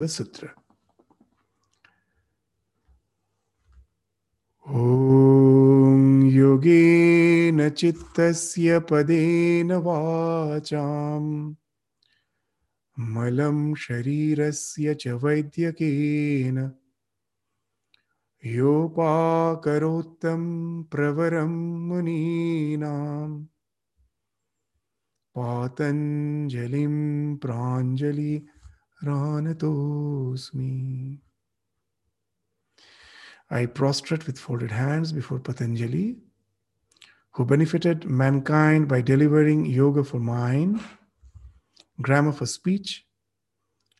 Sutra. 0.00 0.54
ॐ 4.66 6.22
योगेन 6.34 7.68
चित्तस्य 7.70 8.78
पदेन 8.90 9.72
वाचाम् 9.86 11.30
मलं 12.96 13.58
शरीरस्य 13.84 14.94
च 15.00 15.14
वैद्यकेन 15.24 16.58
योपाकरोत्तं 18.56 20.42
प्रवरं 20.92 21.54
मुनीनाम् 21.88 23.36
पातञ्जलिं 25.36 26.96
Ranatosmi. 29.04 31.18
Oh, 33.50 33.50
I 33.50 33.66
prostrate 33.66 34.26
with 34.26 34.38
folded 34.38 34.70
hands 34.70 35.12
before 35.12 35.38
Patanjali, 35.38 36.16
who 37.32 37.44
benefited 37.44 38.04
mankind 38.04 38.88
by 38.88 39.00
delivering 39.00 39.66
yoga 39.66 40.02
for 40.02 40.18
mind, 40.18 40.80
grammar 42.00 42.32
for 42.32 42.46
speech, 42.46 43.06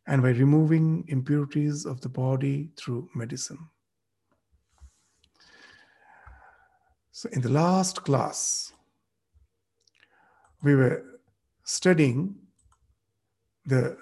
and 0.06 0.22
by 0.22 0.30
removing 0.30 1.04
impurities 1.08 1.84
of 1.84 2.00
the 2.00 2.08
body 2.08 2.70
through 2.76 3.08
medicine. 3.14 3.58
So, 7.12 7.28
in 7.32 7.42
the 7.42 7.50
last 7.50 8.02
class, 8.02 8.72
we 10.62 10.74
were 10.74 11.04
studying 11.62 12.34
the 13.66 13.96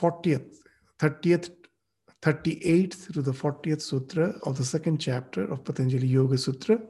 40th, 0.00 0.56
30th 0.98 1.50
38th 2.24 3.12
to 3.12 3.20
the 3.20 3.32
40th 3.32 3.82
sutra 3.82 4.34
of 4.44 4.56
the 4.56 4.64
second 4.64 4.96
chapter 4.98 5.44
of 5.52 5.62
Patanjali 5.62 6.06
Yoga 6.06 6.38
Sutra. 6.38 6.80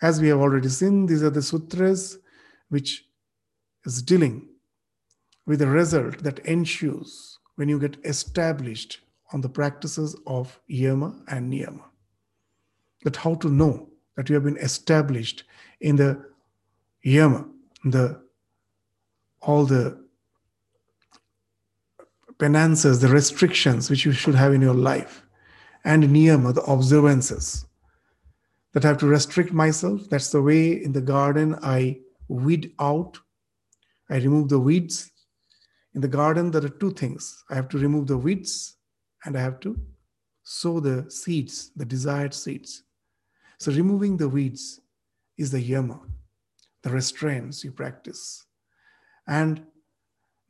As 0.00 0.20
we 0.20 0.28
have 0.28 0.38
already 0.38 0.68
seen, 0.68 1.06
these 1.06 1.24
are 1.24 1.30
the 1.30 1.42
sutras 1.42 2.18
which 2.68 3.06
is 3.84 4.00
dealing 4.00 4.46
with 5.46 5.58
the 5.58 5.66
result 5.66 6.22
that 6.22 6.38
ensues 6.40 7.38
when 7.56 7.68
you 7.68 7.80
get 7.80 7.96
established 8.04 9.00
on 9.32 9.40
the 9.40 9.48
practices 9.48 10.14
of 10.28 10.60
yama 10.68 11.12
and 11.26 11.52
niyama. 11.52 11.82
That 13.02 13.16
how 13.16 13.34
to 13.34 13.48
know 13.48 13.88
that 14.16 14.28
you 14.28 14.36
have 14.36 14.44
been 14.44 14.58
established 14.58 15.42
in 15.80 15.96
the 15.96 16.24
yama, 17.02 17.48
the 17.84 18.22
all 19.40 19.64
the 19.64 20.07
penances, 22.38 23.00
the 23.00 23.08
restrictions 23.08 23.90
which 23.90 24.04
you 24.04 24.12
should 24.12 24.34
have 24.34 24.52
in 24.52 24.62
your 24.62 24.74
life, 24.74 25.26
and 25.84 26.04
niyama, 26.04 26.54
the 26.54 26.62
observances 26.62 27.66
that 28.72 28.84
I 28.84 28.88
have 28.88 28.98
to 28.98 29.06
restrict 29.06 29.52
myself. 29.52 30.08
That's 30.08 30.30
the 30.30 30.42
way 30.42 30.82
in 30.82 30.92
the 30.92 31.00
garden 31.00 31.56
I 31.62 32.00
weed 32.28 32.72
out, 32.78 33.18
I 34.10 34.16
remove 34.16 34.48
the 34.48 34.60
weeds. 34.60 35.10
In 35.94 36.00
the 36.00 36.08
garden, 36.08 36.50
there 36.50 36.64
are 36.64 36.68
two 36.68 36.92
things 36.92 37.42
I 37.50 37.54
have 37.54 37.68
to 37.70 37.78
remove 37.78 38.06
the 38.06 38.18
weeds 38.18 38.76
and 39.24 39.36
I 39.36 39.40
have 39.40 39.60
to 39.60 39.78
sow 40.44 40.80
the 40.80 41.10
seeds, 41.10 41.72
the 41.76 41.84
desired 41.84 42.32
seeds. 42.32 42.84
So, 43.58 43.72
removing 43.72 44.16
the 44.16 44.28
weeds 44.28 44.80
is 45.36 45.50
the 45.50 45.60
yama, 45.60 46.00
the 46.82 46.90
restraints 46.90 47.64
you 47.64 47.72
practice. 47.72 48.44
And 49.26 49.66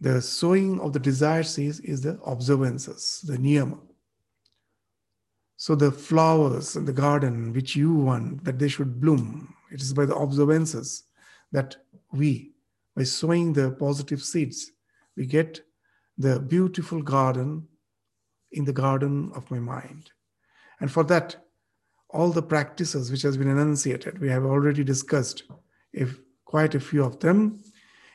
the 0.00 0.22
sowing 0.22 0.80
of 0.80 0.92
the 0.92 1.00
desired 1.00 1.46
seeds 1.46 1.80
is 1.80 2.02
the 2.02 2.20
observances, 2.24 3.24
the 3.26 3.36
niyama. 3.36 3.80
So 5.56 5.74
the 5.74 5.90
flowers 5.90 6.76
in 6.76 6.84
the 6.84 6.92
garden 6.92 7.52
which 7.52 7.74
you 7.74 7.92
want 7.92 8.44
that 8.44 8.58
they 8.58 8.68
should 8.68 9.00
bloom, 9.00 9.54
it 9.72 9.82
is 9.82 9.92
by 9.92 10.06
the 10.06 10.14
observances 10.14 11.04
that 11.50 11.76
we, 12.12 12.52
by 12.94 13.02
sowing 13.02 13.52
the 13.52 13.72
positive 13.72 14.22
seeds, 14.22 14.70
we 15.16 15.26
get 15.26 15.60
the 16.16 16.38
beautiful 16.38 17.02
garden 17.02 17.66
in 18.52 18.64
the 18.64 18.72
garden 18.72 19.32
of 19.34 19.50
my 19.50 19.58
mind. 19.58 20.10
And 20.80 20.90
for 20.90 21.02
that, 21.04 21.36
all 22.10 22.30
the 22.30 22.42
practices 22.42 23.10
which 23.10 23.22
has 23.22 23.36
been 23.36 23.50
enunciated, 23.50 24.20
we 24.20 24.28
have 24.28 24.44
already 24.44 24.84
discussed 24.84 25.42
if 25.92 26.20
quite 26.44 26.74
a 26.74 26.80
few 26.80 27.04
of 27.04 27.18
them 27.18 27.60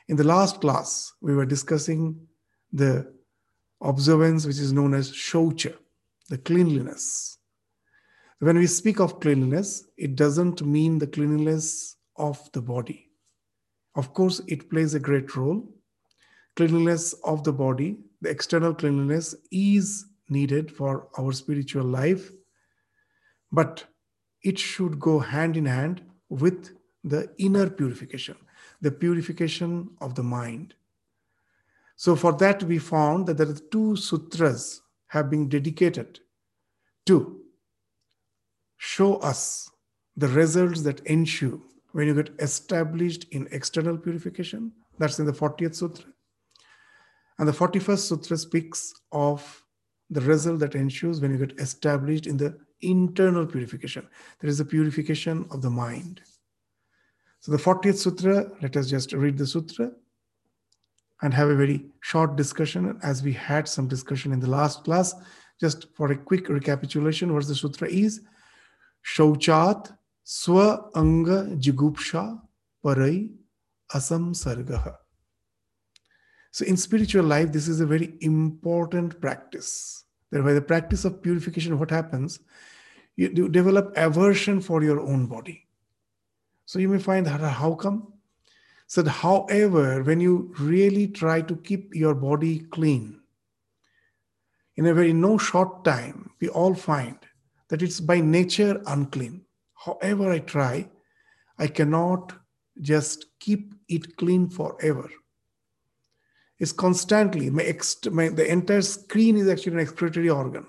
in 0.08 0.16
the 0.16 0.24
last 0.24 0.60
class, 0.60 1.12
we 1.20 1.34
were 1.34 1.46
discussing 1.46 2.26
the 2.72 3.12
observance 3.80 4.46
which 4.46 4.58
is 4.58 4.72
known 4.72 4.94
as 4.94 5.10
shaucha, 5.10 5.74
the 6.28 6.38
cleanliness. 6.38 7.38
When 8.40 8.58
we 8.58 8.66
speak 8.66 9.00
of 9.00 9.20
cleanliness, 9.20 9.84
it 9.96 10.16
doesn't 10.16 10.64
mean 10.64 10.98
the 10.98 11.06
cleanliness 11.06 11.96
of 12.16 12.50
the 12.52 12.60
body. 12.60 13.10
Of 13.94 14.12
course, 14.12 14.40
it 14.46 14.68
plays 14.68 14.94
a 14.94 15.00
great 15.00 15.36
role. 15.36 15.66
Cleanliness 16.56 17.14
of 17.24 17.42
the 17.44 17.52
body, 17.52 17.98
the 18.20 18.30
external 18.30 18.74
cleanliness 18.74 19.34
is 19.50 20.06
needed 20.28 20.70
for 20.70 21.08
our 21.18 21.32
spiritual 21.32 21.84
life, 21.84 22.30
but 23.52 23.84
it 24.42 24.58
should 24.58 25.00
go 25.00 25.18
hand 25.18 25.56
in 25.56 25.64
hand 25.66 26.02
with 26.28 26.70
the 27.02 27.30
inner 27.38 27.70
purification 27.70 28.36
the 28.84 28.90
purification 28.90 29.88
of 30.02 30.14
the 30.14 30.22
mind. 30.22 30.74
So, 31.96 32.14
for 32.14 32.32
that, 32.34 32.62
we 32.62 32.78
found 32.78 33.26
that 33.26 33.38
there 33.38 33.48
are 33.48 33.70
two 33.72 33.96
sutras 33.96 34.82
have 35.06 35.30
been 35.30 35.48
dedicated 35.48 36.20
to 37.06 37.40
show 38.76 39.16
us 39.16 39.70
the 40.16 40.28
results 40.28 40.82
that 40.82 41.00
ensue 41.06 41.62
when 41.92 42.08
you 42.08 42.14
get 42.14 42.34
established 42.40 43.24
in 43.30 43.48
external 43.52 43.96
purification. 43.96 44.72
That's 44.98 45.18
in 45.18 45.24
the 45.24 45.32
40th 45.32 45.76
sutra. 45.76 46.12
And 47.38 47.48
the 47.48 47.52
41st 47.52 47.98
sutra 47.98 48.36
speaks 48.36 48.92
of 49.12 49.64
the 50.10 50.20
result 50.20 50.58
that 50.60 50.74
ensues 50.74 51.20
when 51.20 51.30
you 51.30 51.38
get 51.38 51.58
established 51.58 52.26
in 52.26 52.36
the 52.36 52.58
internal 52.82 53.46
purification. 53.46 54.06
There 54.40 54.50
is 54.50 54.60
a 54.60 54.64
purification 54.64 55.46
of 55.50 55.62
the 55.62 55.70
mind. 55.70 56.20
So 57.44 57.52
the 57.52 57.58
40th 57.58 57.96
sutra, 57.96 58.50
let 58.62 58.74
us 58.74 58.88
just 58.88 59.12
read 59.12 59.36
the 59.36 59.46
sutra 59.46 59.92
and 61.20 61.34
have 61.34 61.50
a 61.50 61.54
very 61.54 61.84
short 62.00 62.36
discussion 62.36 62.98
as 63.02 63.22
we 63.22 63.34
had 63.34 63.68
some 63.68 63.86
discussion 63.86 64.32
in 64.32 64.40
the 64.40 64.48
last 64.48 64.82
class. 64.82 65.14
Just 65.60 65.88
for 65.94 66.10
a 66.10 66.16
quick 66.16 66.48
recapitulation, 66.48 67.34
what 67.34 67.46
the 67.46 67.54
sutra 67.54 67.86
is. 67.86 68.22
Shauchat 69.06 69.94
swa 70.24 70.88
anga 70.96 71.54
jugupsha 71.56 72.40
parai 72.82 73.28
asam 73.92 74.30
sargaha. 74.32 74.94
So 76.50 76.64
in 76.64 76.78
spiritual 76.78 77.26
life, 77.26 77.52
this 77.52 77.68
is 77.68 77.82
a 77.82 77.86
very 77.86 78.14
important 78.22 79.20
practice. 79.20 80.04
Thereby 80.30 80.54
the 80.54 80.62
practice 80.62 81.04
of 81.04 81.22
purification, 81.22 81.78
what 81.78 81.90
happens? 81.90 82.40
You 83.16 83.50
develop 83.50 83.92
aversion 83.98 84.62
for 84.62 84.82
your 84.82 84.98
own 84.98 85.26
body 85.26 85.63
so 86.66 86.78
you 86.78 86.88
may 86.88 86.98
find 86.98 87.26
that 87.26 87.40
how 87.40 87.74
come? 87.74 88.12
Said, 88.86 89.08
however, 89.08 90.02
when 90.02 90.20
you 90.20 90.54
really 90.58 91.08
try 91.08 91.40
to 91.42 91.56
keep 91.56 91.94
your 91.94 92.14
body 92.14 92.60
clean, 92.60 93.20
in 94.76 94.86
a 94.86 94.94
very 94.94 95.12
no 95.12 95.38
short 95.38 95.84
time, 95.84 96.30
we 96.40 96.48
all 96.48 96.74
find 96.74 97.18
that 97.68 97.82
it's 97.82 98.00
by 98.00 98.20
nature 98.20 98.82
unclean. 98.86 99.42
However, 99.74 100.32
I 100.32 100.40
try, 100.40 100.88
I 101.58 101.68
cannot 101.68 102.32
just 102.80 103.26
keep 103.38 103.74
it 103.88 104.16
clean 104.16 104.48
forever. 104.48 105.08
It's 106.58 106.72
constantly, 106.72 107.50
my, 107.50 107.76
my 108.10 108.28
the 108.28 108.50
entire 108.50 108.82
screen 108.82 109.36
is 109.36 109.48
actually 109.48 109.74
an 109.74 109.80
excretory 109.80 110.30
organ. 110.30 110.66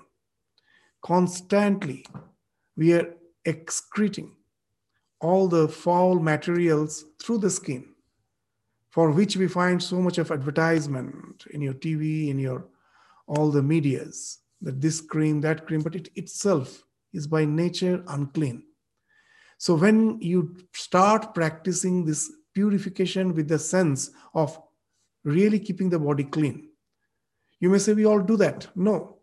Constantly, 1.02 2.04
we 2.76 2.92
are 2.92 3.14
excreting 3.44 4.35
all 5.20 5.48
the 5.48 5.68
foul 5.68 6.18
materials 6.18 7.04
through 7.22 7.38
the 7.38 7.50
skin, 7.50 7.84
for 8.90 9.10
which 9.10 9.36
we 9.36 9.48
find 9.48 9.82
so 9.82 10.00
much 10.00 10.18
of 10.18 10.30
advertisement 10.30 11.44
in 11.50 11.60
your 11.60 11.74
TV, 11.74 12.28
in 12.28 12.38
your 12.38 12.66
all 13.26 13.50
the 13.50 13.62
medias, 13.62 14.38
that 14.60 14.80
this 14.80 15.00
cream, 15.00 15.40
that 15.40 15.66
cream, 15.66 15.82
but 15.82 15.94
it 15.94 16.08
itself 16.14 16.84
is 17.12 17.26
by 17.26 17.44
nature 17.44 18.04
unclean. 18.08 18.62
So 19.58 19.74
when 19.74 20.20
you 20.20 20.56
start 20.74 21.34
practicing 21.34 22.04
this 22.04 22.30
purification 22.54 23.34
with 23.34 23.48
the 23.48 23.58
sense 23.58 24.10
of 24.34 24.58
really 25.24 25.58
keeping 25.58 25.90
the 25.90 25.98
body 25.98 26.24
clean, 26.24 26.68
you 27.58 27.70
may 27.70 27.78
say 27.78 27.94
we 27.94 28.06
all 28.06 28.20
do 28.20 28.36
that. 28.36 28.68
No. 28.76 29.15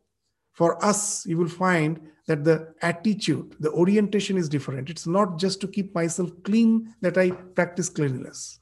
For 0.53 0.83
us, 0.83 1.25
you 1.25 1.37
will 1.37 1.49
find 1.49 1.99
that 2.27 2.43
the 2.43 2.73
attitude, 2.81 3.55
the 3.59 3.71
orientation 3.71 4.37
is 4.37 4.47
different. 4.47 4.89
It's 4.89 5.07
not 5.07 5.37
just 5.37 5.59
to 5.61 5.67
keep 5.67 5.93
myself 5.93 6.31
clean 6.43 6.95
that 7.01 7.17
I 7.17 7.31
practice 7.31 7.89
cleanliness. 7.89 8.59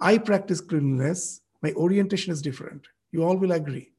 I 0.00 0.18
practice 0.18 0.60
cleanliness, 0.60 1.40
my 1.62 1.72
orientation 1.72 2.32
is 2.32 2.42
different. 2.42 2.86
You 3.10 3.24
all 3.24 3.36
will 3.36 3.52
agree. 3.52 3.92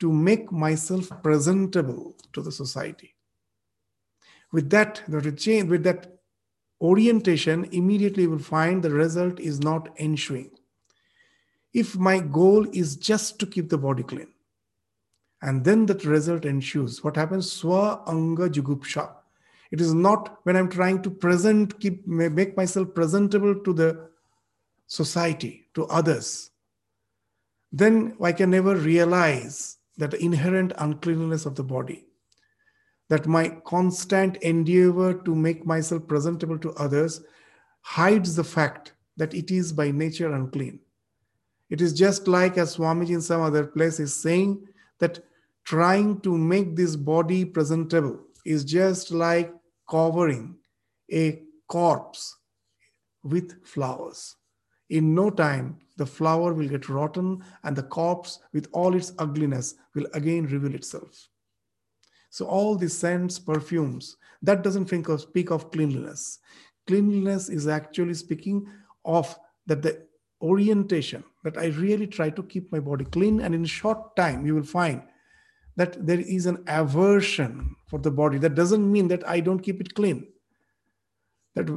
To 0.00 0.12
make 0.12 0.52
myself 0.52 1.10
presentable 1.22 2.16
to 2.32 2.40
the 2.40 2.52
society. 2.52 3.14
With 4.52 4.70
that, 4.70 5.02
the 5.08 5.32
change, 5.32 5.68
with 5.68 5.82
that 5.84 6.18
orientation, 6.80 7.68
immediately 7.72 8.22
you 8.22 8.30
will 8.30 8.38
find 8.38 8.82
the 8.82 8.90
result 8.90 9.40
is 9.40 9.60
not 9.60 9.88
ensuing. 9.98 10.50
If 11.72 11.96
my 11.96 12.20
goal 12.20 12.66
is 12.72 12.96
just 12.96 13.38
to 13.40 13.46
keep 13.46 13.68
the 13.68 13.78
body 13.78 14.02
clean, 14.02 14.28
and 15.42 15.64
then 15.64 15.86
that 15.86 16.04
result 16.04 16.44
ensues, 16.44 17.04
what 17.04 17.16
happens? 17.16 17.50
Swa 17.50 18.02
anga 18.08 18.48
jugupsha. 18.48 19.10
It 19.70 19.80
is 19.80 19.94
not 19.94 20.38
when 20.44 20.56
I'm 20.56 20.68
trying 20.68 21.02
to 21.02 21.10
present, 21.10 21.78
keep 21.78 22.06
make 22.06 22.56
myself 22.56 22.94
presentable 22.94 23.54
to 23.60 23.72
the 23.72 24.08
society, 24.86 25.66
to 25.74 25.86
others. 25.86 26.50
Then 27.70 28.16
I 28.22 28.32
can 28.32 28.50
never 28.50 28.74
realize 28.74 29.76
that 29.98 30.14
inherent 30.14 30.72
uncleanliness 30.78 31.44
of 31.44 31.54
the 31.54 31.64
body 31.64 32.06
that 33.08 33.26
my 33.26 33.48
constant 33.64 34.36
endeavor 34.38 35.14
to 35.14 35.34
make 35.34 35.66
myself 35.66 36.06
presentable 36.06 36.58
to 36.58 36.72
others 36.74 37.22
hides 37.80 38.36
the 38.36 38.44
fact 38.44 38.92
that 39.16 39.34
it 39.34 39.50
is 39.50 39.72
by 39.72 39.90
nature 39.90 40.32
unclean. 40.32 40.78
It 41.70 41.80
is 41.80 41.92
just 41.92 42.28
like 42.28 42.56
as 42.58 42.76
Swamiji 42.76 43.10
in 43.10 43.20
some 43.20 43.40
other 43.40 43.66
place 43.66 43.98
is 43.98 44.14
saying 44.14 44.66
that 44.98 45.20
trying 45.68 46.18
to 46.22 46.34
make 46.34 46.74
this 46.74 46.96
body 46.96 47.44
presentable 47.44 48.18
is 48.46 48.64
just 48.64 49.10
like 49.10 49.52
covering 49.90 50.56
a 51.12 51.42
corpse 51.68 52.38
with 53.22 53.62
flowers. 53.66 54.34
In 54.88 55.14
no 55.14 55.28
time, 55.28 55.76
the 55.98 56.06
flower 56.06 56.54
will 56.54 56.68
get 56.68 56.88
rotten 56.88 57.44
and 57.64 57.76
the 57.76 57.82
corpse, 57.82 58.38
with 58.54 58.66
all 58.72 58.94
its 58.94 59.12
ugliness, 59.18 59.74
will 59.94 60.06
again 60.14 60.46
reveal 60.46 60.74
itself. 60.74 61.28
So 62.30 62.46
all 62.46 62.74
these 62.74 62.96
scents, 62.96 63.38
perfumes, 63.38 64.16
that 64.40 64.62
doesn't 64.62 64.90
of, 64.90 65.20
speak 65.20 65.50
of 65.50 65.70
cleanliness. 65.70 66.38
Cleanliness 66.86 67.50
is 67.50 67.68
actually 67.68 68.14
speaking 68.14 68.66
of 69.04 69.38
that 69.66 69.82
the 69.82 70.06
orientation 70.40 71.24
that 71.44 71.58
I 71.58 71.66
really 71.66 72.06
try 72.06 72.30
to 72.30 72.42
keep 72.44 72.72
my 72.72 72.80
body 72.80 73.04
clean, 73.04 73.42
and 73.42 73.54
in 73.54 73.66
short 73.66 74.16
time 74.16 74.46
you 74.46 74.54
will 74.54 74.62
find 74.62 75.02
that 75.78 76.06
there 76.06 76.20
is 76.20 76.46
an 76.46 76.62
aversion 76.66 77.74
for 77.86 77.98
the 77.98 78.10
body. 78.10 78.38
That 78.38 78.54
doesn't 78.54 78.90
mean 78.90 79.08
that 79.08 79.26
I 79.26 79.40
don't 79.40 79.60
keep 79.60 79.80
it 79.80 79.94
clean. 79.94 80.26
That 81.54 81.68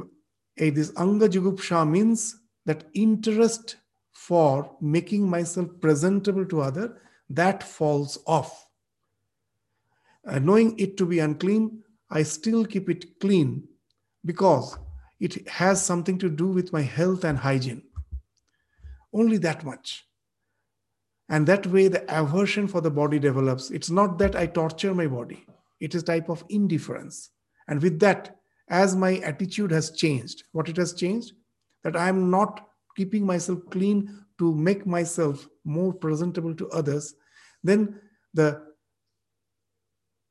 a, 0.58 0.70
this 0.70 0.92
anga 0.98 1.28
jugupsha 1.28 1.88
means 1.88 2.36
that 2.66 2.84
interest 2.94 3.76
for 4.12 4.76
making 4.80 5.28
myself 5.28 5.68
presentable 5.80 6.44
to 6.46 6.60
other 6.60 6.98
that 7.30 7.62
falls 7.62 8.18
off 8.26 8.68
uh, 10.26 10.38
knowing 10.38 10.78
it 10.78 10.96
to 10.96 11.06
be 11.06 11.18
unclean, 11.18 11.82
I 12.10 12.22
still 12.22 12.64
keep 12.64 12.88
it 12.88 13.18
clean 13.20 13.68
because 14.24 14.78
it 15.20 15.48
has 15.48 15.84
something 15.84 16.18
to 16.18 16.28
do 16.28 16.48
with 16.48 16.72
my 16.72 16.82
health 16.82 17.24
and 17.24 17.38
hygiene. 17.38 17.82
Only 19.12 19.38
that 19.38 19.64
much. 19.64 20.06
And 21.32 21.46
that 21.46 21.66
way, 21.66 21.88
the 21.88 22.04
aversion 22.14 22.68
for 22.68 22.82
the 22.82 22.90
body 22.90 23.18
develops. 23.18 23.70
It's 23.70 23.88
not 23.88 24.18
that 24.18 24.36
I 24.36 24.46
torture 24.46 24.94
my 24.94 25.06
body, 25.06 25.46
it 25.80 25.94
is 25.94 26.02
type 26.02 26.28
of 26.28 26.44
indifference. 26.50 27.30
And 27.68 27.80
with 27.80 27.98
that, 28.00 28.36
as 28.68 28.94
my 28.94 29.16
attitude 29.16 29.70
has 29.70 29.92
changed, 29.92 30.44
what 30.52 30.68
it 30.68 30.76
has 30.76 30.92
changed, 30.92 31.32
that 31.84 31.96
I 31.96 32.08
am 32.10 32.30
not 32.30 32.68
keeping 32.96 33.24
myself 33.24 33.60
clean 33.70 34.24
to 34.38 34.54
make 34.54 34.86
myself 34.86 35.48
more 35.64 35.94
presentable 35.94 36.54
to 36.54 36.68
others, 36.68 37.14
then 37.64 37.98
the 38.34 38.62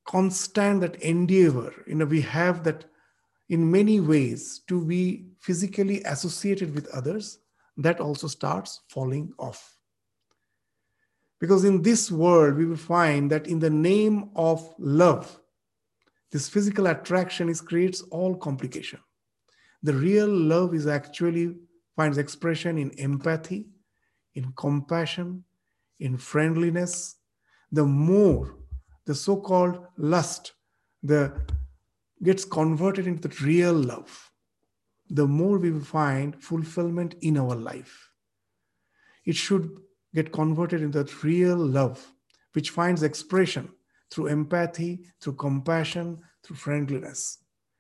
constant 0.06 0.82
that 0.82 0.96
endeavor 1.02 1.74
you 1.88 1.96
know 1.96 2.06
we 2.06 2.22
have 2.22 2.64
that 2.64 2.86
in 3.50 3.72
many 3.72 4.00
ways 4.00 4.62
to 4.68 4.84
be 4.84 5.26
physically 5.40 6.02
associated 6.04 6.74
with 6.74 6.88
others 6.88 7.40
that 7.78 8.00
also 8.00 8.28
starts 8.28 8.82
falling 8.90 9.32
off 9.38 9.78
because 11.42 11.66
in 11.66 11.82
this 11.82 12.10
world 12.10 12.56
we 12.56 12.66
will 12.66 12.78
find 12.78 13.30
that 13.30 13.48
in 13.48 13.60
the 13.60 13.70
name 13.70 14.30
of 14.36 14.74
love 14.78 15.40
this 16.32 16.48
physical 16.48 16.88
attraction 16.88 17.50
is 17.50 17.60
creates 17.60 18.02
all 18.04 18.36
complication 18.36 19.00
the 19.84 19.94
real 19.94 20.30
love 20.30 20.74
is 20.74 20.88
actually 20.88 21.54
finds 21.98 22.18
expression 22.18 22.78
in 22.78 22.92
empathy 23.00 23.68
in 24.36 24.54
compassion 24.56 25.44
in 26.00 26.18
friendliness 26.18 27.18
the 27.72 27.86
more 27.86 28.56
the 29.06 29.16
so-called 29.16 29.86
lust, 29.98 30.54
the 31.04 31.34
gets 32.24 32.46
converted 32.46 33.08
into 33.08 33.28
the 33.28 33.36
real 33.44 33.74
love, 33.74 34.32
the 35.10 35.28
more 35.28 35.58
we 35.58 35.72
will 35.72 35.82
find 35.82 36.42
fulfillment 36.42 37.16
in 37.22 37.38
our 37.38 37.56
life. 37.56 38.10
It 39.26 39.36
should 39.36 39.70
get 40.14 40.32
converted 40.32 40.82
into 40.82 41.04
that 41.04 41.24
real 41.24 41.58
love, 41.58 42.14
which 42.54 42.70
finds 42.70 43.04
expression 43.04 43.70
through 44.10 44.28
empathy, 44.28 45.06
through 45.22 45.34
compassion, 45.34 46.20
through 46.44 46.58
friendliness. 46.58 47.40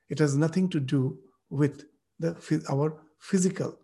It 0.10 0.20
has 0.20 0.36
nothing 0.36 0.70
to 0.70 0.80
do 0.80 1.18
with 1.50 1.86
the, 2.20 2.36
our 2.70 3.02
physical 3.20 3.78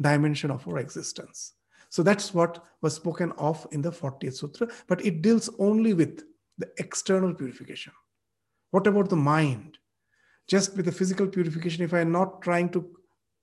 dimension 0.00 0.50
of 0.50 0.66
our 0.66 0.78
existence. 0.78 1.54
So 1.90 2.02
that's 2.02 2.32
what 2.32 2.64
was 2.82 2.94
spoken 2.94 3.32
of 3.32 3.66
in 3.72 3.82
the 3.82 3.90
40th 3.90 4.34
Sutra, 4.34 4.68
but 4.86 5.04
it 5.04 5.22
deals 5.22 5.50
only 5.58 5.92
with 5.92 6.22
the 6.58 6.70
external 6.78 7.34
purification. 7.34 7.92
What 8.70 8.86
about 8.86 9.08
the 9.08 9.16
mind? 9.16 9.78
Just 10.46 10.76
with 10.76 10.86
the 10.86 10.92
physical 10.92 11.26
purification, 11.26 11.84
if 11.84 11.92
I'm 11.92 12.12
not 12.12 12.42
trying 12.42 12.68
to 12.70 12.88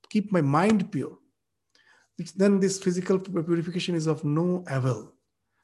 keep 0.10 0.32
my 0.32 0.42
mind 0.42 0.92
pure, 0.92 1.18
then 2.36 2.60
this 2.60 2.80
physical 2.80 3.20
purification 3.20 3.96
is 3.96 4.08
of 4.08 4.24
no 4.24 4.64
avail. 4.68 5.14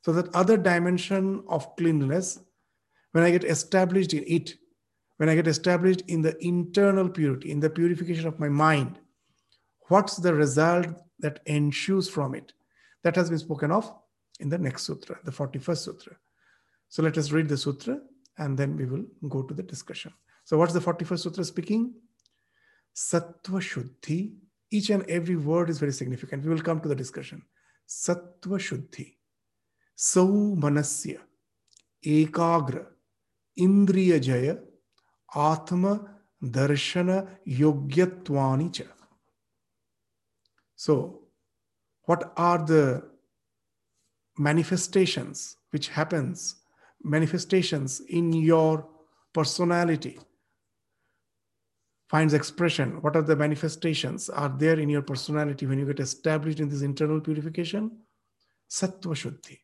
So 0.04 0.12
that 0.14 0.34
other 0.36 0.58
dimension 0.58 1.44
of 1.48 1.76
cleanliness, 1.76 2.40
when 3.12 3.24
I 3.24 3.32
get 3.32 3.44
established 3.44 4.14
in 4.14 4.24
it, 4.28 4.56
when 5.18 5.30
I 5.30 5.36
get 5.36 5.48
established 5.48 6.02
in 6.08 6.22
the 6.22 6.36
internal 6.44 7.10
purity, 7.10 7.52
in 7.52 7.60
the 7.60 7.70
purification 7.70 8.28
of 8.28 8.40
my 8.40 8.50
mind, 8.50 9.00
what's 9.88 10.18
the 10.18 10.34
result 10.34 10.88
that 11.20 11.40
ensues 11.46 12.10
from 12.10 12.36
it? 12.36 12.54
That 13.04 13.16
has 13.16 13.30
been 13.30 13.40
spoken 13.40 13.72
of 13.72 13.92
in 14.40 14.50
the 14.50 14.58
next 14.58 14.84
sutra, 14.84 15.18
the 15.24 15.32
41st 15.32 15.78
sutra. 15.78 16.16
So 16.90 17.02
let 17.02 17.18
us 17.18 17.32
read 17.32 17.48
the 17.48 17.58
sutra 17.58 18.00
and 18.38 18.58
then 18.58 18.76
we 18.76 18.86
will 18.86 19.06
go 19.30 19.44
to 19.44 19.54
the 19.54 19.64
discussion. 19.64 20.14
So 20.44 20.58
what's 20.58 20.74
the 20.74 20.80
41st 20.80 21.20
sutra 21.20 21.44
speaking? 21.44 21.94
Sattva 22.96 23.60
Shuddhi. 23.60 24.34
Each 24.78 24.90
and 24.90 25.04
every 25.08 25.36
word 25.36 25.70
is 25.70 25.78
very 25.78 25.92
significant. 25.94 26.44
We 26.44 26.50
will 26.50 26.68
come 26.68 26.80
to 26.82 26.90
the 26.90 26.96
discussion. 26.96 27.44
Sattva 27.88 28.58
Shuddhi. 28.68 29.18
Sau 29.96 30.56
Manasya. 30.56 31.20
Ekagra. 32.04 32.88
Indriya 33.60 34.20
Jaya. 34.20 34.58
Atma 35.36 35.94
Darshana 36.44 37.28
Yogyatvani 37.48 38.74
cha. 38.74 38.86
So, 40.76 41.20
what 42.06 42.34
are 42.36 42.58
the 42.58 43.04
manifestations 44.38 45.58
which 45.70 45.90
happens 45.90 46.56
manifestations 47.04 48.02
in 48.10 48.34
your 48.34 48.88
personality 49.34 50.18
finds 52.14 52.36
expression 52.36 52.90
what 53.02 53.16
are 53.16 53.24
the 53.24 53.36
manifestations 53.36 54.30
are 54.30 54.56
there 54.64 54.80
in 54.80 54.88
your 54.88 55.02
personality 55.02 55.66
when 55.66 55.80
you 55.80 55.86
get 55.92 56.00
established 56.00 56.60
in 56.60 56.70
this 56.70 56.84
internal 56.84 57.20
purification? 57.20 57.90
Sattva 58.70 59.16
shuddhi. 59.22 59.58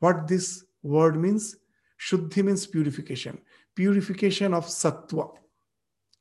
What 0.00 0.28
this 0.28 0.64
word 0.82 1.16
means? 1.16 1.56
Shuddhi 1.98 2.44
means 2.44 2.66
purification. 2.66 3.38
Purification 3.74 4.52
of 4.52 4.66
sattva. 4.66 5.30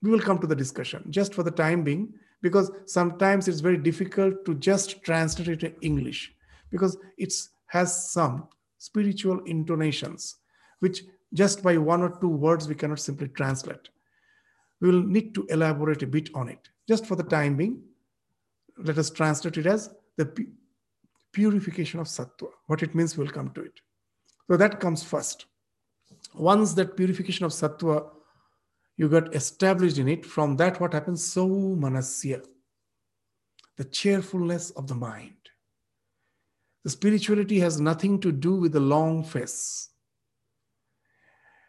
We 0.01 0.11
will 0.11 0.21
come 0.21 0.39
to 0.39 0.47
the 0.47 0.55
discussion 0.55 1.07
just 1.09 1.33
for 1.33 1.43
the 1.43 1.51
time 1.51 1.83
being 1.83 2.13
because 2.41 2.71
sometimes 2.85 3.49
it's 3.49 3.59
very 3.59 3.77
difficult 3.77 4.45
to 4.45 4.55
just 4.55 5.03
translate 5.03 5.49
it 5.49 5.61
in 5.63 5.73
english 5.81 6.33
because 6.71 6.97
it 7.17 7.33
has 7.67 7.89
some 8.13 8.47
spiritual 8.77 9.41
intonations 9.43 10.37
which 10.79 11.03
just 11.33 11.61
by 11.61 11.77
one 11.77 12.01
or 12.01 12.17
two 12.21 12.29
words 12.29 12.69
we 12.69 12.75
cannot 12.75 12.99
simply 12.99 13.27
translate. 13.27 13.89
We 14.81 14.91
will 14.91 15.03
need 15.03 15.33
to 15.35 15.45
elaborate 15.49 16.03
a 16.03 16.07
bit 16.07 16.29
on 16.35 16.49
it. 16.49 16.69
Just 16.87 17.05
for 17.05 17.15
the 17.15 17.23
time 17.23 17.55
being, 17.55 17.81
let 18.77 18.97
us 18.97 19.09
translate 19.09 19.57
it 19.57 19.65
as 19.65 19.89
the 20.17 20.47
purification 21.31 21.99
of 21.99 22.07
sattva. 22.07 22.49
What 22.67 22.83
it 22.83 22.93
means, 22.93 23.17
we'll 23.17 23.27
come 23.27 23.51
to 23.51 23.61
it. 23.61 23.79
So 24.47 24.57
that 24.57 24.79
comes 24.79 25.03
first. 25.03 25.45
Once 26.33 26.73
that 26.73 26.95
purification 26.95 27.45
of 27.45 27.51
sattva, 27.51 28.09
you 28.97 29.09
got 29.09 29.35
established 29.35 29.97
in 29.97 30.07
it, 30.07 30.25
from 30.25 30.55
that 30.57 30.79
what 30.79 30.93
happens? 30.93 31.23
So 31.23 31.47
manasya, 31.47 32.45
the 33.77 33.83
cheerfulness 33.85 34.71
of 34.71 34.87
the 34.87 34.95
mind. 34.95 35.33
The 36.83 36.91
spirituality 36.91 37.59
has 37.59 37.81
nothing 37.81 38.19
to 38.21 38.31
do 38.31 38.55
with 38.55 38.73
the 38.73 38.79
long 38.79 39.23
face. 39.23 39.89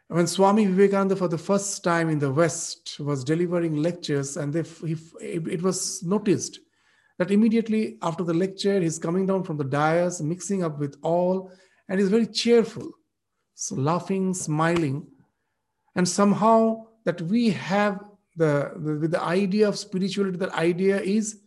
When 0.08 0.28
Swami 0.28 0.66
Vivekananda, 0.66 1.16
for 1.16 1.26
the 1.26 1.38
first 1.38 1.82
time 1.82 2.08
in 2.08 2.20
the 2.20 2.30
West, 2.30 3.00
was 3.00 3.24
delivering 3.24 3.76
lectures, 3.76 4.36
and 4.36 4.52
they, 4.52 4.62
he, 4.86 4.96
it 5.20 5.62
was 5.62 6.02
noticed 6.04 6.60
that 7.18 7.32
immediately 7.32 7.98
after 8.02 8.22
the 8.22 8.34
lecture, 8.34 8.80
he's 8.80 9.00
coming 9.00 9.26
down 9.26 9.42
from 9.42 9.56
the 9.56 9.64
dais, 9.64 10.22
mixing 10.22 10.62
up 10.62 10.78
with 10.78 10.96
all, 11.02 11.50
and 11.88 11.98
he's 11.98 12.08
very 12.08 12.26
cheerful, 12.26 12.88
so 13.54 13.74
laughing, 13.74 14.32
smiling. 14.32 15.06
And 15.96 16.08
somehow 16.08 16.86
that 17.04 17.20
we 17.22 17.50
have 17.50 18.00
the, 18.36 18.72
the, 18.76 19.08
the 19.08 19.22
idea 19.22 19.66
of 19.66 19.76
spirituality, 19.76 20.36
The 20.36 20.54
idea 20.54 21.00
is 21.00 21.40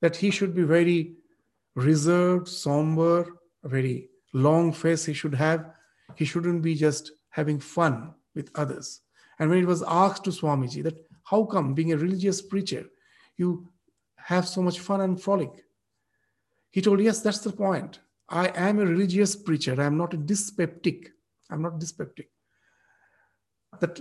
that 0.00 0.16
he 0.16 0.30
should 0.30 0.54
be 0.54 0.62
very 0.62 1.16
reserved, 1.74 2.48
somber, 2.48 3.26
very 3.64 4.08
long 4.32 4.72
face 4.72 5.04
he 5.04 5.12
should 5.12 5.34
have. 5.34 5.66
He 6.14 6.24
shouldn't 6.24 6.62
be 6.62 6.74
just 6.74 7.10
having 7.36 7.60
fun 7.60 8.14
with 8.34 8.50
others. 8.54 9.02
And 9.38 9.50
when 9.50 9.58
it 9.58 9.66
was 9.66 9.82
asked 9.86 10.24
to 10.24 10.30
Swamiji 10.30 10.82
that 10.84 11.06
how 11.24 11.44
come 11.44 11.74
being 11.74 11.92
a 11.92 11.98
religious 11.98 12.40
preacher, 12.40 12.86
you 13.36 13.68
have 14.16 14.48
so 14.48 14.62
much 14.62 14.80
fun 14.80 15.02
and 15.02 15.20
frolic? 15.20 15.50
He 16.70 16.80
told, 16.80 17.02
yes, 17.02 17.20
that's 17.20 17.40
the 17.40 17.52
point. 17.52 18.00
I 18.30 18.48
am 18.48 18.78
a 18.78 18.86
religious 18.86 19.36
preacher. 19.36 19.78
I 19.78 19.84
am 19.84 19.98
not 19.98 20.14
a 20.14 20.16
dyspeptic. 20.16 21.10
I'm 21.50 21.60
not 21.60 21.78
dyspeptic. 21.78 22.30
That 23.80 24.00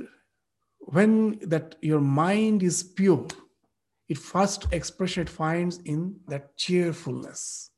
when 0.79 1.37
that 1.41 1.75
your 1.81 1.99
mind 1.99 2.63
is 2.63 2.83
pure, 2.83 3.27
it 4.07 4.17
first 4.17 4.67
expression 4.71 5.23
it 5.23 5.29
finds 5.29 5.79
in 5.79 6.15
that 6.29 6.55
cheerfulness. 6.55 7.71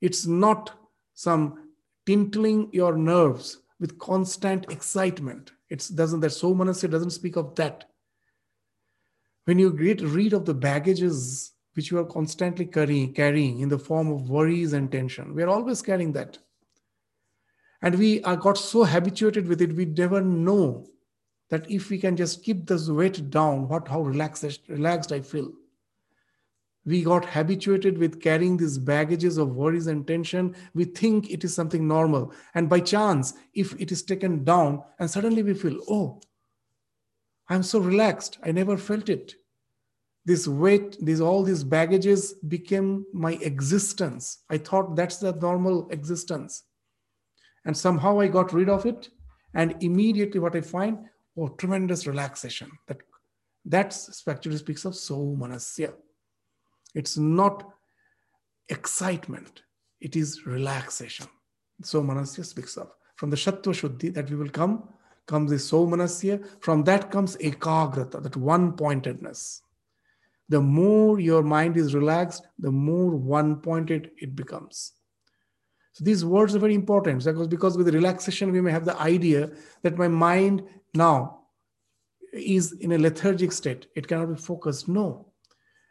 It's 0.00 0.26
not 0.26 0.78
some 1.14 1.70
tinkling 2.06 2.70
your 2.72 2.96
nerves 2.96 3.58
with 3.80 3.98
constant 3.98 4.70
excitement. 4.70 5.52
It 5.68 5.88
doesn't 5.94 6.20
that 6.20 6.30
so 6.30 6.54
Somanasya 6.54 6.90
doesn't 6.90 7.10
speak 7.10 7.36
of 7.36 7.54
that. 7.56 7.84
When 9.44 9.58
you 9.58 9.72
get 9.72 10.00
rid 10.00 10.32
of 10.32 10.44
the 10.44 10.54
baggages 10.54 11.52
which 11.74 11.90
you 11.90 11.98
are 11.98 12.04
constantly 12.04 12.66
carrying, 12.66 13.12
carrying 13.12 13.60
in 13.60 13.68
the 13.68 13.78
form 13.78 14.10
of 14.10 14.30
worries 14.30 14.72
and 14.72 14.90
tension, 14.90 15.34
we 15.34 15.42
are 15.42 15.48
always 15.48 15.82
carrying 15.82 16.12
that. 16.12 16.38
And 17.82 17.98
we 17.98 18.22
are 18.22 18.36
got 18.36 18.58
so 18.58 18.84
habituated 18.84 19.46
with 19.46 19.60
it, 19.60 19.74
we 19.74 19.84
never 19.84 20.20
know 20.20 20.86
that 21.50 21.70
if 21.70 21.90
we 21.90 21.98
can 21.98 22.16
just 22.16 22.42
keep 22.42 22.66
this 22.66 22.88
weight 22.88 23.30
down, 23.30 23.68
what 23.68 23.86
how 23.86 24.00
relaxed, 24.00 24.60
relaxed 24.68 25.12
I 25.12 25.20
feel. 25.20 25.52
We 26.86 27.02
got 27.02 27.24
habituated 27.24 27.98
with 27.98 28.22
carrying 28.22 28.56
these 28.56 28.78
baggages 28.78 29.38
of 29.38 29.56
worries 29.56 29.88
and 29.88 30.06
tension. 30.06 30.54
We 30.72 30.84
think 30.84 31.30
it 31.30 31.42
is 31.42 31.52
something 31.52 31.86
normal. 31.86 32.32
And 32.54 32.68
by 32.68 32.80
chance, 32.80 33.34
if 33.54 33.78
it 33.80 33.90
is 33.90 34.04
taken 34.04 34.44
down, 34.44 34.84
and 35.00 35.10
suddenly 35.10 35.42
we 35.42 35.54
feel, 35.54 35.80
oh, 35.90 36.20
I'm 37.48 37.64
so 37.64 37.80
relaxed. 37.80 38.38
I 38.44 38.52
never 38.52 38.76
felt 38.76 39.08
it. 39.08 39.34
This 40.24 40.46
weight, 40.46 40.96
these 41.00 41.20
all 41.20 41.42
these 41.42 41.64
baggages 41.64 42.34
became 42.34 43.04
my 43.12 43.32
existence. 43.42 44.44
I 44.48 44.58
thought 44.58 44.94
that's 44.94 45.18
the 45.18 45.32
normal 45.32 45.88
existence. 45.90 46.64
And 47.64 47.76
somehow 47.76 48.20
I 48.20 48.28
got 48.28 48.52
rid 48.52 48.68
of 48.68 48.86
it. 48.86 49.10
And 49.54 49.76
immediately 49.80 50.38
what 50.38 50.54
I 50.54 50.60
find, 50.60 50.98
oh, 51.36 51.48
tremendous 51.48 52.06
relaxation. 52.06 52.70
That 52.86 52.98
that 53.64 53.98
actually 54.28 54.58
speaks 54.58 54.84
of 54.84 54.92
somanasya. 54.92 55.92
It's 56.96 57.18
not 57.18 57.70
excitement, 58.70 59.62
it 60.00 60.16
is 60.16 60.46
relaxation. 60.46 61.26
Somanasya 61.82 62.44
speaks 62.44 62.76
of. 62.78 62.90
From 63.16 63.28
the 63.30 63.36
Shattva 63.36 63.72
Shuddhi 63.80 64.12
that 64.14 64.30
we 64.30 64.36
will 64.36 64.48
come, 64.48 64.88
comes 65.26 65.50
the 65.50 65.58
So 65.58 65.86
Somanasya. 65.86 66.62
From 66.62 66.84
that 66.84 67.10
comes 67.10 67.36
Ekagrata, 67.36 68.22
that 68.22 68.36
one 68.36 68.72
pointedness. 68.72 69.60
The 70.48 70.60
more 70.60 71.20
your 71.20 71.42
mind 71.42 71.76
is 71.76 71.94
relaxed, 71.94 72.46
the 72.58 72.70
more 72.70 73.10
one 73.10 73.56
pointed 73.56 74.10
it 74.18 74.34
becomes. 74.34 74.92
So 75.92 76.02
these 76.02 76.24
words 76.24 76.54
are 76.54 76.60
very 76.60 76.74
important 76.74 77.24
because, 77.24 77.48
because 77.48 77.76
with 77.76 77.94
relaxation, 77.94 78.52
we 78.52 78.62
may 78.62 78.70
have 78.70 78.86
the 78.86 78.98
idea 79.00 79.50
that 79.82 79.98
my 79.98 80.08
mind 80.08 80.62
now 80.94 81.40
is 82.32 82.72
in 82.72 82.92
a 82.92 82.98
lethargic 82.98 83.52
state. 83.52 83.86
It 83.96 84.08
cannot 84.08 84.34
be 84.34 84.40
focused. 84.40 84.88
No. 84.88 85.32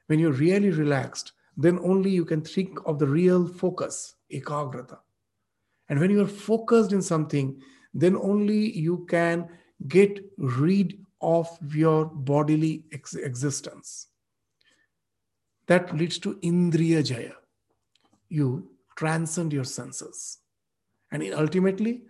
When 0.08 0.20
you're 0.20 0.32
really 0.32 0.70
relaxed, 0.70 1.32
then 1.58 1.80
only 1.80 2.10
you 2.10 2.26
can 2.26 2.42
think 2.42 2.80
of 2.86 3.00
the 3.00 3.08
real 3.08 3.48
focus, 3.48 4.16
ekagrata. 4.32 5.00
And 5.90 6.00
when 6.00 6.10
you 6.10 6.22
are 6.22 6.28
focused 6.28 6.92
in 6.92 7.02
something, 7.02 7.62
then 7.94 8.16
only 8.16 8.78
you 8.78 9.06
can 9.10 9.48
get 9.88 10.20
rid 10.38 11.00
of 11.22 11.48
your 11.74 12.06
bodily 12.06 12.84
ex- 12.92 13.16
existence. 13.16 14.08
That 15.68 15.96
leads 15.96 16.20
to 16.20 16.36
Indriya 16.36 17.04
Jaya. 17.04 17.34
You 18.30 18.70
transcend 18.96 19.54
your 19.54 19.64
senses. 19.64 20.40
And 21.12 21.24
ultimately, 21.34 22.04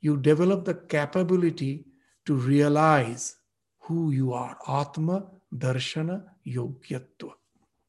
you 0.00 0.16
develop 0.16 0.64
the 0.64 0.74
capability 0.74 1.84
to 2.26 2.34
realize 2.34 3.36
who 3.80 4.10
you 4.10 4.32
are. 4.32 4.56
Atma, 4.68 5.26
Darshana, 5.54 6.24
Yogyatva. 6.46 7.32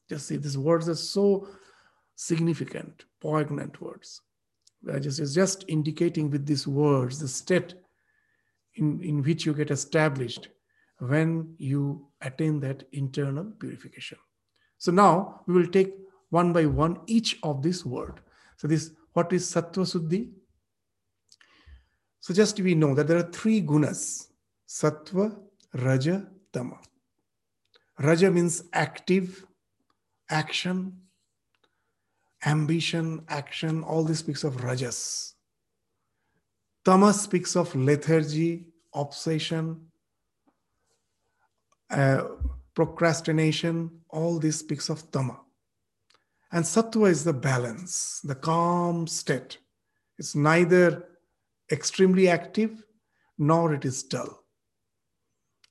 Just 0.10 0.28
see, 0.28 0.38
these 0.38 0.58
words 0.58 0.90
are 0.90 0.96
so 0.96 1.48
significant, 2.16 3.06
poignant 3.22 3.82
words. 3.82 4.22
Just, 5.00 5.20
it's 5.20 5.34
just 5.34 5.64
indicating 5.68 6.30
with 6.30 6.46
these 6.46 6.68
words 6.68 7.20
the 7.20 7.28
state 7.28 7.74
in, 8.76 9.02
in 9.02 9.24
which 9.24 9.46
you 9.46 9.54
get 9.54 9.72
established 9.72 10.50
when 11.00 11.56
you 11.58 12.08
attain 12.22 12.60
that 12.60 12.84
internal 12.92 13.46
purification. 13.60 14.18
So 14.78 14.92
now 14.92 15.42
we 15.48 15.54
will 15.54 15.68
take 15.68 15.94
one 16.30 16.52
by 16.52 16.66
one 16.66 17.00
each 17.08 17.40
of 17.44 17.62
this 17.62 17.86
word. 17.86 18.20
So 18.58 18.68
this, 18.68 18.92
what 19.14 19.32
is 19.32 19.46
Sattva 19.50 19.86
Suddhi? 19.86 20.32
So 22.20 22.34
just 22.34 22.60
we 22.60 22.76
know 22.76 22.94
that 22.96 23.08
there 23.08 23.18
are 23.18 23.32
three 23.32 23.62
gunas, 23.62 24.28
Sattva, 24.68 25.38
Raja, 25.74 26.28
Tama. 26.52 26.80
Raja 28.00 28.32
means 28.32 28.64
active, 28.74 29.46
action, 30.30 30.98
ambition, 32.46 33.24
action, 33.30 33.84
all 33.84 34.04
this 34.04 34.20
speaks 34.20 34.44
of 34.44 34.64
Rajas. 34.64 35.36
Tama 36.84 37.14
speaks 37.14 37.56
of 37.56 37.74
lethargy, 37.76 38.66
obsession, 38.94 39.88
uh, 41.90 42.24
procrastination, 42.74 43.90
all 44.10 44.40
this 44.40 44.60
speaks 44.60 44.90
of 44.90 45.10
Tama. 45.12 45.40
And 46.52 46.66
Sattva 46.66 47.10
is 47.10 47.24
the 47.24 47.34
balance, 47.34 48.20
the 48.24 48.36
calm 48.36 49.08
state. 49.08 49.60
It's 50.18 50.36
neither 50.36 51.08
extremely 51.72 52.28
active 52.28 52.84
nor 53.38 53.74
it 53.74 53.86
is 53.86 54.04
dull. 54.04 54.43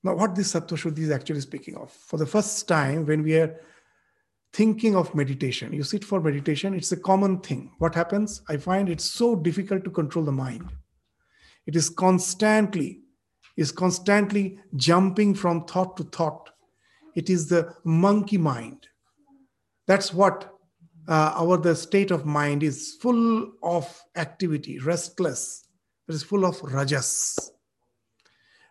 Now, 0.05 0.15
what 0.15 0.35
this 0.35 0.53
Sattva 0.53 0.77
Shuddhi 0.77 1.01
is 1.01 1.11
actually 1.11 1.41
speaking 1.41 1.77
of, 1.77 1.93
for 1.93 2.17
the 2.17 2.27
first 2.27 2.67
time, 2.67 3.07
when 3.07 3.23
we 3.23 3.37
are 3.37 3.61
thinking 4.53 4.97
of 4.97 5.15
meditation, 5.15 5.73
you 5.73 5.85
sit 5.85 6.05
for 6.05 6.21
meditation, 6.21 6.75
it's 6.75 6.93
a 6.93 6.97
common 6.97 7.39
thing. 7.39 7.73
What 7.79 7.95
happens? 7.95 8.43
I 8.49 8.57
find 8.57 8.89
it's 8.89 9.05
so 9.05 9.37
difficult 9.37 9.85
to 9.85 9.91
control 9.91 10.25
the 10.25 10.33
mind. 10.33 10.71
It 11.67 11.77
is 11.77 11.89
constantly, 11.89 13.01
is 13.57 13.71
constantly 13.71 14.59
jumping 14.75 15.35
from 15.35 15.65
thought 15.67 15.97
to 15.99 16.05
thought. 16.05 16.51
It 17.15 17.31
is 17.31 17.49
the 17.49 17.75
monkey 17.85 18.39
mind. 18.39 18.89
That's 19.87 20.13
what 20.13 20.53
uh, 21.09 21.33
our 21.37 21.57
the 21.57 21.77
state 21.77 22.11
of 22.11 22.27
mind 22.27 22.63
is 22.63 22.97
full 23.01 23.53
of 23.63 24.03
activity, 24.17 24.79
restless. 24.81 25.69
It 26.09 26.15
is 26.15 26.23
full 26.23 26.45
of 26.45 26.61
rajas. 26.63 27.53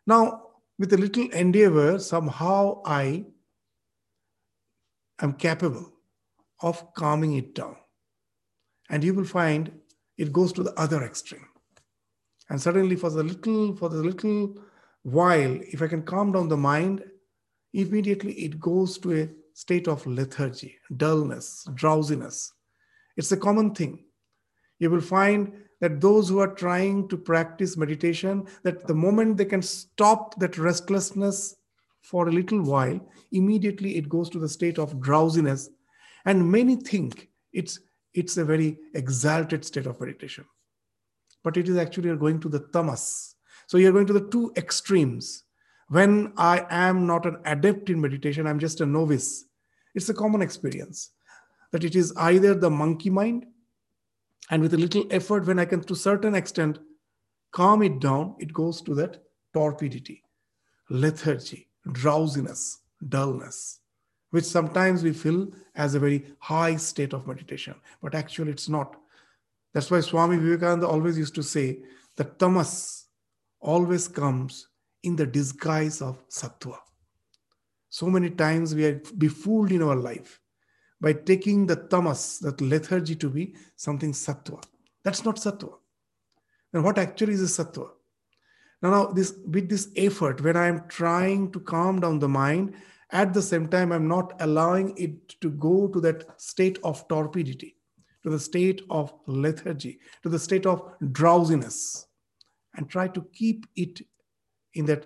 Now, 0.06 0.51
with 0.82 0.94
a 0.94 0.98
little 0.98 1.30
endeavor, 1.30 2.00
somehow 2.00 2.82
I 2.84 3.24
am 5.22 5.34
capable 5.34 5.94
of 6.60 6.96
calming 6.96 7.36
it 7.36 7.54
down. 7.54 7.76
And 8.90 9.04
you 9.04 9.14
will 9.14 9.26
find 9.26 9.72
it 10.18 10.34
goes 10.34 10.52
to 10.54 10.64
the 10.64 10.74
other 10.80 11.04
extreme. 11.04 11.46
And 12.50 12.60
suddenly, 12.60 12.96
for 12.96 13.12
the 13.12 13.22
little, 13.22 13.76
for 13.76 13.90
the 13.90 14.02
little 14.02 14.56
while, 15.04 15.60
if 15.62 15.84
I 15.84 15.88
can 15.88 16.02
calm 16.02 16.32
down 16.32 16.50
the 16.50 16.58
mind, 16.58 17.04
immediately 17.74 18.34
it 18.34 18.60
goes 18.60 18.98
to 19.00 19.22
a 19.22 19.30
state 19.54 19.88
of 19.88 20.08
lethargy, 20.08 20.80
dullness, 20.98 21.64
drowsiness. 21.76 22.54
It's 23.18 23.32
a 23.32 23.38
common 23.38 23.76
thing. 23.76 24.06
You 24.80 24.90
will 24.90 25.02
find 25.02 25.54
that 25.82 26.00
those 26.00 26.30
who 26.30 26.40
are 26.40 26.54
trying 26.54 27.08
to 27.10 27.18
practice 27.18 27.76
meditation 27.76 28.48
that 28.64 28.88
the 28.88 28.94
moment 28.94 29.36
they 29.36 29.46
can 29.46 29.62
stop 29.62 30.40
that 30.40 30.58
restlessness 30.58 31.56
for 32.02 32.28
a 32.28 32.32
little 32.32 32.62
while 32.64 33.00
immediately 33.32 33.98
it 33.98 34.08
goes 34.08 34.30
to 34.30 34.40
the 34.40 34.50
state 34.50 34.80
of 34.80 35.02
drowsiness 35.02 35.70
and 36.26 36.52
many 36.52 36.76
think 36.76 37.30
it's 37.52 37.80
it's 38.14 38.38
a 38.38 38.46
very 38.46 38.78
exalted 38.94 39.64
state 39.64 39.86
of 39.86 40.00
meditation. 40.00 40.46
But 41.44 41.58
it 41.58 41.70
is 41.70 41.78
actually 41.78 42.08
you're 42.08 42.18
going 42.18 42.40
to 42.42 42.50
the 42.50 42.60
tamas. 42.60 43.36
So 43.68 43.78
you're 43.78 43.94
going 43.94 44.08
to 44.08 44.14
the 44.14 44.28
two 44.28 44.52
extremes. 44.58 45.44
When 45.88 46.34
I 46.38 46.66
am 46.70 47.08
not 47.08 47.26
an 47.26 47.38
adept 47.46 47.90
in 47.90 48.02
meditation, 48.02 48.48
I'm 48.48 48.60
just 48.60 48.82
a 48.82 48.86
novice. 48.86 49.46
It's 49.96 50.10
a 50.10 50.14
common 50.14 50.42
experience 50.42 51.12
that 51.72 51.84
it 51.84 51.96
is 51.96 52.14
either 52.18 52.54
the 52.54 52.70
monkey 52.70 53.10
mind, 53.10 53.46
and 54.50 54.62
with 54.62 54.74
a 54.74 54.78
little 54.78 55.06
effort, 55.12 55.46
when 55.46 55.60
I 55.60 55.66
can 55.66 55.82
to 55.84 55.94
a 55.94 55.98
certain 55.98 56.36
extent 56.36 56.80
calm 57.52 57.84
it 57.84 58.00
down, 58.00 58.36
it 58.40 58.54
goes 58.54 58.82
to 58.82 58.96
that 58.96 59.24
torpidity, 59.54 60.22
lethargy, 60.90 61.70
drowsiness, 61.92 62.80
dullness, 63.08 63.80
which 64.32 64.46
sometimes 64.46 65.04
we 65.04 65.14
feel 65.14 65.50
as 65.76 65.96
a 65.96 66.00
very 66.00 66.26
high 66.40 66.76
state 66.76 67.14
of 67.14 67.28
meditation, 67.28 67.76
but 68.02 68.16
actually 68.16 68.52
it's 68.52 68.70
not. 68.70 68.96
That's 69.74 69.90
why 69.90 70.02
Swami 70.02 70.38
Vivekananda 70.38 70.88
always 70.88 71.18
used 71.18 71.36
to 71.36 71.44
say 71.44 71.80
that 72.18 72.40
tamas 72.40 73.06
always 73.60 74.08
comes 74.08 74.68
in 75.04 75.16
the 75.16 75.26
disguise 75.26 76.02
of 76.02 76.28
sattva. 76.30 76.78
So 77.90 78.08
many 78.08 78.30
times 78.30 78.76
we 78.76 78.86
are 78.86 79.02
befooled 79.18 79.72
in 79.72 79.82
our 79.82 79.96
life 79.96 80.41
by 81.02 81.14
taking 81.14 81.66
the 81.66 81.76
tamas, 81.76 82.40
that 82.40 82.62
lethargy, 82.62 83.16
to 83.16 83.30
be 83.30 83.56
something 83.76 84.14
sattva. 84.14 84.64
That's 85.04 85.26
not 85.26 85.38
sattva. 85.38 85.74
Then 86.72 86.84
what 86.84 87.00
actually 87.00 87.34
is 87.34 87.60
a 87.60 87.64
sattva? 87.64 87.90
Now, 88.82 88.92
now 88.92 89.06
this 89.08 89.34
with 89.46 89.68
this 89.68 89.90
effort, 89.96 90.42
when 90.42 90.56
I 90.56 90.68
am 90.68 90.88
trying 90.88 91.52
to 91.52 91.60
calm 91.60 92.00
down 92.00 92.20
the 92.20 92.30
mind, 92.30 92.76
at 93.12 93.34
the 93.34 93.42
same 93.42 93.68
time, 93.68 93.92
I'm 93.92 94.08
not 94.08 94.34
allowing 94.40 94.98
it 94.98 95.40
to 95.42 95.50
go 95.50 95.88
to 95.90 96.00
that 96.02 96.40
state 96.40 96.80
of 96.84 97.06
torpidity, 97.10 97.76
to 98.24 98.30
the 98.30 98.40
state 98.40 98.84
of 98.90 99.14
lethargy, 99.28 100.00
to 100.24 100.30
the 100.30 100.40
state 100.40 100.66
of 100.66 100.94
drowsiness, 101.12 102.08
and 102.76 102.90
try 102.90 103.08
to 103.10 103.26
keep 103.34 103.66
it 103.76 104.02
in 104.76 104.86
that 104.86 105.06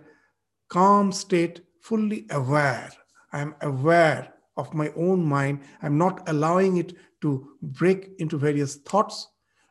calm 0.70 1.12
state, 1.12 1.62
fully 1.82 2.28
aware. 2.30 2.92
I'm 3.32 3.56
aware 3.62 4.35
of 4.58 4.74
my 4.74 4.92
own 4.96 5.24
mind. 5.24 5.62
I'm 5.82 5.98
not 5.98 6.28
allowing 6.30 6.78
it 6.78 6.94
to 7.22 7.50
break 7.62 8.12
into 8.20 8.38
various 8.38 8.76
thoughts, 8.76 9.28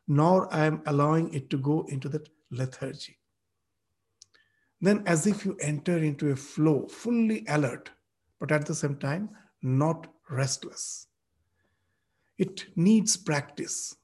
nor 0.06 0.52
I 0.52 0.66
am 0.66 0.82
allowing 0.86 1.32
it 1.32 1.50
to 1.50 1.58
go 1.58 1.86
into 1.88 2.08
that 2.10 2.28
lethargy. 2.50 3.18
Then, 4.80 5.02
as 5.06 5.26
if 5.26 5.44
you 5.44 5.56
enter 5.60 5.96
into 5.98 6.30
a 6.30 6.36
flow, 6.36 6.86
fully 6.88 7.44
alert, 7.48 7.90
but 8.38 8.52
at 8.52 8.66
the 8.66 8.74
same 8.74 8.96
time, 8.96 9.30
not 9.62 10.08
restless. 10.28 11.06
It 12.36 12.66
needs 12.76 13.16
practice. 13.16 13.96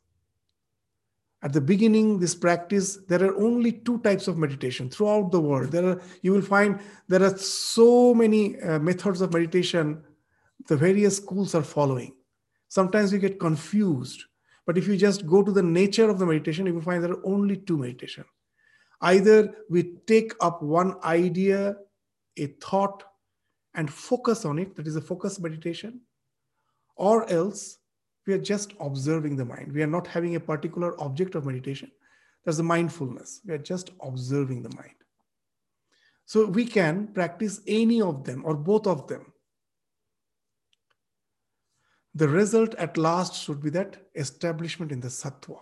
At 1.42 1.52
the 1.52 1.60
beginning, 1.60 2.18
this 2.18 2.34
practice, 2.34 2.98
there 3.08 3.24
are 3.24 3.36
only 3.36 3.72
two 3.72 3.98
types 4.00 4.28
of 4.28 4.38
meditation 4.38 4.90
throughout 4.90 5.32
the 5.32 5.40
world. 5.40 5.72
There 5.72 5.86
are, 5.86 6.02
you 6.22 6.32
will 6.32 6.42
find 6.42 6.78
there 7.08 7.22
are 7.22 7.36
so 7.36 8.14
many 8.14 8.60
uh, 8.60 8.78
methods 8.78 9.20
of 9.22 9.32
meditation 9.32 10.02
the 10.68 10.76
various 10.76 11.16
schools 11.16 11.54
are 11.54 11.62
following. 11.62 12.14
Sometimes 12.68 13.12
we 13.12 13.18
get 13.18 13.40
confused. 13.40 14.24
But 14.66 14.78
if 14.78 14.86
you 14.86 14.96
just 14.96 15.26
go 15.26 15.42
to 15.42 15.50
the 15.50 15.62
nature 15.62 16.08
of 16.08 16.18
the 16.18 16.26
meditation, 16.26 16.66
you 16.66 16.74
will 16.74 16.82
find 16.82 17.02
there 17.02 17.12
are 17.12 17.26
only 17.26 17.56
two 17.56 17.76
meditation. 17.76 18.24
Either 19.00 19.52
we 19.68 19.94
take 20.06 20.32
up 20.40 20.62
one 20.62 20.94
idea, 21.02 21.76
a 22.36 22.46
thought, 22.46 23.02
and 23.74 23.92
focus 23.92 24.44
on 24.44 24.58
it, 24.58 24.76
that 24.76 24.86
is 24.86 24.96
a 24.96 25.00
focus 25.00 25.40
meditation, 25.40 26.00
or 26.96 27.28
else 27.30 27.78
we 28.26 28.34
are 28.34 28.38
just 28.38 28.74
observing 28.80 29.36
the 29.36 29.44
mind. 29.44 29.72
We 29.72 29.82
are 29.82 29.88
not 29.88 30.06
having 30.06 30.36
a 30.36 30.40
particular 30.40 31.00
object 31.00 31.34
of 31.34 31.46
meditation. 31.46 31.90
That's 32.44 32.58
the 32.58 32.62
mindfulness. 32.62 33.40
We 33.46 33.54
are 33.54 33.58
just 33.58 33.90
observing 34.02 34.62
the 34.62 34.74
mind. 34.76 34.94
So 36.26 36.46
we 36.46 36.64
can 36.64 37.08
practice 37.08 37.60
any 37.66 38.00
of 38.00 38.24
them 38.24 38.42
or 38.44 38.54
both 38.54 38.86
of 38.86 39.08
them. 39.08 39.29
The 42.14 42.28
result 42.28 42.74
at 42.74 42.96
last 42.96 43.34
should 43.34 43.62
be 43.62 43.70
that 43.70 44.08
establishment 44.14 44.92
in 44.92 45.00
the 45.00 45.08
sattva. 45.08 45.58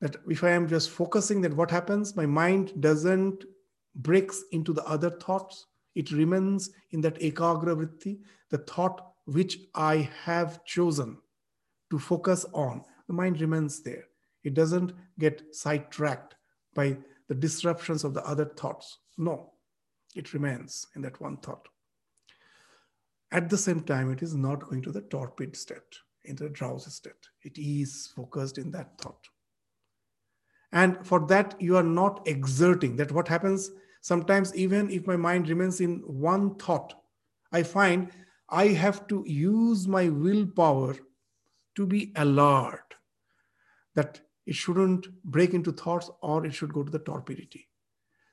That 0.00 0.16
if 0.28 0.44
I 0.44 0.50
am 0.50 0.68
just 0.68 0.90
focusing, 0.90 1.40
that 1.42 1.54
what 1.54 1.70
happens? 1.70 2.14
My 2.16 2.26
mind 2.26 2.80
doesn't 2.80 3.44
breaks 3.94 4.42
into 4.52 4.72
the 4.72 4.84
other 4.84 5.10
thoughts 5.10 5.66
it 5.94 6.10
remains 6.10 6.70
in 6.90 7.00
that 7.02 7.20
ekagra 7.20 7.76
vritti, 7.76 8.18
the 8.50 8.58
thought 8.58 9.12
which 9.26 9.58
I 9.74 10.10
have 10.24 10.64
chosen 10.64 11.18
to 11.90 11.98
focus 11.98 12.44
on. 12.52 12.84
The 13.06 13.14
mind 13.14 13.40
remains 13.40 13.82
there. 13.82 14.04
It 14.42 14.54
doesn't 14.54 14.92
get 15.18 15.54
sidetracked 15.54 16.34
by 16.74 16.98
the 17.28 17.34
disruptions 17.34 18.04
of 18.04 18.12
the 18.12 18.26
other 18.26 18.44
thoughts. 18.44 18.98
No, 19.16 19.52
it 20.14 20.34
remains 20.34 20.86
in 20.94 21.02
that 21.02 21.20
one 21.20 21.38
thought. 21.38 21.68
At 23.32 23.50
the 23.50 23.58
same 23.58 23.80
time, 23.80 24.12
it 24.12 24.22
is 24.22 24.34
not 24.34 24.68
going 24.68 24.82
to 24.82 24.92
the 24.92 25.02
torpid 25.02 25.56
state, 25.56 25.78
into 26.24 26.44
the 26.44 26.50
drowsy 26.50 26.90
state. 26.90 27.12
It 27.42 27.58
is 27.58 28.12
focused 28.14 28.58
in 28.58 28.70
that 28.72 28.98
thought. 29.00 29.28
And 30.72 31.06
for 31.06 31.26
that, 31.26 31.54
you 31.60 31.76
are 31.76 31.82
not 31.82 32.26
exerting. 32.26 32.96
That 32.96 33.12
what 33.12 33.28
happens 33.28 33.70
sometimes 34.04 34.54
even 34.54 34.90
if 34.90 35.06
my 35.06 35.16
mind 35.16 35.48
remains 35.48 35.80
in 35.80 35.92
one 36.06 36.54
thought 36.56 36.94
i 37.52 37.62
find 37.62 38.10
i 38.50 38.66
have 38.68 39.06
to 39.06 39.24
use 39.26 39.88
my 39.88 40.08
willpower 40.10 40.94
to 41.74 41.86
be 41.86 42.12
alert 42.16 42.94
that 43.94 44.20
it 44.46 44.54
shouldn't 44.54 45.06
break 45.24 45.54
into 45.54 45.72
thoughts 45.72 46.10
or 46.20 46.44
it 46.44 46.52
should 46.52 46.74
go 46.74 46.82
to 46.82 46.92
the 46.92 47.04
torpidity 47.06 47.64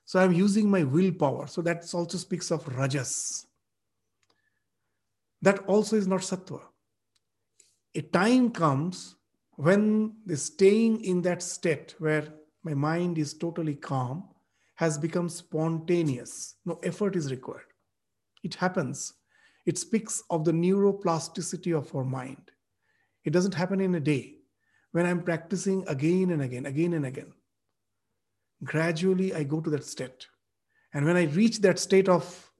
so 0.03 0.19
i'm 0.19 0.33
using 0.33 0.69
my 0.69 0.83
willpower 0.83 1.47
so 1.47 1.61
that 1.61 1.89
also 1.93 2.17
speaks 2.17 2.51
of 2.51 2.67
rajas 2.77 3.47
that 5.41 5.59
also 5.67 5.95
is 5.95 6.07
not 6.07 6.21
sattva 6.21 6.61
a 7.95 8.01
time 8.01 8.49
comes 8.51 9.15
when 9.55 10.15
the 10.25 10.37
staying 10.37 11.03
in 11.03 11.21
that 11.21 11.43
state 11.43 11.95
where 11.99 12.27
my 12.63 12.73
mind 12.73 13.17
is 13.17 13.33
totally 13.33 13.75
calm 13.75 14.23
has 14.75 14.97
become 14.97 15.29
spontaneous. 15.29 16.55
No 16.65 16.79
effort 16.83 17.15
is 17.15 17.31
required. 17.31 17.65
It 18.43 18.55
happens. 18.55 19.13
It 19.65 19.77
speaks 19.77 20.23
of 20.29 20.45
the 20.45 20.51
neuroplasticity 20.51 21.77
of 21.77 21.93
our 21.95 22.03
mind. 22.03 22.51
It 23.23 23.31
doesn't 23.31 23.53
happen 23.53 23.79
in 23.79 23.93
a 23.95 23.99
day. 23.99 24.37
When 24.91 25.05
I'm 25.05 25.21
practicing 25.21 25.87
again 25.87 26.31
and 26.31 26.41
again, 26.41 26.65
again 26.65 26.93
and 26.93 27.05
again, 27.05 27.33
gradually 28.63 29.33
I 29.33 29.43
go 29.43 29.61
to 29.61 29.69
that 29.69 29.85
state. 29.85 30.27
And 30.93 31.05
when 31.05 31.15
I 31.15 31.25
reach 31.25 31.59
that 31.59 31.79
state 31.79 32.09
of 32.09 32.51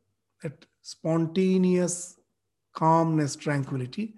that 0.44 0.66
spontaneous 0.82 2.18
calmness, 2.74 3.36
tranquility, 3.36 4.16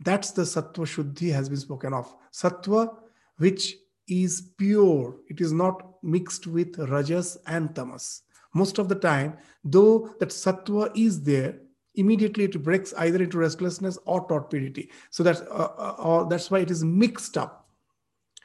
that's 0.00 0.32
the 0.32 0.42
sattva 0.42 0.86
shuddhi 0.86 1.32
has 1.32 1.48
been 1.48 1.58
spoken 1.58 1.92
of. 1.92 2.14
Sattva, 2.32 2.96
which 3.38 3.76
is 4.08 4.50
pure. 4.58 5.16
It 5.28 5.40
is 5.40 5.52
not 5.52 6.02
mixed 6.02 6.46
with 6.46 6.78
rajas 6.78 7.38
and 7.46 7.74
tamas. 7.74 8.22
Most 8.54 8.78
of 8.78 8.88
the 8.88 8.94
time, 8.94 9.38
though 9.64 10.14
that 10.18 10.30
sattva 10.30 10.90
is 10.96 11.22
there, 11.22 11.58
immediately 11.94 12.44
it 12.44 12.62
breaks 12.62 12.92
either 12.98 13.22
into 13.22 13.38
restlessness 13.38 13.98
or 14.04 14.26
torpidity. 14.26 14.88
So 15.10 15.22
that's, 15.22 15.40
uh, 15.42 15.72
uh, 15.78 15.96
or 15.98 16.28
that's 16.28 16.50
why 16.50 16.60
it 16.60 16.70
is 16.70 16.84
mixed 16.84 17.38
up. 17.38 17.68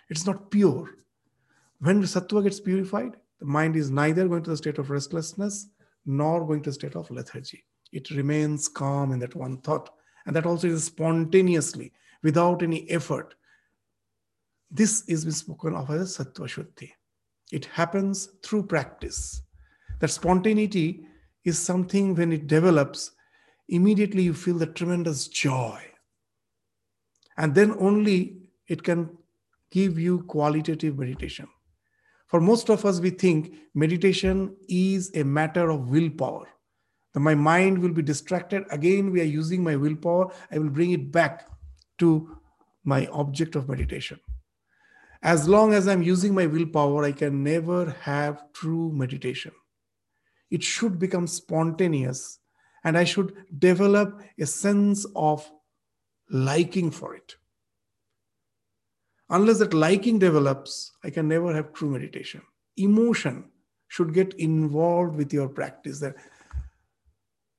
It's 0.10 0.26
not 0.26 0.52
pure. 0.52 0.90
When 1.80 2.02
sattva 2.04 2.44
gets 2.44 2.60
purified, 2.60 3.18
the 3.40 3.46
mind 3.46 3.76
is 3.76 3.92
neither 3.92 4.28
going 4.28 4.44
to 4.44 4.50
the 4.50 4.58
state 4.58 4.78
of 4.78 4.90
restlessness 4.90 5.68
nor 6.06 6.46
going 6.46 6.62
to 6.64 6.70
the 6.70 6.74
state 6.74 6.96
of 6.96 7.12
lethargy. 7.12 7.66
It 7.92 8.12
remains 8.12 8.68
calm 8.68 9.12
in 9.12 9.20
that 9.20 9.36
one 9.36 9.58
thought. 9.58 9.90
And 10.26 10.36
that 10.36 10.46
also 10.46 10.68
is 10.68 10.84
spontaneously, 10.84 11.94
without 12.22 12.62
any 12.62 12.90
effort. 12.90 13.36
This 14.70 15.04
is 15.08 15.24
spoken 15.38 15.74
of 15.76 15.90
as 15.90 16.18
sattva 16.18 16.48
shuddhi. 16.48 16.92
It 17.52 17.66
happens 17.66 18.30
through 18.44 18.64
practice. 18.64 19.42
That 20.00 20.10
spontaneity 20.10 21.08
is 21.46 21.58
something 21.58 22.14
when 22.14 22.34
it 22.34 22.48
develops, 22.48 23.12
immediately 23.70 24.24
you 24.24 24.34
feel 24.34 24.58
the 24.58 24.68
tremendous 24.68 25.30
joy. 25.30 25.82
And 27.38 27.56
then 27.56 27.76
only 27.80 28.50
it 28.68 28.84
can 28.84 29.18
give 29.72 29.98
you 29.98 30.24
qualitative 30.24 30.98
meditation. 30.98 31.48
For 32.28 32.42
most 32.42 32.70
of 32.70 32.84
us, 32.84 33.00
we 33.00 33.12
think 33.12 33.54
meditation 33.74 34.58
is 34.68 35.12
a 35.16 35.24
matter 35.24 35.70
of 35.70 35.90
willpower. 35.90 36.48
My 37.24 37.36
mind 37.36 37.80
will 37.80 37.94
be 37.94 38.02
distracted. 38.02 38.64
Again, 38.70 39.12
we 39.12 39.22
are 39.22 39.26
using 39.42 39.64
my 39.64 39.76
willpower. 39.76 40.32
I 40.52 40.60
will 40.60 40.70
bring 40.70 40.92
it 40.92 41.12
back 41.12 41.48
to 42.00 42.38
my 42.84 43.08
object 43.08 43.56
of 43.56 43.68
meditation 43.70 44.20
as 45.24 45.48
long 45.48 45.74
as 45.74 45.88
I'm 45.88 46.02
using 46.02 46.34
my 46.34 46.46
willpower, 46.46 47.04
I 47.04 47.12
can 47.12 47.44
never 47.44 47.92
have 48.02 48.52
true 48.54 48.92
meditation. 48.94 49.52
It 50.50 50.64
should 50.64 51.00
become 51.00 51.28
spontaneous, 51.28 52.40
and 52.84 52.98
I 52.98 53.04
should 53.04 53.34
develop 53.58 54.22
a 54.40 54.46
sense 54.46 55.06
of 55.16 55.50
liking 56.30 56.92
for 56.92 57.16
it. 57.16 57.36
Unless 59.30 59.60
that 59.60 59.74
liking 59.74 60.20
develops, 60.20 60.94
I 61.04 61.10
can 61.10 61.28
never 61.28 61.54
have 61.54 61.74
true 61.74 61.90
meditation. 61.90 62.42
Emotion 62.78 63.52
should 63.90 64.14
get 64.14 64.34
involved 64.36 65.16
with 65.16 65.34
your 65.34 65.50
practice. 65.50 66.00
That 66.00 66.16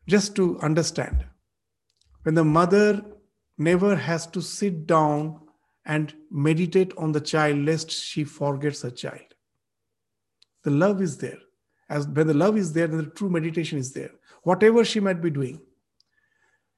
just 0.08 0.34
to 0.36 0.58
understand, 0.60 1.24
when 2.22 2.34
the 2.34 2.44
mother 2.44 3.04
never 3.58 3.94
has 3.94 4.26
to 4.28 4.40
sit 4.40 4.86
down 4.86 5.40
and 5.84 6.14
meditate 6.30 6.92
on 6.96 7.12
the 7.12 7.20
child 7.20 7.58
lest 7.58 7.90
she 7.90 8.24
forgets 8.24 8.82
her 8.82 8.90
child. 8.90 9.34
The 10.64 10.70
love 10.70 11.00
is 11.02 11.18
there. 11.18 11.38
As 11.88 12.06
when 12.06 12.26
the 12.26 12.34
love 12.34 12.56
is 12.56 12.72
there, 12.72 12.86
then 12.86 12.98
the 12.98 13.10
true 13.10 13.30
meditation 13.30 13.78
is 13.78 13.92
there. 13.92 14.10
Whatever 14.42 14.84
she 14.84 15.00
might 15.00 15.22
be 15.22 15.30
doing, 15.30 15.60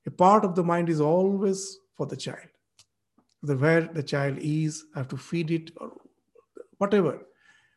a 0.06 0.10
part 0.10 0.44
of 0.44 0.54
the 0.54 0.62
mind 0.62 0.88
is 0.88 1.00
always 1.00 1.78
for 1.96 2.06
the 2.06 2.16
child. 2.16 2.48
The 3.42 3.56
where 3.56 3.82
the 3.82 4.02
child 4.02 4.38
is, 4.40 4.84
I 4.94 5.00
have 5.00 5.08
to 5.08 5.16
feed 5.16 5.50
it 5.50 5.70
or 5.76 5.92
whatever. 6.78 7.26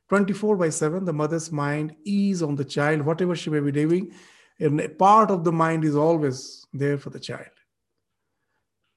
24 0.09 0.57
by 0.57 0.69
7, 0.69 1.05
the 1.05 1.13
mother's 1.13 1.51
mind 1.51 1.95
is 2.05 2.43
on 2.43 2.55
the 2.55 2.65
child, 2.65 3.01
whatever 3.01 3.35
she 3.35 3.49
may 3.49 3.59
be 3.59 3.71
doing, 3.71 4.13
and 4.59 4.79
a 4.79 4.89
part 4.89 5.31
of 5.31 5.43
the 5.43 5.51
mind 5.51 5.83
is 5.83 5.95
always 5.95 6.65
there 6.73 6.97
for 6.97 7.09
the 7.09 7.19
child. 7.19 7.47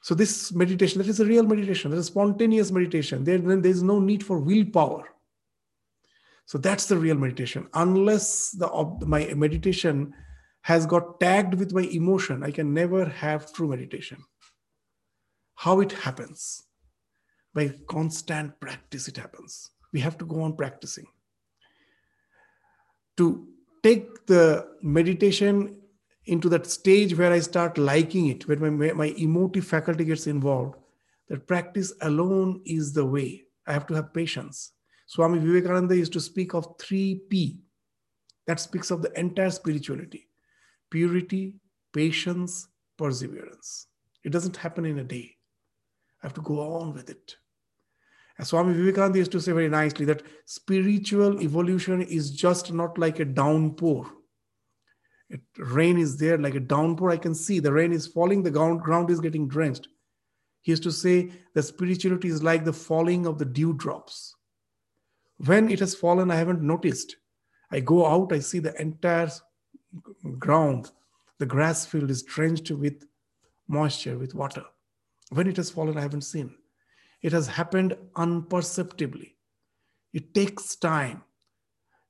So 0.03 0.15
this 0.15 0.53
meditation, 0.53 0.99
that 0.99 1.09
is 1.09 1.19
a 1.19 1.25
real 1.25 1.43
meditation, 1.43 1.91
that 1.91 1.97
is 1.97 2.07
spontaneous 2.07 2.71
meditation. 2.71 3.25
There, 3.25 3.39
there 3.39 3.67
is 3.67 3.83
no 3.83 3.99
need 3.99 4.25
for 4.25 4.39
willpower. 4.39 5.09
So 6.45 6.59
that's 6.59 6.87
the 6.87 6.97
real 6.97 7.17
meditation. 7.17 7.67
Unless 7.75 8.53
the 8.53 8.69
my 9.05 9.35
meditation 9.35 10.15
has 10.63 10.87
got 10.87 11.19
tagged 11.19 11.55
with 11.55 11.73
my 11.73 11.83
emotion, 11.83 12.45
I 12.45 12.53
can 12.53 12.73
never 12.73 13.05
have 13.05 13.53
true 13.53 13.69
meditation. 13.69 14.25
How 15.57 15.81
it 15.81 15.91
happens? 15.91 16.63
By 17.53 17.75
constant 17.89 18.61
practice, 18.61 19.09
it 19.09 19.17
happens. 19.17 19.71
We 19.93 20.01
have 20.01 20.19
to 20.19 20.25
go 20.25 20.43
on 20.43 20.55
practicing. 20.55 21.07
To 23.17 23.49
take 23.87 24.27
the 24.27 24.67
meditation 24.83 25.77
into 26.25 26.49
that 26.49 26.67
stage 26.67 27.17
where 27.17 27.33
I 27.33 27.39
start 27.39 27.79
liking 27.79 28.27
it, 28.29 28.49
where 28.49 28.59
my, 28.59 28.93
my 28.93 29.15
emotive 29.17 29.65
faculty 29.65 30.05
gets 30.05 30.27
involved, 30.27 30.75
that 31.29 31.47
practice 31.47 31.93
alone 32.01 32.63
is 32.65 32.93
the 32.93 33.05
way. 33.05 33.45
I 33.67 33.73
have 33.73 33.87
to 33.87 33.95
have 33.95 34.13
patience. 34.13 34.73
Swami 35.07 35.39
Vivekananda 35.39 35.97
used 35.97 36.13
to 36.15 36.21
speak 36.21 36.53
of 36.53 36.77
3P. 36.79 37.59
That 38.49 38.59
speaks 38.59 38.91
of 38.91 39.03
the 39.03 39.13
entire 39.19 39.51
spirituality 39.51 40.29
purity, 40.89 41.55
patience, 41.93 42.69
perseverance. 42.97 43.89
It 44.25 44.31
doesn't 44.31 44.57
happen 44.57 44.85
in 44.85 44.99
a 45.01 45.05
day. 45.05 45.37
I 46.23 46.27
have 46.27 46.35
to 46.35 46.41
go 46.41 46.61
on 46.61 46.95
with 46.95 47.11
it. 47.11 47.37
As 48.39 48.49
Swami 48.49 48.75
Vivekananda 48.75 49.19
used 49.19 49.33
to 49.33 49.41
say 49.41 49.53
very 49.53 49.69
nicely 49.69 50.05
that 50.07 50.23
spiritual 50.45 51.41
evolution 51.41 52.03
is 52.03 52.31
just 52.31 52.73
not 52.73 52.99
like 52.99 53.19
a 53.19 53.25
downpour. 53.25 54.11
It, 55.31 55.41
rain 55.57 55.99
is 55.99 56.19
there 56.19 56.39
like 56.39 56.55
a 56.55 56.61
downpour. 56.61 57.11
I 57.11 57.17
can 57.17 57.35
see 57.35 57.59
the 57.59 57.73
rain 57.73 57.93
is 57.93 58.07
falling, 58.07 58.43
the 58.43 58.51
ground, 58.51 58.83
ground 58.83 59.11
is 59.11 59.21
getting 59.21 59.49
drenched. 59.49 59.89
He 60.63 60.73
used 60.73 60.83
to 60.83 60.93
say 60.93 61.31
that 61.55 61.63
spirituality 61.63 62.29
is 62.29 62.43
like 62.43 62.65
the 62.65 62.73
falling 62.73 63.27
of 63.27 63.39
the 63.39 63.45
dewdrops. 63.45 64.35
When 65.39 65.71
it 65.71 65.81
has 65.81 65.95
fallen, 65.95 66.31
I 66.31 66.37
haven't 66.37 66.63
noticed. 66.63 67.17
I 67.71 67.81
go 67.81 68.07
out, 68.07 68.33
I 68.33 68.41
see 68.41 68.59
the 68.59 68.79
entire 68.81 69.31
ground, 70.39 70.91
the 71.39 71.47
grass 71.47 71.87
field 71.87 72.11
is 72.11 72.23
drenched 72.23 72.71
with 72.71 73.07
moisture, 73.69 74.19
with 74.19 74.35
water. 74.35 74.65
When 75.31 75.49
it 75.49 75.57
has 75.57 75.71
fallen, 75.71 75.97
I 75.99 76.03
haven't 76.03 76.23
seen. 76.23 76.55
It 77.27 77.33
has 77.33 77.49
happened 77.49 77.97
unperceptibly. 78.15 79.35
It 80.13 80.33
takes 80.33 80.77
time. 80.77 81.25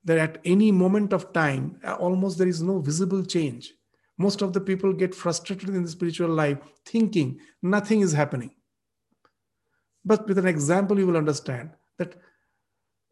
That 0.03 0.19
at 0.19 0.37
any 0.45 0.71
moment 0.71 1.11
of 1.11 1.33
time, 1.33 1.79
uh, 1.83 1.95
almost 1.95 2.37
there 2.37 2.47
is 2.47 2.61
no 2.61 2.79
visible 2.79 3.25
change. 3.25 3.73
Most 4.19 4.43
of 4.43 4.53
the 4.53 4.61
people 4.61 4.93
get 4.93 5.15
frustrated 5.15 5.69
in 5.69 5.81
the 5.81 5.89
spiritual 5.89 6.29
life 6.29 6.59
thinking 6.85 7.39
nothing 7.63 8.01
is 8.01 8.13
happening. 8.13 8.51
But 10.05 10.27
with 10.27 10.37
an 10.37 10.45
example, 10.45 10.99
you 10.99 11.07
will 11.07 11.17
understand 11.17 11.71
that 11.97 12.13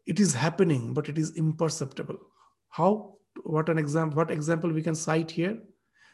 it 0.06 0.20
is 0.20 0.32
happening, 0.32 0.94
but 0.94 1.08
it 1.08 1.18
is 1.18 1.36
imperceptible. 1.36 2.18
How? 2.68 3.16
What 3.42 3.68
an 3.68 3.78
example? 3.78 4.16
What 4.16 4.30
example 4.30 4.70
we 4.70 4.82
can 4.82 4.94
cite 4.94 5.32
here? 5.32 5.58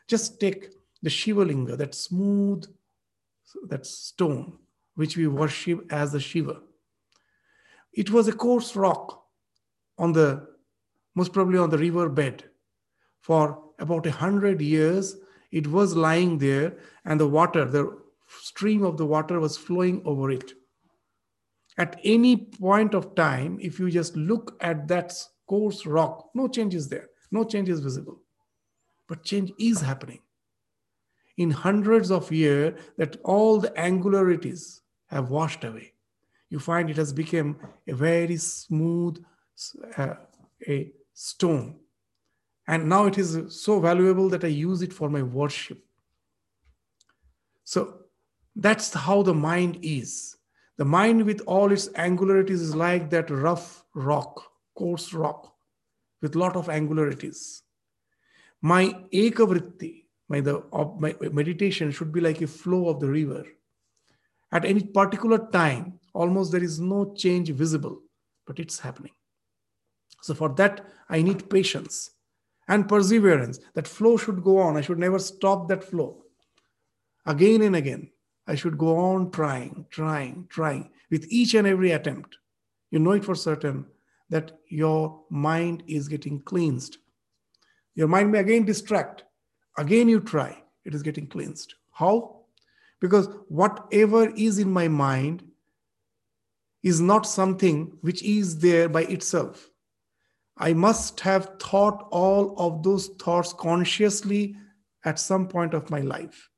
Just 0.09 0.41
take 0.41 0.71
the 1.03 1.11
Shivalinga, 1.11 1.77
that 1.77 1.95
smooth, 1.95 2.65
that 3.69 3.85
stone, 3.85 4.59
which 4.95 5.17
we 5.17 5.27
worship 5.27 5.87
as 5.91 6.13
the 6.13 6.21
Shiva. 6.21 6.61
It 7.93 8.11
was 8.11 8.29
a 8.29 8.33
coarse 8.33 8.75
rock 8.77 9.25
on 9.99 10.13
the, 10.13 10.47
most 11.15 11.33
probably 11.33 11.59
on 11.59 11.71
the 11.71 11.79
river 11.79 12.09
bed. 12.09 12.45
For 13.21 13.63
about 13.79 14.07
a 14.07 14.11
hundred 14.11 14.61
years, 14.61 15.17
it 15.51 15.67
was 15.67 15.95
lying 15.95 16.39
there, 16.39 16.79
and 17.05 17.21
the 17.21 17.29
water, 17.29 17.65
the 17.65 17.99
stream 18.41 18.83
of 18.83 18.97
the 18.97 19.07
water 19.07 19.39
was 19.39 19.57
flowing 19.57 20.03
over 20.05 20.31
it. 20.31 20.53
At 21.79 21.99
any 22.05 22.37
point 22.37 22.95
of 22.95 23.15
time, 23.15 23.59
if 23.61 23.79
you 23.79 23.91
just 23.91 24.17
look 24.17 24.57
at 24.61 24.89
that 24.89 25.15
coarse 25.47 25.87
rock, 25.87 26.31
no 26.35 26.49
change 26.49 26.75
is 26.75 26.89
there, 26.89 27.09
no 27.31 27.45
change 27.45 27.69
is 27.69 27.81
visible. 27.81 28.21
But 29.09 29.25
change 29.25 29.53
is 29.59 29.81
happening. 29.81 30.21
In 31.39 31.51
hundreds 31.51 32.11
of 32.11 32.31
years, 32.31 32.79
that 32.99 33.17
all 33.25 33.59
the 33.59 33.79
angularities 33.79 34.82
have 35.15 35.31
washed 35.31 35.65
away. 35.65 35.93
You 36.51 36.59
find 36.59 36.91
it 36.91 36.97
has 36.97 37.13
become 37.13 37.57
a 37.87 37.95
very 37.95 38.37
smooth 38.37 39.25
uh, 39.97 40.15
a 40.69 40.93
stone. 41.15 41.77
And 42.69 42.89
now 42.89 43.07
it 43.07 43.19
is 43.19 43.61
so 43.63 43.81
valuable 43.81 44.29
that 44.29 44.45
I 44.45 44.49
use 44.49 44.83
it 44.83 44.93
for 44.93 45.09
my 45.09 45.23
worship. 45.23 45.79
So 47.65 47.99
that's 48.55 48.93
how 48.93 49.23
the 49.23 49.35
mind 49.35 49.79
is. 49.83 50.37
The 50.79 50.85
mind, 50.85 51.25
with 51.25 51.43
all 51.47 51.71
its 51.71 51.89
angularities, 51.89 52.61
is 52.61 52.75
like 52.75 53.11
that 53.11 53.31
rough 53.31 53.85
rock, 53.95 54.43
coarse 54.75 55.13
rock, 55.13 55.55
with 56.21 56.35
lot 56.35 56.57
of 56.57 56.67
angularities. 56.67 57.63
My 58.63 58.95
ekavritti, 59.13 60.05
my, 60.29 60.41
the, 60.41 60.63
my 60.99 61.15
meditation 61.21 61.91
should 61.91 62.13
be 62.13 62.21
like 62.21 62.41
a 62.41 62.47
flow 62.47 62.89
of 62.89 63.01
the 63.01 63.09
river. 63.09 63.45
At 64.53 64.65
any 64.65 64.85
particular 64.85 65.49
time, 65.51 65.99
almost 66.13 66.53
there 66.53 66.63
is 66.63 66.79
no 66.79 67.15
change 67.15 67.51
visible, 67.51 68.03
but 68.47 68.59
it's 68.59 68.79
happening. 68.79 69.13
So 70.21 70.35
for 70.35 70.51
that, 70.51 70.87
I 71.09 71.23
need 71.23 71.51
patience 71.51 72.11
and 72.69 72.89
perseverance. 72.89 73.59
That 73.75 73.89
flow 73.89 74.17
should 74.17 74.45
go 74.45 74.59
on. 74.59 74.77
I 74.77 74.83
should 74.83 74.99
never 74.99 75.19
stop 75.19 75.69
that 75.69 75.83
flow. 75.83 76.23
Again 77.27 77.63
and 77.63 77.77
again, 77.77 78.11
I 78.47 78.55
should 78.55 78.77
go 78.77 78.97
on 78.97 79.31
trying, 79.31 79.87
trying, 79.91 80.47
trying 80.51 80.91
with 81.11 81.27
each 81.31 81.55
and 81.55 81.67
every 81.67 81.93
attempt. 81.93 82.37
You 82.91 82.99
know 82.99 83.13
it 83.13 83.25
for 83.25 83.35
certain 83.35 83.87
that 84.29 84.53
your 84.69 85.23
mind 85.31 85.83
is 85.87 86.09
getting 86.09 86.41
cleansed. 86.41 86.99
Your 87.95 88.09
mind 88.09 88.33
may 88.33 88.39
again 88.39 88.65
distract. 88.65 89.25
Again, 89.79 90.09
you 90.09 90.21
try, 90.21 90.63
it 90.85 90.95
is 90.95 91.03
getting 91.03 91.27
cleansed. 91.27 91.75
How? 91.93 92.42
Because 93.03 93.29
whatever 93.49 94.31
is 94.37 94.61
in 94.61 94.71
my 94.71 94.87
mind 94.87 95.43
is 96.85 97.01
not 97.01 97.27
something 97.27 97.99
which 98.01 98.23
is 98.23 98.61
there 98.61 98.89
by 98.89 99.03
itself. 99.03 99.69
I 100.57 100.73
must 100.73 101.19
have 101.21 101.57
thought 101.61 102.07
all 102.13 102.55
of 102.57 102.85
those 102.85 103.09
thoughts 103.21 103.53
consciously 103.53 104.55
at 105.05 105.19
some 105.19 105.49
point 105.49 105.75
of 105.75 105.91
my 105.91 105.99
life. 105.99 106.49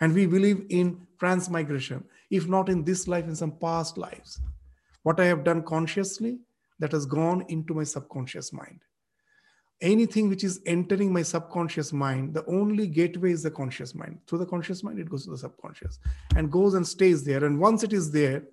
And 0.00 0.14
we 0.14 0.24
believe 0.24 0.64
in 0.70 1.06
transmigration, 1.20 2.04
if 2.30 2.48
not 2.48 2.70
in 2.70 2.84
this 2.84 3.06
life, 3.06 3.26
in 3.26 3.36
some 3.36 3.58
past 3.58 3.98
lives. 3.98 4.40
What 5.02 5.20
I 5.20 5.26
have 5.26 5.44
done 5.44 5.62
consciously, 5.62 6.38
that 6.78 6.92
has 6.92 7.04
gone 7.04 7.44
into 7.48 7.74
my 7.74 7.84
subconscious 7.84 8.50
mind. 8.50 8.80
Anything 9.82 10.28
which 10.28 10.44
is 10.44 10.60
entering 10.64 11.12
my 11.12 11.22
subconscious 11.22 11.92
mind, 11.92 12.34
the 12.34 12.46
only 12.46 12.86
gateway 12.86 13.32
is 13.32 13.42
the 13.42 13.50
conscious 13.50 13.96
mind. 13.96 14.20
Through 14.28 14.38
the 14.38 14.46
conscious 14.46 14.84
mind, 14.84 15.00
it 15.00 15.10
goes 15.10 15.24
to 15.24 15.32
the 15.32 15.38
subconscious 15.38 15.98
and 16.36 16.52
goes 16.52 16.74
and 16.74 16.86
stays 16.86 17.24
there. 17.24 17.44
And 17.44 17.58
once 17.58 17.82
it 17.82 17.92
is 17.92 18.12
there, 18.12 18.44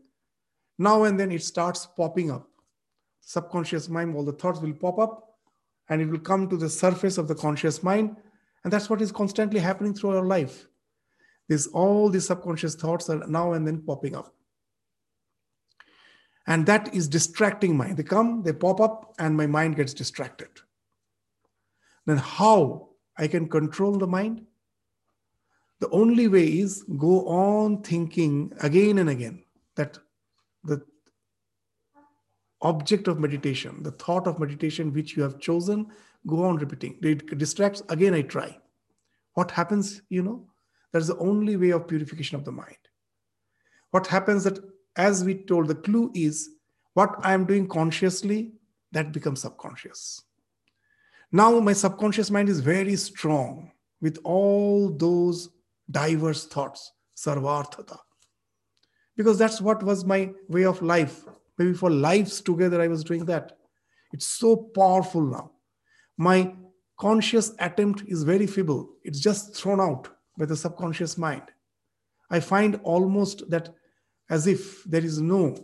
now 0.79 1.03
and 1.03 1.19
then 1.19 1.31
it 1.31 1.43
starts 1.43 1.85
popping 1.85 2.31
up. 2.31 2.49
Subconscious 3.21 3.89
mind, 3.89 4.15
all 4.15 4.25
the 4.25 4.31
thoughts 4.31 4.59
will 4.59 4.73
pop 4.73 4.97
up 4.97 5.37
and 5.89 6.01
it 6.01 6.07
will 6.07 6.19
come 6.19 6.49
to 6.49 6.57
the 6.57 6.69
surface 6.69 7.19
of 7.19 7.27
the 7.27 7.35
conscious 7.35 7.83
mind. 7.83 8.17
And 8.63 8.73
that's 8.73 8.89
what 8.89 9.01
is 9.01 9.11
constantly 9.11 9.59
happening 9.59 9.93
through 9.93 10.17
our 10.17 10.25
life. 10.25 10.67
This 11.47 11.67
all 11.67 12.09
these 12.09 12.25
subconscious 12.25 12.73
thoughts 12.73 13.07
are 13.07 13.27
now 13.27 13.53
and 13.53 13.67
then 13.67 13.83
popping 13.83 14.15
up. 14.15 14.33
And 16.47 16.65
that 16.65 16.95
is 16.95 17.07
distracting 17.07 17.77
mind. 17.77 17.97
They 17.97 18.03
come, 18.03 18.41
they 18.41 18.53
pop 18.53 18.81
up, 18.81 19.13
and 19.19 19.37
my 19.37 19.45
mind 19.45 19.75
gets 19.75 19.93
distracted. 19.93 20.49
Then 22.09 22.17
how 22.17 22.89
I 23.19 23.27
can 23.27 23.47
control 23.47 23.99
the 23.99 24.07
mind? 24.07 24.47
The 25.79 25.89
only 25.91 26.27
way 26.27 26.43
is 26.57 26.83
go 26.97 27.27
on 27.27 27.83
thinking 27.83 28.51
again 28.61 28.97
and 28.97 29.11
again 29.11 29.43
that 29.75 29.99
the 30.63 30.81
object 32.63 33.07
of 33.07 33.19
meditation, 33.19 33.83
the 33.83 33.91
thought 33.91 34.25
of 34.25 34.39
meditation 34.39 34.91
which 34.91 35.15
you 35.15 35.21
have 35.21 35.39
chosen, 35.39 35.85
go 36.25 36.45
on 36.45 36.55
repeating. 36.55 36.97
It 37.03 37.37
distracts, 37.37 37.83
again 37.89 38.15
I 38.15 38.23
try. 38.23 38.57
What 39.35 39.51
happens, 39.51 40.01
you 40.09 40.23
know? 40.23 40.47
That's 40.91 41.05
the 41.05 41.17
only 41.17 41.57
way 41.57 41.69
of 41.69 41.87
purification 41.87 42.37
of 42.37 42.43
the 42.43 42.51
mind. 42.51 42.89
What 43.91 44.07
happens 44.07 44.45
that, 44.45 44.57
as 44.95 45.23
we 45.23 45.35
told, 45.35 45.67
the 45.67 45.75
clue 45.75 46.09
is 46.15 46.49
what 46.95 47.17
I 47.21 47.33
am 47.33 47.45
doing 47.45 47.67
consciously, 47.67 48.53
that 48.93 49.11
becomes 49.11 49.41
subconscious. 49.41 50.23
Now 51.31 51.59
my 51.59 51.73
subconscious 51.73 52.31
mind 52.31 52.49
is 52.49 52.59
very 52.59 52.95
strong 52.95 53.71
with 54.01 54.17
all 54.23 54.89
those 54.89 55.49
diverse 55.91 56.45
thoughts, 56.47 56.93
sarvarthata. 57.15 57.97
Because 59.15 59.37
that's 59.37 59.61
what 59.61 59.83
was 59.83 60.05
my 60.05 60.31
way 60.47 60.65
of 60.65 60.81
life. 60.81 61.25
Maybe 61.57 61.73
for 61.73 61.89
lives 61.89 62.41
together, 62.41 62.81
I 62.81 62.87
was 62.87 63.03
doing 63.03 63.25
that. 63.25 63.57
It's 64.13 64.25
so 64.25 64.55
powerful 64.55 65.21
now. 65.21 65.51
My 66.17 66.55
conscious 66.97 67.53
attempt 67.59 68.03
is 68.07 68.23
very 68.23 68.47
feeble. 68.47 68.89
It's 69.03 69.19
just 69.19 69.55
thrown 69.55 69.79
out 69.79 70.07
by 70.37 70.45
the 70.45 70.55
subconscious 70.55 71.17
mind. 71.17 71.43
I 72.31 72.39
find 72.39 72.79
almost 72.83 73.49
that 73.49 73.69
as 74.29 74.47
if 74.47 74.83
there 74.83 75.03
is 75.03 75.19
no 75.19 75.57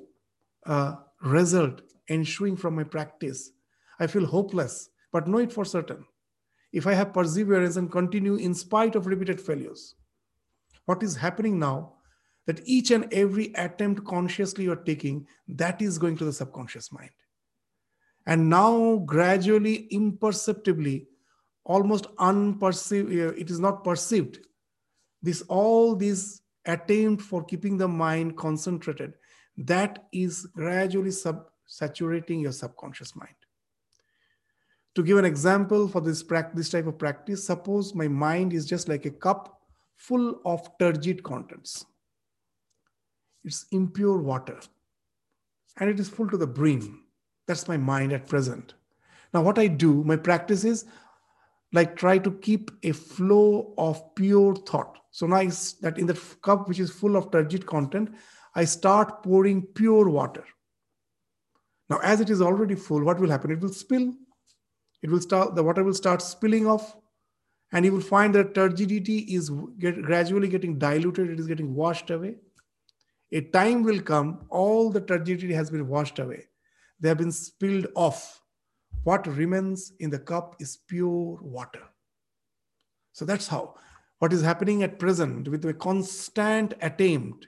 uh, 0.65 0.95
result 1.21 1.81
ensuing 2.09 2.55
from 2.57 2.75
my 2.75 2.83
practice. 2.83 3.51
I 3.99 4.07
feel 4.07 4.25
hopeless, 4.25 4.89
but 5.15 5.29
know 5.29 5.37
it 5.37 5.53
for 5.53 5.63
certain. 5.63 6.03
If 6.73 6.85
I 6.85 6.93
have 6.93 7.13
perseverance 7.13 7.77
and 7.77 7.89
continue 7.89 8.35
in 8.35 8.53
spite 8.53 8.95
of 8.95 9.07
repeated 9.07 9.39
failures, 9.39 9.95
what 10.87 11.01
is 11.03 11.15
happening 11.15 11.57
now 11.57 11.93
that 12.47 12.59
each 12.65 12.91
and 12.91 13.07
every 13.13 13.53
attempt 13.53 14.03
consciously 14.03 14.65
you're 14.65 14.75
taking 14.89 15.25
that 15.47 15.81
is 15.81 15.97
going 15.97 16.17
to 16.17 16.25
the 16.25 16.33
subconscious 16.33 16.91
mind. 16.91 17.11
And 18.25 18.49
now 18.49 18.97
gradually 19.05 19.87
imperceptibly 19.89 21.07
almost 21.63 22.07
unperceived 22.17 23.07
uh, 23.07 23.33
it 23.35 23.49
is 23.49 23.61
not 23.61 23.85
perceived. 23.85 24.39
This 25.21 25.43
all 25.43 25.95
this 25.95 26.41
attempt 26.65 27.21
for 27.21 27.41
keeping 27.45 27.77
the 27.77 27.87
mind 27.87 28.35
concentrated 28.35 29.13
that 29.55 30.07
is 30.11 30.45
gradually 30.47 31.11
sub 31.11 31.45
saturating 31.67 32.41
your 32.41 32.51
subconscious 32.51 33.15
mind 33.15 33.44
to 34.95 35.03
give 35.03 35.17
an 35.17 35.25
example 35.25 35.87
for 35.87 36.01
this 36.01 36.23
practice 36.23 36.69
type 36.69 36.87
of 36.87 36.97
practice 36.97 37.45
suppose 37.45 37.93
my 37.93 38.07
mind 38.07 38.53
is 38.53 38.65
just 38.65 38.87
like 38.87 39.05
a 39.05 39.11
cup 39.11 39.61
full 39.97 40.41
of 40.45 40.67
turgid 40.79 41.21
contents. 41.21 41.85
It's 43.43 43.65
impure 43.71 44.17
water 44.17 44.59
and 45.77 45.89
it 45.89 45.99
is 45.99 46.09
full 46.09 46.29
to 46.29 46.37
the 46.37 46.47
brim. 46.47 47.03
That's 47.45 47.67
my 47.67 47.77
mind 47.77 48.13
at 48.13 48.27
present. 48.27 48.73
Now 49.33 49.41
what 49.41 49.59
i 49.59 49.67
do 49.67 50.03
my 50.03 50.15
practice 50.15 50.63
is 50.63 50.85
like 51.73 51.97
try 51.97 52.17
to 52.17 52.31
keep 52.31 52.71
a 52.83 52.93
flow 52.93 53.73
of 53.77 54.15
pure 54.15 54.55
thought. 54.55 54.97
So 55.11 55.27
now 55.27 55.43
that 55.81 55.97
in 55.97 56.07
the 56.07 56.19
cup 56.41 56.69
which 56.69 56.79
is 56.79 56.89
full 56.89 57.17
of 57.17 57.31
turgid 57.31 57.65
content 57.65 58.15
i 58.55 58.63
start 58.63 59.23
pouring 59.23 59.61
pure 59.61 60.07
water. 60.07 60.45
Now 61.89 61.99
as 62.01 62.21
it 62.21 62.29
is 62.29 62.41
already 62.41 62.75
full 62.75 63.03
what 63.03 63.19
will 63.19 63.29
happen? 63.29 63.51
It 63.51 63.59
will 63.59 63.73
spill 63.73 64.13
it 65.01 65.09
will 65.09 65.21
start 65.21 65.55
the 65.55 65.63
water 65.63 65.83
will 65.83 65.93
start 65.93 66.21
spilling 66.21 66.67
off 66.67 66.95
and 67.71 67.83
you 67.83 67.91
will 67.91 68.01
find 68.01 68.33
that 68.35 68.53
turgidity 68.53 69.19
is 69.19 69.51
get, 69.79 70.01
gradually 70.01 70.47
getting 70.47 70.77
diluted 70.77 71.29
it 71.29 71.39
is 71.39 71.47
getting 71.47 71.73
washed 71.73 72.09
away 72.09 72.35
a 73.31 73.41
time 73.41 73.83
will 73.83 74.01
come, 74.01 74.45
all 74.49 74.89
the 74.89 75.01
turgidity 75.01 75.53
has 75.53 75.69
been 75.69 75.87
washed 75.87 76.19
away. 76.19 76.47
They 76.99 77.09
have 77.09 77.17
been 77.17 77.31
spilled 77.31 77.87
off. 77.95 78.41
What 79.03 79.27
remains 79.27 79.91
in 79.99 80.09
the 80.09 80.19
cup 80.19 80.55
is 80.59 80.77
pure 80.87 81.37
water. 81.41 81.83
So 83.13 83.25
that's 83.25 83.47
how. 83.47 83.75
What 84.19 84.31
is 84.31 84.41
happening 84.41 84.83
at 84.83 84.99
present 84.99 85.47
with 85.49 85.65
a 85.65 85.73
constant 85.73 86.73
attempt, 86.81 87.47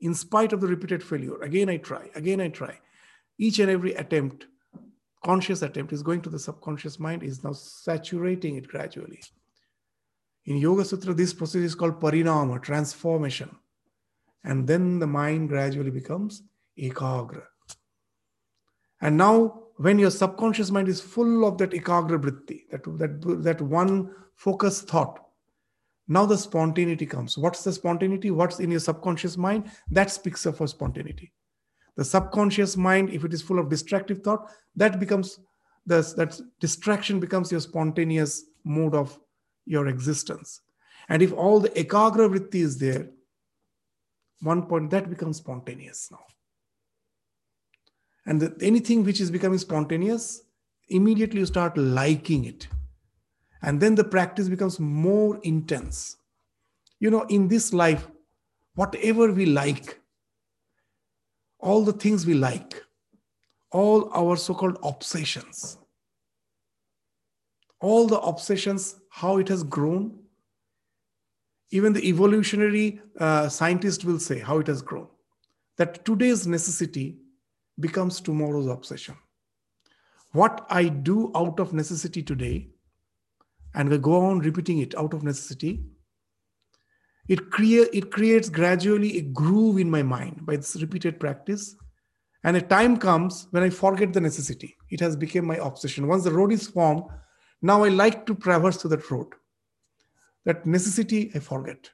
in 0.00 0.14
spite 0.14 0.52
of 0.52 0.60
the 0.60 0.66
repeated 0.66 1.02
failure, 1.02 1.40
again 1.40 1.70
I 1.70 1.78
try, 1.78 2.10
again 2.14 2.40
I 2.40 2.48
try. 2.48 2.78
Each 3.38 3.58
and 3.58 3.70
every 3.70 3.94
attempt, 3.94 4.46
conscious 5.24 5.62
attempt, 5.62 5.92
is 5.92 6.02
going 6.02 6.20
to 6.22 6.30
the 6.30 6.38
subconscious 6.38 7.00
mind, 7.00 7.22
is 7.22 7.42
now 7.42 7.52
saturating 7.52 8.56
it 8.56 8.68
gradually. 8.68 9.20
In 10.44 10.58
Yoga 10.58 10.84
Sutra, 10.84 11.14
this 11.14 11.32
process 11.32 11.62
is 11.62 11.74
called 11.74 12.00
parinama, 12.00 12.62
transformation. 12.62 13.50
And 14.44 14.66
then 14.66 14.98
the 14.98 15.06
mind 15.06 15.48
gradually 15.48 15.90
becomes 15.90 16.42
ekagra. 16.78 17.44
And 19.00 19.16
now, 19.16 19.62
when 19.76 19.98
your 19.98 20.10
subconscious 20.10 20.70
mind 20.70 20.88
is 20.88 21.00
full 21.00 21.46
of 21.46 21.58
that 21.58 21.70
ekagra 21.70 22.20
vritti, 22.22 22.68
that, 22.70 22.84
that, 22.98 23.42
that 23.42 23.60
one 23.60 24.14
focused 24.36 24.88
thought, 24.88 25.20
now 26.06 26.26
the 26.26 26.36
spontaneity 26.36 27.06
comes. 27.06 27.38
What's 27.38 27.64
the 27.64 27.72
spontaneity? 27.72 28.30
What's 28.30 28.60
in 28.60 28.70
your 28.70 28.80
subconscious 28.80 29.38
mind? 29.38 29.70
That 29.90 30.10
speaks 30.10 30.44
of 30.44 30.58
for 30.58 30.66
spontaneity. 30.66 31.32
The 31.96 32.04
subconscious 32.04 32.76
mind, 32.76 33.10
if 33.10 33.24
it 33.24 33.32
is 33.32 33.42
full 33.42 33.58
of 33.58 33.68
distractive 33.68 34.22
thought, 34.22 34.50
that 34.76 34.98
becomes 34.98 35.38
the, 35.86 36.00
that 36.16 36.40
distraction 36.60 37.20
becomes 37.20 37.52
your 37.52 37.60
spontaneous 37.60 38.44
mode 38.64 38.94
of 38.94 39.18
your 39.66 39.88
existence. 39.88 40.60
And 41.08 41.22
if 41.22 41.32
all 41.32 41.60
the 41.60 41.68
ekagra 41.70 42.28
vritti 42.28 42.56
is 42.56 42.78
there, 42.78 43.10
one 44.40 44.62
point 44.62 44.90
that 44.90 45.08
becomes 45.08 45.38
spontaneous 45.38 46.08
now. 46.10 46.24
And 48.26 48.40
the, 48.40 48.56
anything 48.60 49.04
which 49.04 49.20
is 49.20 49.30
becoming 49.30 49.58
spontaneous 49.58 50.42
immediately 50.88 51.40
you 51.40 51.46
start 51.46 51.76
liking 51.76 52.44
it. 52.44 52.68
And 53.62 53.80
then 53.80 53.94
the 53.94 54.04
practice 54.04 54.48
becomes 54.48 54.78
more 54.78 55.38
intense. 55.42 56.16
You 57.00 57.10
know 57.10 57.22
in 57.28 57.48
this 57.48 57.72
life 57.72 58.08
whatever 58.74 59.32
we 59.32 59.46
like 59.46 60.00
all 61.64 61.82
the 61.82 61.92
things 61.92 62.26
we 62.26 62.34
like 62.34 62.84
all 63.74 64.08
our 64.14 64.36
so-called 64.36 64.78
obsessions. 64.84 65.78
All 67.80 68.06
the 68.06 68.20
obsessions 68.20 68.94
how 69.10 69.38
it 69.38 69.48
has 69.48 69.64
grown. 69.64 70.16
Even 71.70 71.92
the 71.92 72.08
evolutionary 72.08 73.00
uh, 73.18 73.48
scientist 73.48 74.04
will 74.04 74.20
say 74.20 74.38
how 74.38 74.60
it 74.60 74.68
has 74.68 74.80
grown. 74.80 75.08
That 75.76 76.04
today's 76.04 76.46
necessity 76.46 77.18
becomes 77.80 78.20
tomorrow's 78.20 78.68
obsession. 78.68 79.16
What 80.30 80.66
i 80.68 80.84
do 80.88 81.32
out 81.34 81.60
of 81.60 81.72
necessity 81.72 82.22
today 82.22 82.68
and 83.74 83.88
we 83.88 83.98
go 83.98 84.20
on 84.26 84.40
repeating 84.40 84.78
it 84.78 84.94
out 84.96 85.14
of 85.14 85.22
necessity 85.22 85.84
it, 87.28 87.50
crea- 87.50 87.88
it 87.92 88.10
creates 88.10 88.48
gradually 88.48 89.18
a 89.18 89.22
groove 89.22 89.78
in 89.78 89.90
my 89.90 90.02
mind 90.02 90.44
by 90.44 90.56
this 90.56 90.76
repeated 90.76 91.18
practice 91.18 91.76
and 92.44 92.56
a 92.56 92.62
time 92.62 92.96
comes 92.96 93.48
when 93.50 93.62
i 93.62 93.70
forget 93.70 94.12
the 94.12 94.20
necessity 94.20 94.76
it 94.90 95.00
has 95.00 95.16
become 95.16 95.46
my 95.46 95.56
obsession 95.56 96.06
once 96.06 96.24
the 96.24 96.30
road 96.30 96.52
is 96.52 96.68
formed 96.68 97.02
now 97.62 97.82
i 97.84 97.88
like 97.88 98.26
to 98.26 98.34
traverse 98.34 98.76
to 98.76 98.88
that 98.88 99.10
road 99.10 99.28
that 100.44 100.66
necessity 100.66 101.30
I 101.34 101.38
forget. 101.40 101.90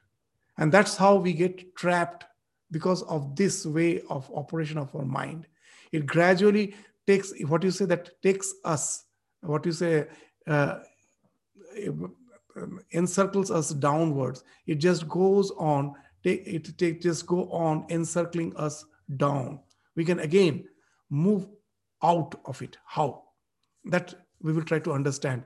And 0.57 0.71
that's 0.71 0.97
how 0.97 1.15
we 1.15 1.33
get 1.33 1.75
trapped 1.75 2.25
because 2.69 3.01
of 3.03 3.35
this 3.35 3.65
way 3.65 4.01
of 4.09 4.29
operation 4.33 4.77
of 4.77 4.95
our 4.95 5.05
mind. 5.05 5.47
It 5.91 6.05
gradually 6.05 6.75
takes 7.07 7.33
what 7.47 7.63
you 7.63 7.71
say 7.71 7.85
that 7.85 8.21
takes 8.21 8.53
us, 8.63 9.05
what 9.41 9.65
you 9.65 9.71
say, 9.71 10.07
uh, 10.47 10.79
Um, 12.61 12.79
encircles 12.91 13.51
us 13.51 13.71
downwards. 13.71 14.43
It 14.67 14.75
just 14.75 15.07
goes 15.07 15.51
on, 15.51 15.95
it 16.23 16.77
take, 16.77 17.01
just 17.01 17.25
go 17.25 17.49
on 17.51 17.85
encircling 17.89 18.55
us 18.55 18.85
down. 19.17 19.59
We 19.95 20.05
can 20.05 20.19
again 20.19 20.65
move 21.09 21.47
out 22.03 22.35
of 22.45 22.61
it. 22.61 22.77
How? 22.85 23.23
That 23.85 24.13
we 24.41 24.53
will 24.53 24.63
try 24.63 24.79
to 24.79 24.93
understand 24.93 25.43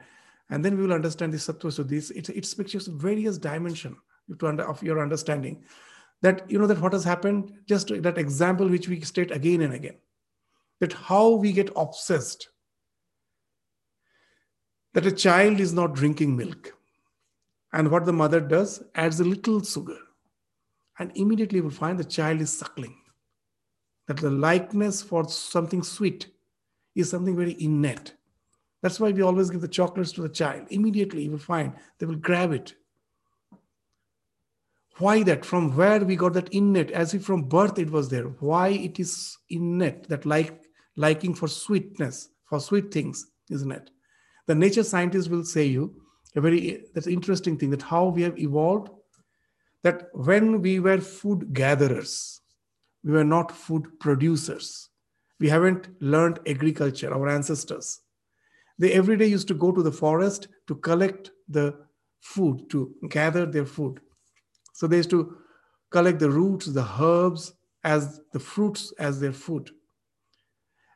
and 0.50 0.64
then 0.64 0.78
we 0.78 0.84
will 0.84 0.94
understand 0.94 1.34
the 1.34 1.38
sattva 1.38 1.72
so 1.72 1.84
this 1.84 2.12
it, 2.12 2.30
it 2.30 2.46
speaks 2.46 2.74
various 2.88 3.38
dimension 3.38 3.96
of 4.42 4.84
your 4.84 5.02
understanding 5.02 5.64
that 6.22 6.50
you 6.50 6.58
know 6.58 6.68
that 6.68 6.80
what 6.82 6.94
has 6.94 7.04
happened 7.04 7.52
just 7.68 7.90
that 8.02 8.18
example 8.18 8.68
which 8.68 8.88
we 8.88 9.00
state 9.02 9.32
again 9.32 9.62
and 9.62 9.74
again 9.74 9.96
that 10.80 10.94
how 10.94 11.30
we 11.30 11.52
get 11.52 11.70
obsessed 11.76 12.50
that 14.94 15.06
a 15.06 15.12
child 15.12 15.60
is 15.60 15.74
not 15.74 15.94
drinking 15.94 16.36
milk 16.36 16.75
and 17.76 17.92
what 17.92 18.06
the 18.06 18.14
mother 18.14 18.42
does 18.42 18.82
adds 18.96 19.20
a 19.20 19.24
little 19.24 19.62
sugar 19.62 19.98
and 20.98 21.12
immediately 21.16 21.62
will 21.62 21.80
find 21.80 22.00
the 22.00 22.12
child 22.18 22.42
is 22.42 22.58
suckling 22.58 22.96
that 24.08 24.18
the 24.18 24.32
likeness 24.32 25.02
for 25.02 25.28
something 25.28 25.84
sweet 25.84 26.28
is 26.96 27.10
something 27.10 27.36
very 27.36 27.56
innate 27.60 28.16
that's 28.86 29.00
why 29.00 29.10
we 29.10 29.24
always 29.24 29.50
give 29.50 29.62
the 29.62 29.68
chocolates 29.68 30.12
to 30.12 30.22
the 30.22 30.30
child. 30.30 30.68
Immediately, 30.70 31.24
you 31.24 31.32
will 31.32 31.40
find 31.40 31.74
they 31.98 32.06
will 32.06 32.18
grab 32.18 32.52
it. 32.52 32.76
Why 35.00 35.24
that? 35.24 35.44
From 35.44 35.76
where 35.76 36.06
we 36.06 36.16
got 36.16 36.34
that 36.34 36.50
innate, 36.50 36.92
as 36.92 37.16
if 37.16 37.24
from 37.24 37.50
birth 37.50 37.80
it 37.80 37.90
was 37.90 38.10
there. 38.10 38.26
Why 38.26 38.68
it 38.68 39.00
is 39.00 39.40
innate, 39.50 40.08
that 40.10 40.28
like 40.28 40.62
liking 40.96 41.34
for 41.34 41.48
sweetness, 41.48 42.30
for 42.48 42.60
sweet 42.60 42.94
things, 42.94 43.26
isn't 43.50 43.72
it? 43.72 43.90
The 44.46 44.54
nature 44.54 44.84
scientists 44.84 45.30
will 45.30 45.46
say 45.46 45.66
you 45.66 46.00
a 46.36 46.42
very 46.42 46.72
eh, 46.72 46.78
that's 46.94 47.08
interesting 47.08 47.58
thing 47.58 47.70
that 47.72 47.82
how 47.82 48.06
we 48.06 48.22
have 48.22 48.38
evolved 48.38 48.90
that 49.84 50.10
when 50.14 50.62
we 50.62 50.80
were 50.80 51.00
food 51.00 51.54
gatherers, 51.54 52.42
we 53.04 53.12
were 53.12 53.24
not 53.24 53.52
food 53.52 54.00
producers. 54.00 54.90
We 55.40 55.48
haven't 55.48 55.90
learned 56.02 56.40
agriculture, 56.48 57.14
our 57.14 57.30
ancestors. 57.30 58.02
They 58.80 58.94
every 58.94 59.16
day 59.16 59.28
used 59.28 59.48
to 59.50 59.54
go 59.54 59.72
to 59.72 59.84
the 59.84 59.92
forest 59.92 60.48
to 60.68 60.76
collect 60.76 61.32
the 61.48 61.76
food, 62.20 62.70
to 62.72 62.94
gather 63.10 63.46
their 63.46 63.66
food. 63.66 64.00
So 64.74 64.88
they 64.88 64.98
used 64.98 65.12
to 65.12 65.38
collect 65.92 66.20
the 66.20 66.32
roots, 66.32 66.66
the 66.66 66.88
herbs, 67.00 67.54
as 67.84 68.22
the 68.34 68.40
fruits 68.40 68.92
as 68.98 69.20
their 69.20 69.32
food. 69.34 69.70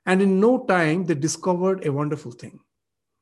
And 0.07 0.21
in 0.21 0.39
no 0.39 0.65
time, 0.65 1.05
they 1.05 1.13
discovered 1.13 1.85
a 1.85 1.93
wonderful 1.93 2.31
thing 2.31 2.59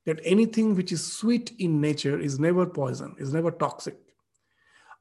that 0.08 0.22
anything 0.24 0.74
which 0.74 0.94
is 0.94 1.06
sweet 1.06 1.52
in 1.60 1.82
nature 1.82 2.18
is 2.18 2.40
never 2.40 2.66
poison, 2.66 3.14
is 3.20 3.34
never 3.34 3.52
toxic. 3.52 3.98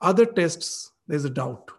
Other 0.01 0.27
tests, 0.27 0.91
there's 1.07 1.25
a 1.25 1.31
doubt. 1.31 1.71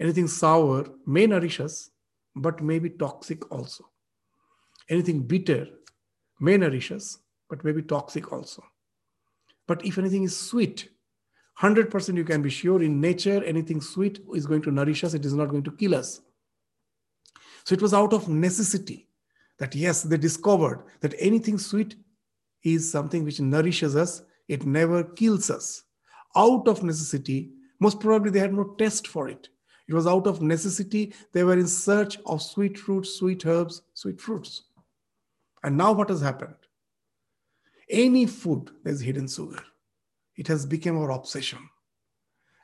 Anything 0.00 0.26
sour 0.26 0.86
may 1.06 1.26
nourish 1.26 1.60
us, 1.60 1.90
but 2.34 2.62
may 2.62 2.78
be 2.78 2.88
toxic 2.88 3.52
also. 3.52 3.84
Anything 4.88 5.20
bitter 5.20 5.66
may 6.40 6.56
nourish 6.56 6.90
us, 6.90 7.18
but 7.50 7.62
may 7.64 7.72
be 7.72 7.82
toxic 7.82 8.32
also. 8.32 8.64
But 9.68 9.84
if 9.84 9.98
anything 9.98 10.22
is 10.22 10.34
sweet, 10.34 10.88
100% 11.60 12.16
you 12.16 12.24
can 12.24 12.40
be 12.40 12.48
sure 12.48 12.82
in 12.82 12.98
nature, 12.98 13.44
anything 13.44 13.82
sweet 13.82 14.20
is 14.34 14.46
going 14.46 14.62
to 14.62 14.70
nourish 14.70 15.04
us, 15.04 15.12
it 15.12 15.26
is 15.26 15.34
not 15.34 15.50
going 15.50 15.64
to 15.64 15.72
kill 15.72 15.94
us. 15.94 16.22
So 17.64 17.74
it 17.74 17.82
was 17.82 17.92
out 17.92 18.14
of 18.14 18.30
necessity 18.30 19.06
that, 19.58 19.74
yes, 19.74 20.02
they 20.02 20.16
discovered 20.16 20.82
that 21.00 21.14
anything 21.18 21.58
sweet 21.58 21.94
is 22.64 22.90
something 22.90 23.24
which 23.24 23.40
nourishes 23.40 23.96
us, 23.96 24.22
it 24.48 24.66
never 24.66 25.04
kills 25.04 25.50
us. 25.50 25.84
Out 26.36 26.68
of 26.68 26.82
necessity, 26.82 27.50
most 27.80 28.00
probably 28.00 28.30
they 28.30 28.38
had 28.38 28.54
no 28.54 28.74
test 28.78 29.06
for 29.06 29.28
it. 29.28 29.48
It 29.88 29.94
was 29.94 30.06
out 30.06 30.26
of 30.26 30.40
necessity, 30.40 31.12
they 31.32 31.44
were 31.44 31.58
in 31.58 31.66
search 31.66 32.18
of 32.26 32.42
sweet 32.42 32.78
fruits, 32.78 33.14
sweet 33.16 33.44
herbs, 33.44 33.82
sweet 33.94 34.20
fruits. 34.20 34.62
And 35.62 35.76
now 35.76 35.92
what 35.92 36.08
has 36.08 36.20
happened? 36.20 36.54
Any 37.90 38.26
food, 38.26 38.70
there's 38.84 39.00
hidden 39.00 39.28
sugar. 39.28 39.62
It 40.36 40.46
has 40.48 40.64
become 40.64 40.98
our 40.98 41.10
obsession. 41.10 41.58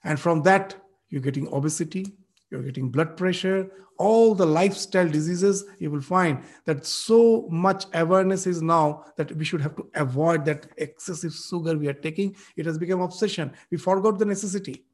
And 0.05 0.19
from 0.19 0.43
that, 0.43 0.77
you're 1.11 1.21
getting 1.21 1.53
obesity, 1.53 2.15
you're 2.51 2.63
getting 2.63 2.91
blood 2.91 3.17
pressure, 3.17 3.71
all 3.99 4.35
the 4.35 4.47
lifestyle 4.47 5.09
diseases, 5.09 5.65
you 5.79 5.91
will 5.91 6.01
find 6.01 6.45
that 6.65 6.87
so 6.87 7.49
much 7.51 7.87
awareness 7.95 8.47
is 8.47 8.63
now 8.63 9.05
that 9.17 9.33
we 9.33 9.45
should 9.45 9.61
have 9.61 9.77
to 9.77 9.87
avoid 9.95 10.45
that 10.45 10.67
excessive 10.77 11.35
sugar 11.35 11.77
we 11.77 11.89
are 11.89 11.95
taking. 11.95 12.35
It 12.57 12.65
has 12.67 12.79
become 12.79 13.01
obsession. 13.01 13.53
We 13.71 13.77
forgot 13.77 14.19
the 14.19 14.25
necessity. 14.25 14.85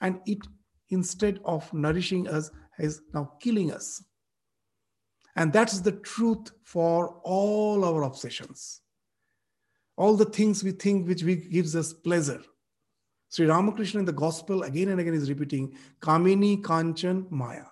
And 0.00 0.20
it, 0.26 0.38
instead 0.88 1.40
of 1.44 1.72
nourishing 1.72 2.26
us, 2.28 2.50
is 2.78 3.02
now 3.12 3.32
killing 3.40 3.72
us. 3.72 4.02
And 5.36 5.52
that's 5.52 5.80
the 5.80 5.92
truth 5.92 6.50
for 6.64 7.20
all 7.24 7.84
our 7.84 8.02
obsessions. 8.02 8.80
All 9.96 10.16
the 10.16 10.24
things 10.24 10.64
we 10.64 10.72
think 10.72 11.06
which 11.06 11.22
we, 11.22 11.36
gives 11.36 11.76
us 11.76 11.92
pleasure 11.92 12.42
Sri 13.34 13.46
Ramakrishna 13.46 13.98
in 13.98 14.06
the 14.06 14.12
gospel 14.12 14.62
again 14.62 14.90
and 14.90 15.00
again 15.00 15.12
is 15.12 15.28
repeating 15.28 15.76
Kamini 15.98 16.62
Kanchan 16.62 17.28
Maya. 17.32 17.64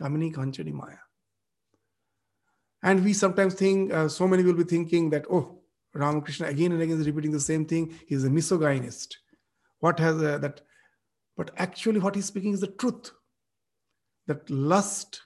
Kamini 0.00 0.32
Kanchani 0.32 0.72
Maya. 0.72 0.98
And 2.84 3.04
we 3.04 3.12
sometimes 3.12 3.54
think, 3.54 3.92
uh, 3.92 4.06
so 4.06 4.28
many 4.28 4.44
will 4.44 4.54
be 4.54 4.62
thinking 4.62 5.10
that, 5.10 5.24
oh, 5.28 5.58
Ramakrishna 5.92 6.46
again 6.46 6.70
and 6.70 6.80
again 6.80 7.00
is 7.00 7.06
repeating 7.08 7.32
the 7.32 7.40
same 7.40 7.66
thing. 7.66 7.98
He's 8.06 8.22
a 8.22 8.30
misogynist. 8.30 9.18
What 9.80 9.98
has 9.98 10.22
uh, 10.22 10.38
that? 10.38 10.60
But 11.36 11.50
actually, 11.56 11.98
what 11.98 12.14
he's 12.14 12.26
speaking 12.26 12.52
is 12.52 12.60
the 12.60 12.68
truth 12.68 13.10
that 14.28 14.48
lust 14.48 15.22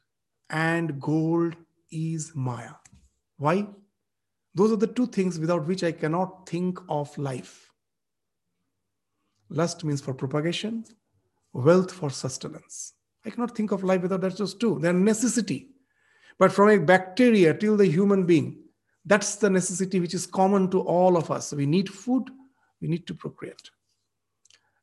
and 0.48 0.98
gold 1.02 1.54
is 1.90 2.32
Maya. 2.34 2.76
Why? 3.36 3.66
Those 4.54 4.72
are 4.72 4.76
the 4.76 4.86
two 4.86 5.06
things 5.06 5.38
without 5.38 5.66
which 5.66 5.84
I 5.84 5.92
cannot 5.92 6.48
think 6.48 6.78
of 6.88 7.18
life. 7.18 7.71
Lust 9.52 9.84
means 9.84 10.00
for 10.00 10.14
propagation, 10.14 10.84
wealth 11.52 11.92
for 11.92 12.08
sustenance. 12.08 12.94
I 13.24 13.30
cannot 13.30 13.54
think 13.54 13.70
of 13.70 13.84
life 13.84 14.02
without. 14.02 14.22
Just 14.34 14.58
two. 14.58 14.78
They're 14.80 14.92
necessity. 14.92 15.68
But 16.38 16.52
from 16.52 16.70
a 16.70 16.78
bacteria 16.78 17.54
till 17.54 17.76
the 17.76 17.86
human 17.86 18.24
being, 18.24 18.58
that's 19.04 19.36
the 19.36 19.50
necessity 19.50 20.00
which 20.00 20.14
is 20.14 20.26
common 20.26 20.70
to 20.70 20.80
all 20.80 21.16
of 21.16 21.30
us. 21.30 21.52
We 21.52 21.66
need 21.66 21.88
food, 21.90 22.30
we 22.80 22.88
need 22.88 23.06
to 23.06 23.14
procreate. 23.14 23.70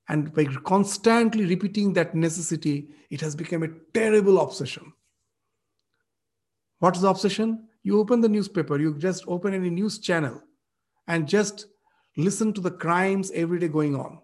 And 0.07 0.33
by 0.33 0.45
constantly 0.45 1.45
repeating 1.45 1.93
that 1.93 2.15
necessity, 2.15 2.89
it 3.09 3.21
has 3.21 3.35
become 3.35 3.63
a 3.63 3.69
terrible 3.93 4.39
obsession. 4.39 4.93
What's 6.79 7.01
the 7.01 7.09
obsession? 7.09 7.67
You 7.83 7.99
open 7.99 8.21
the 8.21 8.29
newspaper, 8.29 8.77
you 8.77 8.97
just 8.97 9.23
open 9.27 9.53
any 9.53 9.69
news 9.69 9.99
channel 9.99 10.41
and 11.07 11.27
just 11.27 11.65
listen 12.17 12.53
to 12.53 12.61
the 12.61 12.71
crimes 12.71 13.31
every 13.31 13.59
day 13.59 13.67
going 13.67 13.95
on 13.95 14.19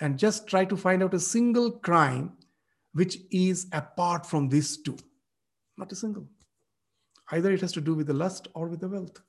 and 0.00 0.18
just 0.18 0.46
try 0.46 0.64
to 0.64 0.76
find 0.76 1.02
out 1.02 1.14
a 1.14 1.20
single 1.20 1.70
crime 1.70 2.32
which 2.92 3.18
is 3.30 3.66
apart 3.72 4.24
from 4.24 4.48
these 4.48 4.78
two. 4.78 4.96
Not 5.76 5.92
a 5.92 5.96
single. 5.96 6.26
Either 7.30 7.52
it 7.52 7.60
has 7.60 7.72
to 7.72 7.80
do 7.80 7.94
with 7.94 8.06
the 8.06 8.14
lust 8.14 8.48
or 8.54 8.68
with 8.68 8.80
the 8.80 8.88
wealth. 8.88 9.20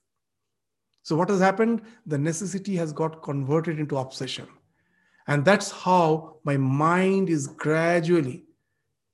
So, 1.03 1.15
what 1.15 1.29
has 1.29 1.39
happened? 1.39 1.81
The 2.05 2.17
necessity 2.17 2.75
has 2.75 2.93
got 2.93 3.23
converted 3.23 3.79
into 3.79 3.97
obsession. 3.97 4.47
And 5.27 5.43
that's 5.43 5.71
how 5.71 6.37
my 6.43 6.55
mind 6.55 7.29
is 7.29 7.47
gradually, 7.47 8.45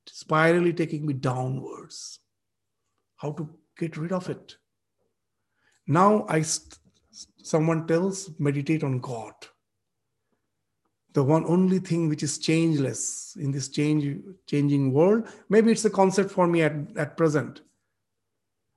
spirally 0.06 0.74
taking 0.74 1.06
me 1.06 1.14
downwards. 1.14 2.20
How 3.16 3.32
to 3.34 3.50
get 3.78 3.98
rid 3.98 4.12
of 4.12 4.30
it. 4.30 4.58
Now, 5.88 6.26
I 6.30 6.44
someone 7.44 7.88
tells, 7.88 8.32
meditate 8.40 8.84
on 8.84 9.00
God 9.00 9.34
the 11.14 11.24
one 11.24 11.46
only 11.46 11.80
thing 11.80 12.10
which 12.10 12.24
is 12.24 12.38
changeless 12.38 13.36
in 13.40 13.52
this 13.52 13.70
change, 13.70 14.22
changing 14.48 14.92
world. 14.92 15.28
Maybe 15.50 15.72
it's 15.72 15.86
a 15.86 15.90
concept 15.90 16.32
for 16.32 16.48
me 16.48 16.64
at, 16.64 16.74
at 16.98 17.18
present. 17.18 17.62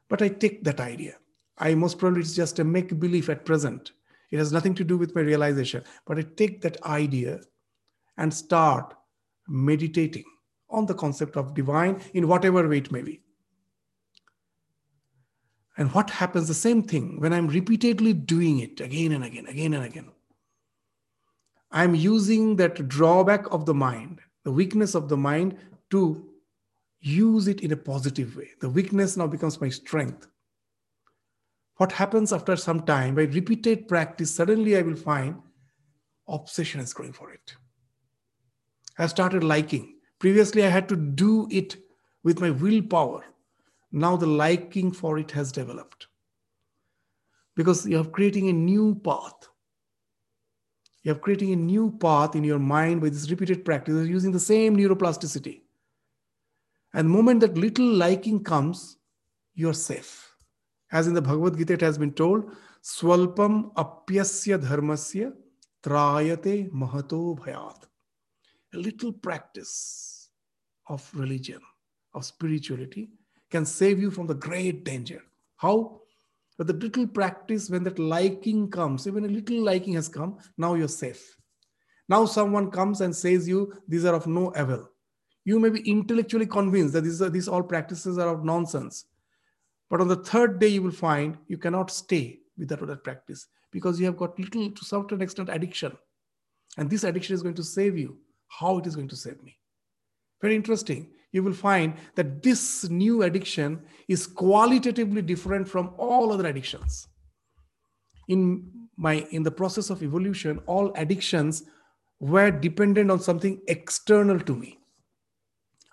But 0.08 0.22
I 0.22 0.28
take 0.28 0.62
that 0.64 0.80
idea. 0.80 1.14
I 1.58 1.74
most 1.74 1.98
probably 1.98 2.20
it's 2.20 2.34
just 2.34 2.58
a 2.58 2.64
make 2.64 2.98
believe 3.00 3.30
at 3.30 3.44
present. 3.44 3.92
It 4.30 4.38
has 4.38 4.52
nothing 4.52 4.74
to 4.74 4.84
do 4.84 4.98
with 4.98 5.14
my 5.14 5.22
realization. 5.22 5.82
But 6.06 6.18
I 6.18 6.22
take 6.36 6.60
that 6.62 6.82
idea 6.84 7.40
and 8.18 8.32
start 8.32 8.94
meditating 9.48 10.24
on 10.68 10.86
the 10.86 10.94
concept 10.94 11.36
of 11.36 11.54
divine 11.54 12.02
in 12.12 12.28
whatever 12.28 12.68
way 12.68 12.78
it 12.78 12.92
may 12.92 13.02
be. 13.02 13.22
And 15.78 15.92
what 15.92 16.10
happens? 16.10 16.48
The 16.48 16.54
same 16.54 16.82
thing 16.82 17.20
when 17.20 17.32
I'm 17.32 17.48
repeatedly 17.48 18.12
doing 18.14 18.60
it 18.60 18.80
again 18.80 19.12
and 19.12 19.24
again, 19.24 19.46
again 19.46 19.74
and 19.74 19.84
again. 19.84 20.10
I'm 21.70 21.94
using 21.94 22.56
that 22.56 22.88
drawback 22.88 23.52
of 23.52 23.66
the 23.66 23.74
mind, 23.74 24.20
the 24.44 24.52
weakness 24.52 24.94
of 24.94 25.08
the 25.08 25.16
mind, 25.16 25.56
to 25.90 26.28
use 27.00 27.48
it 27.48 27.60
in 27.60 27.72
a 27.72 27.76
positive 27.76 28.36
way. 28.36 28.50
The 28.60 28.68
weakness 28.68 29.16
now 29.16 29.26
becomes 29.26 29.60
my 29.60 29.68
strength. 29.68 30.28
What 31.76 31.92
happens 31.92 32.32
after 32.32 32.56
some 32.56 32.82
time, 32.82 33.14
by 33.14 33.22
repeated 33.22 33.86
practice, 33.86 34.34
suddenly 34.34 34.76
I 34.76 34.82
will 34.82 34.96
find 34.96 35.36
obsession 36.28 36.80
is 36.80 36.92
growing 36.92 37.12
for 37.12 37.30
it. 37.30 37.54
I 38.98 39.06
started 39.06 39.44
liking. 39.44 39.96
Previously, 40.18 40.64
I 40.64 40.68
had 40.68 40.88
to 40.88 40.96
do 40.96 41.46
it 41.50 41.76
with 42.24 42.40
my 42.40 42.50
willpower. 42.50 43.24
Now, 43.92 44.16
the 44.16 44.26
liking 44.26 44.90
for 44.90 45.18
it 45.18 45.30
has 45.32 45.52
developed 45.52 46.06
because 47.54 47.86
you 47.86 48.00
are 48.00 48.04
creating 48.04 48.48
a 48.48 48.52
new 48.52 48.94
path 48.94 49.48
you're 51.06 51.14
creating 51.14 51.52
a 51.52 51.56
new 51.56 51.96
path 52.00 52.34
in 52.34 52.42
your 52.42 52.58
mind 52.58 53.00
with 53.00 53.12
this 53.12 53.30
repeated 53.30 53.64
practice 53.64 54.08
using 54.08 54.32
the 54.32 54.40
same 54.40 54.76
neuroplasticity. 54.76 55.60
And 56.92 57.06
the 57.06 57.12
moment 57.12 57.38
that 57.42 57.56
little 57.56 57.86
liking 57.86 58.42
comes, 58.42 58.96
you're 59.54 59.72
safe. 59.72 60.28
As 60.90 61.06
in 61.06 61.14
the 61.14 61.22
Bhagavad 61.22 61.56
Gita, 61.58 61.74
it 61.74 61.80
has 61.80 61.96
been 61.96 62.12
told, 62.12 62.50
Swalpam 62.82 63.72
apyasya 63.74 64.58
dharmasya 64.58 65.32
trayate 65.80 66.72
mahato 66.72 67.38
bhayat. 67.38 67.84
A 68.74 68.76
little 68.76 69.12
practice 69.12 70.30
of 70.88 71.08
religion, 71.14 71.60
of 72.14 72.24
spirituality, 72.24 73.10
can 73.48 73.64
save 73.64 74.00
you 74.00 74.10
from 74.10 74.26
the 74.26 74.34
great 74.34 74.84
danger. 74.84 75.22
How? 75.54 76.00
But 76.58 76.68
the 76.68 76.72
little 76.72 77.06
practice, 77.06 77.68
when 77.68 77.84
that 77.84 77.98
liking 77.98 78.70
comes, 78.70 79.06
even 79.06 79.24
a 79.24 79.28
little 79.28 79.62
liking 79.62 79.94
has 79.94 80.08
come, 80.08 80.38
now 80.56 80.74
you're 80.74 80.88
safe. 80.88 81.36
Now 82.08 82.24
someone 82.24 82.70
comes 82.70 83.00
and 83.00 83.14
says 83.14 83.48
you, 83.48 83.74
these 83.88 84.04
are 84.04 84.14
of 84.14 84.26
no 84.26 84.48
avail. 84.50 84.88
You 85.44 85.60
may 85.60 85.70
be 85.70 85.88
intellectually 85.88 86.46
convinced 86.46 86.94
that 86.94 87.02
these, 87.02 87.20
are, 87.20 87.30
these 87.30 87.48
all 87.48 87.62
practices 87.62 88.18
are 88.18 88.28
of 88.28 88.44
nonsense. 88.44 89.04
But 89.90 90.00
on 90.00 90.08
the 90.08 90.16
third 90.16 90.58
day, 90.58 90.68
you 90.68 90.82
will 90.82 90.90
find 90.90 91.36
you 91.46 91.58
cannot 91.58 91.90
stay 91.90 92.40
without 92.58 92.86
that 92.86 93.04
practice 93.04 93.46
because 93.70 94.00
you 94.00 94.06
have 94.06 94.16
got 94.16 94.38
little 94.38 94.70
to 94.70 94.84
certain 94.84 95.20
extent 95.20 95.48
addiction. 95.50 95.96
And 96.78 96.90
this 96.90 97.04
addiction 97.04 97.34
is 97.34 97.42
going 97.42 97.54
to 97.54 97.64
save 97.64 97.96
you. 97.96 98.18
How 98.48 98.78
it 98.78 98.86
is 98.86 98.96
going 98.96 99.08
to 99.08 99.16
save 99.16 99.42
me? 99.42 99.58
Very 100.40 100.56
interesting. 100.56 101.10
You 101.36 101.42
will 101.42 101.52
find 101.52 101.92
that 102.14 102.42
this 102.42 102.88
new 102.88 103.22
addiction 103.22 103.82
is 104.08 104.26
qualitatively 104.26 105.20
different 105.20 105.68
from 105.68 105.90
all 105.98 106.32
other 106.32 106.46
addictions. 106.46 107.08
In 108.28 108.88
my 108.96 109.16
in 109.32 109.42
the 109.42 109.50
process 109.50 109.90
of 109.90 110.02
evolution, 110.02 110.60
all 110.64 110.94
addictions 110.94 111.64
were 112.20 112.50
dependent 112.50 113.10
on 113.10 113.20
something 113.20 113.60
external 113.68 114.40
to 114.40 114.56
me. 114.56 114.78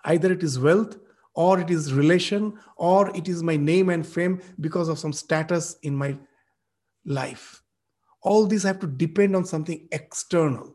Either 0.06 0.32
it 0.32 0.42
is 0.42 0.58
wealth, 0.58 0.96
or 1.34 1.60
it 1.60 1.70
is 1.70 1.92
relation, 1.92 2.58
or 2.76 3.14
it 3.14 3.28
is 3.28 3.42
my 3.42 3.58
name 3.58 3.90
and 3.90 4.06
fame 4.06 4.40
because 4.60 4.88
of 4.88 4.98
some 4.98 5.12
status 5.12 5.76
in 5.82 5.94
my 5.94 6.16
life. 7.04 7.62
All 8.22 8.46
these 8.46 8.62
have 8.62 8.80
to 8.80 8.86
depend 8.86 9.36
on 9.36 9.44
something 9.44 9.88
external. 9.92 10.72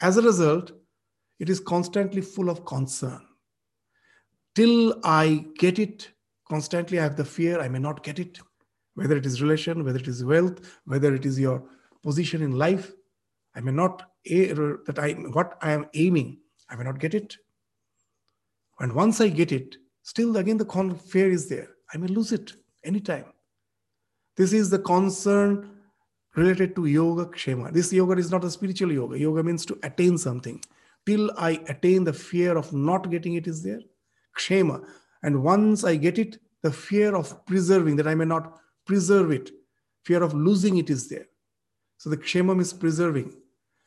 As 0.00 0.16
a 0.16 0.22
result, 0.22 0.70
it 1.40 1.50
is 1.50 1.58
constantly 1.58 2.20
full 2.20 2.48
of 2.48 2.64
concern. 2.64 3.25
Till 4.56 4.98
I 5.04 5.44
get 5.58 5.78
it, 5.78 6.10
constantly 6.48 6.98
I 6.98 7.02
have 7.02 7.16
the 7.16 7.24
fear 7.24 7.60
I 7.60 7.68
may 7.68 7.78
not 7.78 8.02
get 8.02 8.18
it, 8.18 8.38
whether 8.94 9.14
it 9.16 9.26
is 9.26 9.42
relation, 9.42 9.84
whether 9.84 9.98
it 9.98 10.08
is 10.08 10.24
wealth, 10.24 10.80
whether 10.86 11.14
it 11.14 11.26
is 11.26 11.38
your 11.38 11.62
position 12.02 12.42
in 12.42 12.52
life. 12.52 12.92
I 13.54 13.60
may 13.60 13.70
not 13.70 14.10
that 14.24 14.98
I 14.98 15.12
what 15.12 15.58
I 15.60 15.72
am 15.72 15.86
aiming, 15.94 16.38
I 16.70 16.76
may 16.76 16.84
not 16.84 16.98
get 16.98 17.14
it. 17.14 17.36
And 18.80 18.92
once 18.92 19.20
I 19.20 19.28
get 19.28 19.52
it, 19.52 19.76
still 20.02 20.36
again 20.36 20.56
the 20.56 20.98
fear 21.06 21.30
is 21.30 21.48
there. 21.48 21.68
I 21.92 21.98
may 21.98 22.08
lose 22.08 22.32
it 22.32 22.54
anytime. 22.82 23.26
This 24.36 24.52
is 24.52 24.70
the 24.70 24.78
concern 24.78 25.70
related 26.34 26.74
to 26.76 26.86
yoga 26.86 27.26
kshema. 27.26 27.72
This 27.72 27.92
yoga 27.92 28.14
is 28.14 28.30
not 28.30 28.44
a 28.44 28.50
spiritual 28.50 28.92
yoga. 28.92 29.18
Yoga 29.18 29.42
means 29.42 29.66
to 29.66 29.78
attain 29.82 30.16
something. 30.16 30.62
Till 31.04 31.30
I 31.36 31.62
attain 31.68 32.04
the 32.04 32.12
fear 32.12 32.56
of 32.56 32.72
not 32.72 33.10
getting 33.10 33.34
it 33.34 33.46
is 33.46 33.62
there. 33.62 33.80
Kshema. 34.36 34.84
And 35.22 35.42
once 35.42 35.84
I 35.84 35.96
get 35.96 36.18
it, 36.18 36.38
the 36.62 36.72
fear 36.72 37.14
of 37.14 37.44
preserving, 37.46 37.96
that 37.96 38.08
I 38.08 38.14
may 38.14 38.24
not 38.24 38.58
preserve 38.86 39.30
it, 39.30 39.50
fear 40.04 40.22
of 40.22 40.34
losing 40.34 40.78
it 40.78 40.90
is 40.90 41.08
there. 41.08 41.26
So 41.98 42.10
the 42.10 42.16
kshema 42.16 42.60
is 42.60 42.72
preserving. 42.72 43.34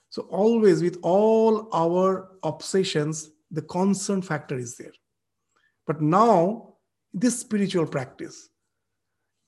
So 0.09 0.23
always 0.23 0.81
with 0.81 0.97
all 1.03 1.69
our 1.73 2.29
obsessions, 2.43 3.29
the 3.51 3.61
concern 3.61 4.21
factor 4.21 4.57
is 4.57 4.75
there. 4.77 4.93
But 5.85 6.01
now, 6.01 6.75
this 7.13 7.39
spiritual 7.39 7.85
practice, 7.85 8.49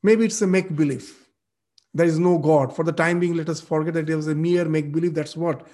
maybe 0.04 0.26
it's 0.26 0.42
a 0.42 0.48
make 0.48 0.76
believe. 0.76 1.28
There 1.94 2.06
is 2.06 2.20
no 2.20 2.38
God. 2.38 2.76
For 2.76 2.84
the 2.84 2.92
time 2.92 3.20
being, 3.20 3.36
let 3.36 3.50
us 3.50 3.60
forget 3.60 3.94
that 3.96 4.10
it 4.10 4.16
was 4.16 4.28
a 4.28 4.36
mere 4.36 4.66
make 4.66 4.92
believe. 4.92 5.14
That's 5.14 5.36
what 5.36 5.68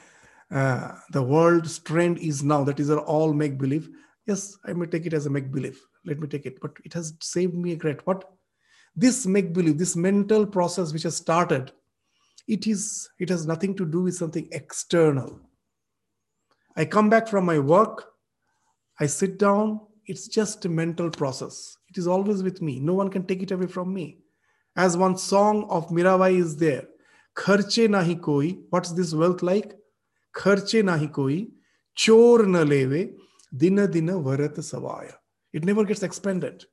uh, 0.52 0.94
the 1.12 1.22
world's 1.22 1.80
trend 1.80 2.18
is 2.18 2.44
now. 2.44 2.64
That 2.64 2.80
is 2.80 2.90
all 2.90 3.34
make 3.34 3.58
believe. 3.58 3.90
Yes, 4.28 4.58
I 4.66 4.74
may 4.74 4.86
take 4.86 5.06
it 5.06 5.14
as 5.14 5.26
a 5.26 5.30
make 5.30 5.52
believe. 5.52 5.82
Let 6.06 6.20
me 6.20 6.28
take 6.28 6.46
it. 6.46 6.60
But 6.62 6.72
it 6.84 6.94
has 6.94 7.14
saved 7.22 7.54
me 7.54 7.72
a 7.72 7.76
great 7.76 8.06
what? 8.06 8.30
This 8.96 9.26
make 9.26 9.54
believe, 9.54 9.78
this 9.78 9.96
mental 9.96 10.46
process 10.46 10.92
which 10.92 11.04
has 11.04 11.16
started 11.16 11.72
it 12.48 12.66
is 12.66 13.10
it 13.20 13.30
has 13.30 13.46
nothing 13.46 13.76
to 13.76 13.86
do 13.86 14.02
with 14.02 14.16
something 14.16 14.48
external. 14.52 15.40
I 16.76 16.86
come 16.86 17.10
back 17.10 17.28
from 17.28 17.46
my 17.46 17.60
work 17.60 18.14
i 19.00 19.06
sit 19.06 19.38
down 19.38 19.80
it's 20.06 20.28
just 20.28 20.66
a 20.66 20.70
mental 20.70 21.10
process. 21.10 21.78
It 21.90 21.98
is 21.98 22.08
always 22.08 22.42
with 22.42 22.62
me. 22.62 22.80
No 22.80 22.94
one 22.94 23.10
can 23.10 23.26
take 23.26 23.44
it 23.44 23.52
away 23.52 23.68
from 23.68 23.94
me. 23.94 24.20
As 24.76 24.96
one 24.96 25.18
song 25.18 25.68
of 25.70 25.90
mirabai 25.90 26.40
is 26.40 26.56
there 26.56 26.88
kharche 27.36 27.88
nahi 27.90 28.20
koi. 28.22 28.58
What's 28.70 28.94
this 28.94 29.14
wealth 29.14 29.44
like? 29.44 29.76
Kharche 30.34 30.82
nahi 30.84 31.12
koi 31.12 31.48
chor 31.96 32.44
na 32.44 32.64
leve 32.64 33.12
dina 33.56 33.88
dina 33.88 34.14
varat 34.14 34.56
savaya 34.58 35.14
it 35.54 35.64
never 35.64 35.84
gets 35.86 36.04
expended 36.04 36.66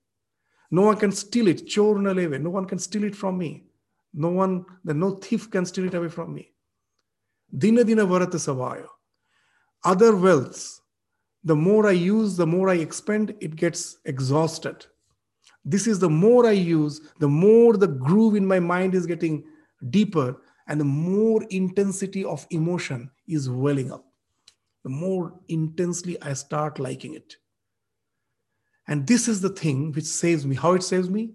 no 0.71 0.83
one 0.83 0.97
can 0.97 1.13
steal 1.13 1.49
it 1.49 1.63
chor 1.73 1.99
na 1.99 2.13
leve 2.13 2.41
no 2.41 2.51
one 2.51 2.67
can 2.67 2.79
steal 2.79 3.05
it 3.05 3.15
from 3.15 3.39
me 3.39 3.65
no 4.15 4.29
one, 4.29 4.65
then 4.85 5.01
no 5.01 5.17
thief 5.17 5.51
can 5.51 5.67
steal 5.67 5.87
it 5.87 5.95
away 5.95 6.09
from 6.09 6.33
me. 6.33 6.53
Dina 7.57 7.83
dina 7.85 8.07
varata 8.07 8.39
savaya. 8.39 8.87
Other 9.85 10.13
wealths, 10.13 10.81
the 11.43 11.57
more 11.57 11.89
I 11.89 11.93
use, 11.93 12.37
the 12.37 12.47
more 12.47 12.71
I 12.71 12.77
expend, 12.77 13.35
it 13.41 13.57
gets 13.57 13.99
exhausted. 14.05 14.87
This 15.65 15.87
is 15.87 15.99
the 15.99 16.09
more 16.09 16.47
I 16.47 16.53
use, 16.53 17.01
the 17.19 17.29
more 17.29 17.77
the 17.77 17.89
groove 17.89 18.37
in 18.37 18.47
my 18.47 18.61
mind 18.61 18.95
is 18.95 19.05
getting 19.05 19.45
deeper, 19.91 20.37
and 20.69 20.81
the 20.81 20.85
more 20.85 21.43
intensity 21.51 22.25
of 22.25 22.47
emotion 22.51 23.11
is 23.29 23.51
welling 23.51 23.93
up. 23.93 24.07
The 24.85 24.91
more 24.91 25.33
intensely 25.49 26.21
I 26.23 26.35
start 26.35 26.79
liking 26.79 27.15
it. 27.15 27.37
And 28.87 29.07
this 29.07 29.29
is 29.29 29.41
the 29.41 29.49
thing 29.49 29.93
which 29.93 30.05
saves 30.05 30.45
me. 30.45 30.57
How 30.57 30.75
it 30.75 30.83
saves 30.83 31.09
me? 31.09 31.31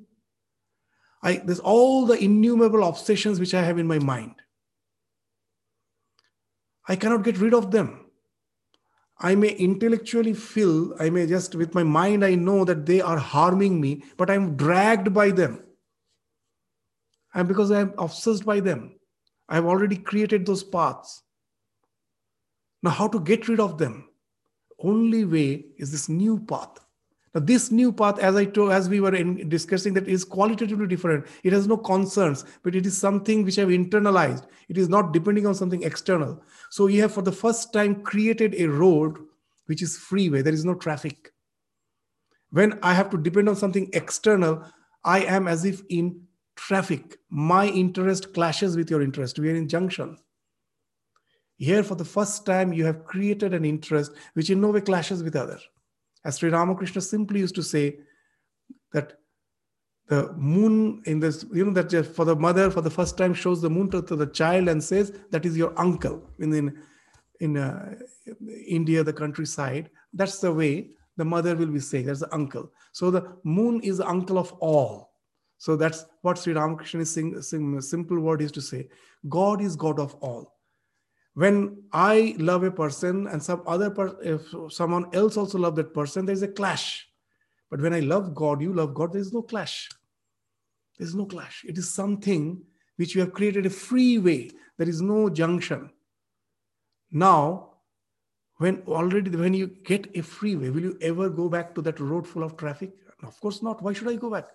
I, 1.23 1.41
there's 1.43 1.59
all 1.59 2.05
the 2.05 2.17
innumerable 2.23 2.87
obsessions 2.87 3.39
which 3.39 3.53
I 3.53 3.63
have 3.63 3.79
in 3.79 3.87
my 3.87 3.99
mind. 3.99 4.35
I 6.87 6.95
cannot 6.95 7.23
get 7.23 7.39
rid 7.39 7.53
of 7.53 7.71
them. 7.71 8.05
I 9.21 9.35
may 9.35 9.49
intellectually 9.49 10.33
feel, 10.33 10.95
I 10.99 11.09
may 11.09 11.27
just, 11.27 11.53
with 11.55 11.75
my 11.75 11.83
mind, 11.83 12.23
I 12.23 12.35
know 12.35 12.63
that 12.63 12.85
they 12.85 13.01
are 13.01 13.17
harming 13.17 13.81
me, 13.81 14.03
but 14.15 14.29
I'm 14.29 14.55
dragged 14.55 15.13
by 15.13 15.31
them. 15.31 15.63
And 17.33 17.47
because 17.47 17.69
I'm 17.69 17.93
obsessed 17.97 18.45
by 18.45 18.61
them, 18.61 18.97
I've 19.49 19.65
already 19.65 19.97
created 19.97 20.45
those 20.45 20.63
paths. 20.63 21.21
Now, 22.81 22.91
how 22.91 23.07
to 23.09 23.19
get 23.19 23.47
rid 23.47 23.59
of 23.59 23.77
them? 23.77 24.09
Only 24.81 25.25
way 25.25 25.65
is 25.77 25.91
this 25.91 26.07
new 26.07 26.39
path. 26.39 26.79
Now, 27.35 27.41
this 27.41 27.71
new 27.71 27.91
path, 27.91 28.17
as 28.19 28.35
I 28.35 28.45
told, 28.45 28.71
as 28.71 28.89
we 28.89 29.01
were 29.01 29.13
in 29.13 29.49
discussing, 29.49 29.93
that 29.93 30.07
is 30.07 30.23
qualitatively 30.23 30.87
different. 30.87 31.27
It 31.43 31.53
has 31.53 31.67
no 31.67 31.77
concerns, 31.77 32.45
but 32.63 32.75
it 32.75 32.85
is 32.85 32.97
something 32.97 33.43
which 33.43 33.59
I've 33.59 33.67
internalized. 33.67 34.47
It 34.67 34.77
is 34.77 34.89
not 34.89 35.13
depending 35.13 35.45
on 35.45 35.53
something 35.53 35.83
external. 35.83 36.41
So 36.69 36.87
you 36.87 37.01
have, 37.01 37.13
for 37.13 37.21
the 37.21 37.31
first 37.31 37.73
time, 37.73 38.01
created 38.01 38.55
a 38.55 38.67
road 38.67 39.17
which 39.65 39.83
is 39.83 39.97
freeway. 39.97 40.41
There 40.41 40.53
is 40.53 40.65
no 40.65 40.73
traffic. 40.73 41.31
When 42.51 42.79
I 42.81 42.93
have 42.93 43.11
to 43.11 43.17
depend 43.17 43.47
on 43.47 43.55
something 43.55 43.89
external, 43.93 44.63
I 45.03 45.19
am 45.25 45.47
as 45.47 45.65
if 45.65 45.83
in 45.89 46.21
traffic. 46.55 47.17
My 47.29 47.67
interest 47.67 48.33
clashes 48.33 48.75
with 48.75 48.89
your 48.89 49.01
interest. 49.01 49.37
We 49.37 49.49
are 49.49 49.55
in 49.55 49.67
junction. 49.67 50.17
Here, 51.59 51.83
for 51.83 51.95
the 51.95 52.05
first 52.05 52.45
time, 52.45 52.71
you 52.71 52.85
have 52.85 53.03
created 53.03 53.53
an 53.53 53.65
interest 53.65 54.13
which 54.33 54.49
in 54.49 54.61
no 54.61 54.69
way 54.69 54.79
clashes 54.79 55.21
with 55.21 55.35
other. 55.35 55.59
As 56.23 56.37
Sri 56.37 56.49
Ramakrishna 56.49 57.01
simply 57.01 57.41
used 57.41 57.55
to 57.55 57.63
say 57.63 57.99
that 58.93 59.19
the 60.07 60.31
moon 60.33 61.03
in 61.05 61.19
this, 61.19 61.45
you 61.53 61.65
know, 61.65 61.73
that 61.73 62.05
for 62.15 62.23
the 62.23 62.35
mother 62.35 62.71
for 62.71 62.79
the 62.79 62.89
first 62.89 63.17
time 63.17 63.33
shows 63.33 63.61
the 63.61 63.69
moon 63.69 63.91
to, 63.91 64.01
to 64.03 64.15
the 64.15 64.27
child 64.27 64.69
and 64.69 64.81
says 64.81 65.11
that 65.31 65.45
is 65.45 65.57
your 65.57 65.77
uncle. 65.77 66.29
In 66.39 66.53
in, 66.53 66.81
in 67.41 67.57
uh, 67.57 67.93
India, 68.65 69.03
the 69.03 69.13
countryside, 69.13 69.89
that's 70.13 70.39
the 70.39 70.53
way 70.53 70.91
the 71.17 71.25
mother 71.25 71.57
will 71.57 71.67
be 71.67 71.81
saying. 71.81 72.05
That's 72.05 72.21
the 72.21 72.33
uncle. 72.33 72.71
So 72.93 73.11
the 73.11 73.33
moon 73.43 73.81
is 73.81 73.97
the 73.97 74.07
uncle 74.07 74.37
of 74.37 74.53
all. 74.53 75.11
So 75.57 75.75
that's 75.75 76.05
what 76.21 76.37
Sri 76.37 76.53
Ramakrishna 76.53 77.01
is 77.01 77.13
saying. 77.13 77.81
Simple 77.81 78.21
word 78.21 78.41
is 78.41 78.53
to 78.53 78.61
say, 78.61 78.87
God 79.27 79.61
is 79.61 79.75
God 79.75 79.99
of 79.99 80.15
all 80.15 80.58
when 81.39 81.57
i 81.93 82.35
love 82.37 82.63
a 82.63 82.71
person 82.71 83.27
and 83.27 83.41
some 83.41 83.61
other 83.65 83.89
person 83.89 84.17
if 84.21 84.73
someone 84.77 85.05
else 85.13 85.37
also 85.37 85.57
love 85.57 85.75
that 85.75 85.93
person 85.93 86.25
there's 86.25 86.41
a 86.41 86.47
clash. 86.59 87.07
But 87.69 87.81
when 87.81 87.93
i 87.93 87.99
love 87.99 88.33
god 88.35 88.61
you 88.61 88.73
love 88.73 88.93
god 88.93 89.13
there's 89.13 89.31
no 89.33 89.41
clash. 89.41 89.89
There's 90.97 91.15
no 91.15 91.25
clash. 91.25 91.63
It 91.65 91.77
is 91.77 91.93
something 91.93 92.61
which 92.97 93.15
you 93.15 93.21
have 93.21 93.31
created 93.31 93.65
a 93.65 93.69
free 93.69 94.17
way. 94.17 94.49
There 94.77 94.89
is 94.89 95.01
no 95.01 95.29
junction. 95.29 95.91
Now 97.11 97.75
when 98.57 98.81
already 98.87 99.31
when 99.43 99.53
you 99.53 99.67
get 99.67 100.09
a 100.15 100.21
freeway 100.21 100.69
will 100.69 100.89
you 100.89 100.97
ever 101.01 101.29
go 101.29 101.47
back 101.47 101.73
to 101.75 101.81
that 101.83 102.01
road 102.01 102.27
full 102.27 102.43
of 102.43 102.57
traffic? 102.57 102.91
Of 103.23 103.39
course 103.39 103.61
not. 103.63 103.81
Why 103.81 103.93
should 103.93 104.09
i 104.09 104.15
go 104.15 104.29
back? 104.29 104.49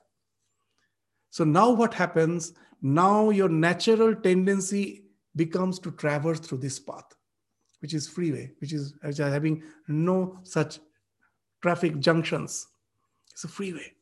So 1.31 1.45
now 1.45 1.71
what 1.71 1.95
happens? 1.95 2.53
Now 2.83 3.31
your 3.31 3.49
natural 3.49 4.15
tendency 4.15 5.04
becomes 5.37 5.79
to 5.81 5.91
traverse 5.93 6.41
through 6.41 6.59
this 6.59 6.79
path, 6.79 7.15
which 7.81 7.95
is 7.95 8.09
freeway, 8.09 8.53
which 8.61 8.73
is, 8.73 8.95
having 9.03 9.63
no 9.89 10.39
such 10.43 10.79
traffic 11.63 11.99
junctions. 11.99 12.67
It's 13.33 13.45
a 13.45 13.49
freeway. 13.49 13.93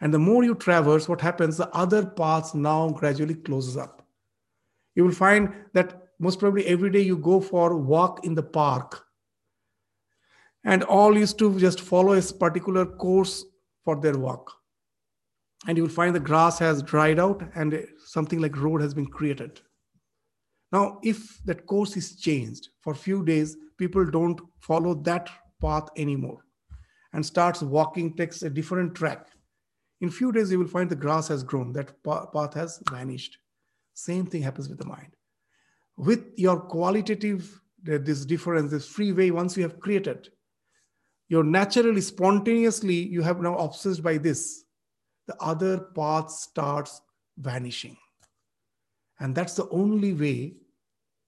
And 0.00 0.14
the 0.14 0.18
more 0.18 0.44
you 0.44 0.54
traverse, 0.54 1.08
what 1.08 1.20
happens, 1.20 1.58
the 1.58 1.68
other 1.74 2.06
paths 2.06 2.54
now 2.54 2.88
gradually 2.88 3.34
closes 3.34 3.76
up. 3.76 4.06
You 4.94 5.04
will 5.04 5.12
find 5.12 5.52
that 5.74 6.08
most 6.18 6.38
probably 6.38 6.66
every 6.66 6.90
day 6.90 7.00
you 7.00 7.16
go 7.16 7.40
for 7.40 7.76
walk 7.76 8.24
in 8.24 8.34
the 8.34 8.42
park 8.42 9.04
and 10.64 10.82
all 10.84 11.16
used 11.16 11.38
to 11.38 11.58
just 11.58 11.80
follow 11.80 12.12
a 12.12 12.22
particular 12.22 12.84
course 12.84 13.44
for 13.84 13.96
their 14.00 14.18
walk 14.18 14.52
and 15.66 15.76
you 15.76 15.82
will 15.82 15.90
find 15.90 16.14
the 16.14 16.20
grass 16.20 16.58
has 16.58 16.82
dried 16.82 17.18
out 17.18 17.42
and 17.54 17.86
something 18.04 18.40
like 18.40 18.56
road 18.56 18.80
has 18.80 18.94
been 18.94 19.06
created 19.06 19.60
now 20.72 20.98
if 21.02 21.38
that 21.44 21.66
course 21.66 21.96
is 21.96 22.16
changed 22.16 22.68
for 22.80 22.92
a 22.92 23.02
few 23.06 23.24
days 23.24 23.56
people 23.76 24.04
don't 24.04 24.40
follow 24.60 24.94
that 24.94 25.28
path 25.60 25.88
anymore 25.96 26.44
and 27.12 27.24
starts 27.24 27.62
walking 27.62 28.14
takes 28.16 28.42
a 28.42 28.50
different 28.50 28.94
track. 28.94 29.26
In 30.00 30.10
few 30.10 30.32
days 30.32 30.50
you 30.50 30.58
will 30.58 30.68
find 30.68 30.88
the 30.88 30.96
grass 30.96 31.28
has 31.28 31.42
grown 31.42 31.72
that 31.72 31.92
path 32.04 32.54
has 32.54 32.82
vanished. 32.90 33.38
Same 33.94 34.26
thing 34.26 34.42
happens 34.42 34.68
with 34.68 34.78
the 34.78 34.86
mind. 34.86 35.14
With 35.96 36.32
your 36.36 36.58
qualitative 36.60 37.60
uh, 37.90 37.98
this 38.00 38.24
difference 38.24 38.70
this 38.70 38.86
free 38.86 39.12
way 39.12 39.30
once 39.30 39.56
you 39.56 39.62
have 39.62 39.80
created 39.80 40.28
you're 41.28 41.42
naturally 41.42 42.02
spontaneously 42.02 42.94
you 42.94 43.22
have 43.22 43.40
now 43.40 43.56
obsessed 43.56 44.02
by 44.02 44.18
this. 44.18 44.64
The 45.26 45.36
other 45.40 45.78
path 45.94 46.30
starts 46.30 47.00
vanishing 47.38 47.96
and 49.20 49.34
that's 49.34 49.54
the 49.54 49.68
only 49.70 50.14
way 50.14 50.54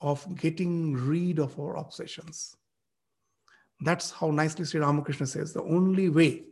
of 0.01 0.27
getting 0.37 0.95
rid 0.95 1.39
of 1.39 1.59
our 1.61 1.77
obsessions. 1.77 2.57
That's 3.81 4.11
how 4.11 4.31
nicely 4.31 4.65
sri 4.65 4.81
ramakrishna 4.81 5.27
says 5.27 5.53
the 5.53 5.63
only 5.63 6.09
way 6.09 6.45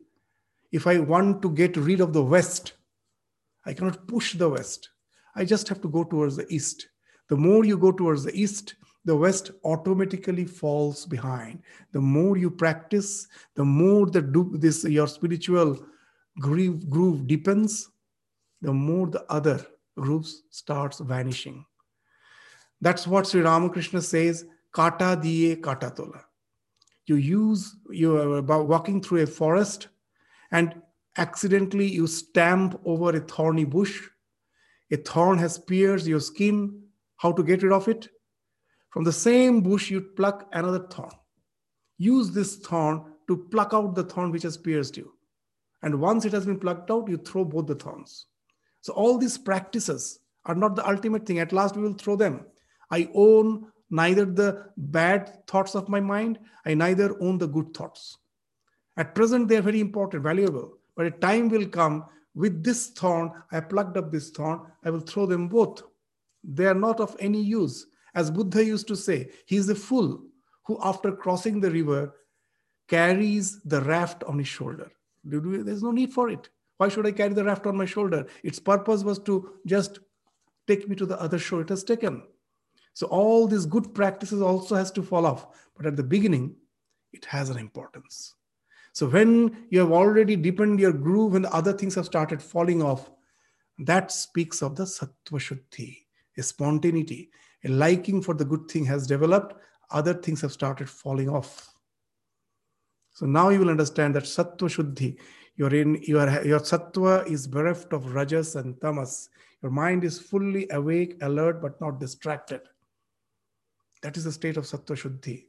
if 0.73 0.87
i 0.87 0.99
want 0.99 1.43
to 1.43 1.51
get 1.51 1.77
rid 1.77 2.01
of 2.01 2.13
the 2.13 2.23
west 2.23 2.73
i 3.67 3.73
cannot 3.73 4.07
push 4.07 4.35
the 4.35 4.49
west. 4.49 4.91
I 5.37 5.45
just 5.45 5.69
have 5.69 5.81
to 5.83 5.89
go 5.89 6.03
towards 6.03 6.37
the 6.37 6.47
east. 6.53 6.89
The 7.29 7.37
more 7.37 7.65
you 7.65 7.79
go 7.79 7.93
towards 7.93 8.25
the 8.25 8.35
east 8.35 8.75
the 9.05 9.17
West 9.17 9.51
automatically 9.65 10.45
falls 10.45 11.07
behind. 11.07 11.63
The 11.93 12.01
more 12.01 12.37
you 12.37 12.51
practice, 12.51 13.27
the 13.55 13.65
more 13.65 14.07
the 14.07 14.21
do, 14.21 14.51
this 14.55 14.85
your 14.85 15.09
spiritual 15.09 15.79
groove, 16.39 16.89
groove 16.91 17.27
deepens, 17.27 17.89
the 18.61 18.73
more 18.73 19.07
the 19.07 19.25
other 19.33 19.65
grooves 20.01 20.43
starts 20.51 21.01
vanishing. 21.01 21.65
That's 22.81 23.07
what 23.07 23.27
Sri 23.27 23.43
Ramakrishna 23.43 24.01
says, 24.01 24.45
kata 24.73 25.21
diye 25.23 25.63
kata 25.63 25.93
tola. 25.95 26.25
You 27.07 27.17
use, 27.17 27.77
you 27.91 28.17
are 28.17 28.63
walking 28.63 29.03
through 29.03 29.23
a 29.23 29.27
forest 29.27 29.89
and 30.53 30.81
accidentally 31.17 31.87
you 31.87 32.07
stamp 32.07 32.81
over 32.85 33.11
a 33.17 33.21
thorny 33.21 33.65
bush. 33.65 34.01
A 34.93 34.97
thorn 34.97 35.39
has 35.39 35.59
pierced 35.59 36.07
your 36.07 36.21
skin. 36.21 36.83
How 37.17 37.33
to 37.33 37.43
get 37.43 37.63
rid 37.63 37.73
of 37.73 37.89
it? 37.89 38.09
From 38.91 39.05
the 39.05 39.13
same 39.13 39.61
bush, 39.61 39.91
you 39.91 40.01
pluck 40.01 40.49
another 40.53 40.87
thorn. 40.89 41.13
Use 41.99 42.31
this 42.31 42.57
thorn 42.57 43.05
to 43.29 43.37
pluck 43.51 43.75
out 43.75 43.95
the 43.95 44.05
thorn 44.05 44.31
which 44.31 44.43
has 44.43 44.57
pierced 44.57 44.97
you. 44.97 45.13
And 45.83 46.01
once 46.01 46.25
it 46.25 46.33
has 46.33 46.47
been 46.47 46.59
plucked 46.59 46.91
out, 46.91 47.09
you 47.09 47.19
throw 47.19 47.45
both 47.45 47.67
the 47.67 47.75
thorns. 47.75 48.27
So, 48.81 48.93
all 48.95 49.19
these 49.19 49.39
practices 49.39 50.21
are 50.45 50.55
not 50.55 50.77
the 50.77 50.89
ultimate 50.89 51.27
thing. 51.27 51.39
At 51.39 51.53
last, 51.53 51.77
we 51.77 51.83
will 51.83 51.95
throw 51.95 52.17
them. 52.17 52.47
I 52.91 53.09
own 53.15 53.67
neither 53.91 54.25
the 54.25 54.67
bad 54.77 55.47
thoughts 55.47 55.75
of 55.75 55.89
my 55.89 56.01
mind, 56.01 56.39
I 56.65 56.75
neither 56.75 57.21
own 57.21 57.39
the 57.39 57.49
good 57.49 57.75
thoughts. 57.75 58.17
At 58.97 59.15
present, 59.15 59.49
they 59.49 59.57
are 59.57 59.63
very 59.63 59.81
important, 59.81 60.23
valuable. 60.23 60.79
But 60.97 61.07
a 61.07 61.11
time 61.11 61.49
will 61.49 61.67
come 61.67 62.05
with 62.35 62.63
this 62.63 62.89
thorn, 62.89 63.33
I 63.51 63.61
plucked 63.61 63.97
up 63.97 64.11
this 64.11 64.31
thorn, 64.31 64.61
I 64.85 64.91
will 64.91 65.01
throw 65.01 65.27
them 65.27 65.49
both. 65.49 65.83
They 66.45 66.67
are 66.67 66.75
not 66.75 67.01
of 67.01 67.17
any 67.19 67.43
use. 67.43 67.87
As 68.15 68.31
Buddha 68.31 68.65
used 68.65 68.89
to 68.89 68.97
say, 68.97 69.31
he 69.47 69.57
is 69.57 69.69
a 69.69 69.75
fool 69.75 70.23
who, 70.67 70.79
after 70.83 71.13
crossing 71.13 71.61
the 71.61 71.71
river, 71.71 72.15
carries 72.89 73.61
the 73.63 73.81
raft 73.83 74.25
on 74.25 74.39
his 74.39 74.49
shoulder. 74.49 74.91
There's 75.25 75.83
no 75.83 75.91
need 75.91 76.13
for 76.13 76.31
it. 76.31 76.49
Why 76.81 76.89
should 76.89 77.07
I 77.07 77.13
carry 77.13 77.35
the 77.35 77.45
raft 77.45 77.67
on 77.67 77.77
my 77.77 77.85
shoulder? 77.85 78.27
Its 78.43 78.59
purpose 78.59 79.05
was 79.05 79.19
to 79.25 79.51
just 79.67 79.99
take 80.67 80.89
me 80.89 80.97
to 80.97 81.05
the 81.05 81.21
other 81.21 81.39
shore. 81.39 81.61
It 81.61 81.69
has 81.69 81.85
taken. 81.85 82.23
So 82.95 83.07
all 83.09 83.47
these 83.47 83.67
good 83.67 83.93
practices 83.95 84.41
also 84.41 84.77
has 84.77 84.91
to 84.93 85.03
fall 85.03 85.27
off. 85.27 85.47
But 85.77 85.85
at 85.85 85.97
the 85.97 86.03
beginning, 86.03 86.57
it 87.13 87.27
has 87.27 87.51
an 87.51 87.59
importance. 87.59 88.35
So 88.95 89.07
when 89.07 89.67
you 89.69 89.79
have 89.81 89.93
already 89.93 90.37
deepened 90.37 90.81
your 90.81 90.95
groove 90.95 91.35
and 91.35 91.45
other 91.45 91.75
things 91.75 91.95
have 91.97 92.07
started 92.07 92.41
falling 92.41 92.83
off, 92.83 93.11
that 93.81 94.11
speaks 94.11 94.63
of 94.63 94.75
the 94.75 94.85
sattva 94.85 95.13
shuddhi, 95.33 95.99
a 96.39 96.43
spontaneity, 96.43 97.31
a 97.63 97.69
liking 97.69 98.23
for 98.23 98.33
the 98.33 98.47
good 98.47 98.71
thing 98.71 98.87
has 98.87 99.07
developed, 99.07 99.55
other 99.91 100.15
things 100.15 100.41
have 100.41 100.53
started 100.53 100.89
falling 100.89 101.29
off. 101.29 101.75
So 103.11 103.27
now 103.27 103.51
you 103.51 103.59
will 103.59 103.69
understand 103.69 104.15
that 104.15 104.25
sattva 104.25 104.71
shuddhi, 104.75 105.19
your, 105.61 105.75
in, 105.75 106.03
your, 106.05 106.27
your 106.43 106.61
sattva 106.61 107.27
is 107.27 107.47
bereft 107.47 107.93
of 107.93 108.15
rajas 108.15 108.57
and 108.57 108.81
tamas. 108.81 109.29
Your 109.63 109.71
mind 109.71 110.05
is 110.05 110.19
fully 110.19 110.67
awake, 110.71 111.19
alert, 111.21 111.61
but 111.61 111.79
not 111.83 112.01
distracted. 112.01 112.63
That 114.01 114.17
is 114.17 114.25
the 114.25 114.33
state 114.33 114.57
of 114.57 114.65
sattva 114.65 114.97
shuddhi. 114.97 115.45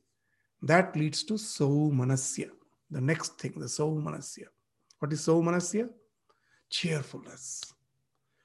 That 0.64 0.98
leads 0.98 1.24
to 1.24 1.36
saumanasya, 1.36 2.50
the 2.90 3.00
next 3.00 3.40
thing, 3.40 3.54
the 3.56 3.68
saumanasya. 3.68 4.48
What 5.00 5.14
is 5.14 5.22
saumanasya? 5.22 5.88
Cheerfulness. 6.70 7.62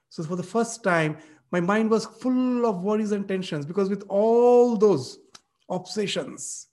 So 0.09 0.23
for 0.23 0.37
the 0.37 0.45
first 0.45 0.85
time, 0.85 1.19
my 1.51 1.59
mind 1.59 1.91
was 1.91 2.07
full 2.07 2.65
of 2.65 2.85
worries 2.85 3.11
and 3.11 3.27
tensions 3.27 3.67
because 3.67 3.91
with 3.91 4.05
all 4.09 4.77
those 4.77 5.19
obsessions 5.69 6.69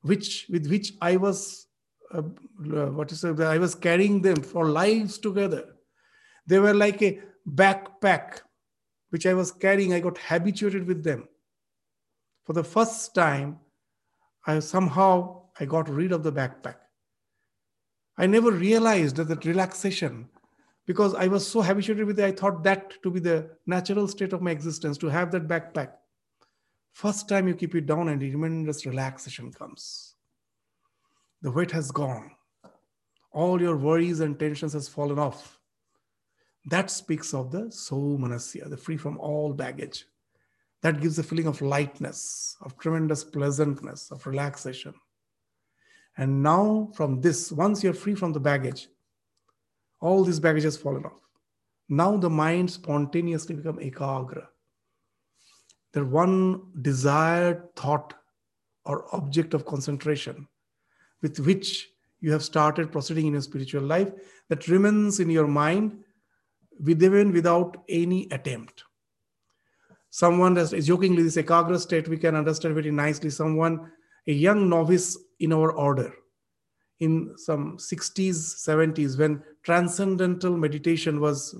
which 0.00 0.46
with 0.48 0.66
which 0.66 0.94
i 1.02 1.14
was 1.14 1.66
uh, 2.12 2.22
what 2.90 3.12
is 3.12 3.24
it? 3.24 3.40
I 3.40 3.58
was 3.58 3.74
carrying 3.74 4.20
them 4.22 4.42
for 4.42 4.68
lives 4.68 5.18
together. 5.18 5.64
They 6.46 6.58
were 6.58 6.74
like 6.74 7.02
a 7.02 7.20
backpack 7.48 8.40
which 9.10 9.26
i 9.26 9.34
was 9.34 9.50
carrying. 9.50 9.92
I 9.92 10.00
got 10.00 10.18
habituated 10.18 10.86
with 10.86 11.02
them. 11.02 11.28
For 12.44 12.52
the 12.52 12.64
first 12.64 13.14
time 13.14 13.58
i 14.46 14.58
somehow 14.58 15.42
i 15.58 15.64
got 15.64 15.88
rid 15.88 16.12
of 16.12 16.22
the 16.22 16.32
backpack. 16.32 16.76
I 18.16 18.26
never 18.26 18.50
realized 18.50 19.16
that 19.16 19.28
that 19.28 19.44
relaxation 19.44 20.28
because 20.86 21.14
I 21.14 21.28
was 21.28 21.46
so 21.46 21.62
habituated 21.62 22.06
with 22.06 22.18
it, 22.18 22.24
I 22.24 22.32
thought 22.32 22.64
that 22.64 23.00
to 23.02 23.10
be 23.10 23.20
the 23.20 23.50
natural 23.66 24.08
state 24.08 24.32
of 24.32 24.42
my 24.42 24.50
existence, 24.50 24.98
to 24.98 25.06
have 25.06 25.30
that 25.30 25.46
backpack. 25.46 25.92
First 26.92 27.28
time 27.28 27.46
you 27.46 27.54
keep 27.54 27.74
it 27.76 27.86
down 27.86 28.08
and 28.08 28.20
tremendous 28.20 28.84
relaxation 28.86 29.52
comes. 29.52 30.16
The 31.42 31.50
weight 31.50 31.70
has 31.70 31.90
gone. 31.90 32.32
All 33.32 33.60
your 33.60 33.76
worries 33.76 34.20
and 34.20 34.38
tensions 34.38 34.74
has 34.74 34.88
fallen 34.88 35.18
off. 35.18 35.58
That 36.66 36.90
speaks 36.90 37.32
of 37.32 37.50
the 37.50 37.62
saumanasya, 37.68 38.68
the 38.68 38.76
free 38.76 38.98
from 38.98 39.18
all 39.18 39.54
baggage. 39.54 40.04
That 40.82 41.00
gives 41.00 41.18
a 41.18 41.22
feeling 41.22 41.46
of 41.46 41.62
lightness, 41.62 42.56
of 42.60 42.76
tremendous 42.78 43.24
pleasantness, 43.24 44.10
of 44.10 44.26
relaxation. 44.26 44.94
And 46.16 46.42
now, 46.42 46.90
from 46.94 47.20
this, 47.22 47.50
once 47.50 47.82
you're 47.82 47.94
free 47.94 48.14
from 48.14 48.32
the 48.32 48.40
baggage, 48.40 48.88
all 50.00 50.24
this 50.24 50.38
baggage 50.38 50.64
has 50.64 50.76
fallen 50.76 51.04
off. 51.04 51.20
Now 51.88 52.16
the 52.16 52.30
mind 52.30 52.70
spontaneously 52.70 53.56
become 53.56 53.78
ekagra. 53.78 54.46
The 55.92 56.04
one 56.04 56.62
desired 56.82 57.74
thought 57.74 58.14
or 58.84 59.14
object 59.14 59.54
of 59.54 59.64
concentration 59.64 60.46
with 61.22 61.38
which 61.40 61.88
you 62.20 62.32
have 62.32 62.44
started 62.44 62.92
proceeding 62.92 63.26
in 63.26 63.32
your 63.32 63.42
spiritual 63.42 63.82
life 63.82 64.10
that 64.48 64.68
remains 64.68 65.20
in 65.20 65.30
your 65.30 65.46
mind 65.46 65.98
with 66.78 67.02
even 67.02 67.32
without 67.32 67.76
any 67.88 68.28
attempt. 68.30 68.84
Someone 70.10 70.56
is 70.56 70.86
jokingly 70.86 71.22
this 71.22 71.36
ekagra 71.36 71.78
state 71.78 72.08
we 72.08 72.16
can 72.16 72.34
understand 72.34 72.74
very 72.74 72.90
nicely. 72.90 73.30
Someone, 73.30 73.90
a 74.26 74.32
young 74.32 74.68
novice 74.68 75.16
in 75.38 75.52
our 75.52 75.72
order, 75.72 76.12
in 76.98 77.32
some 77.36 77.76
60s, 77.78 78.66
70s, 78.66 79.18
when 79.18 79.42
transcendental 79.62 80.56
meditation 80.56 81.20
was 81.20 81.54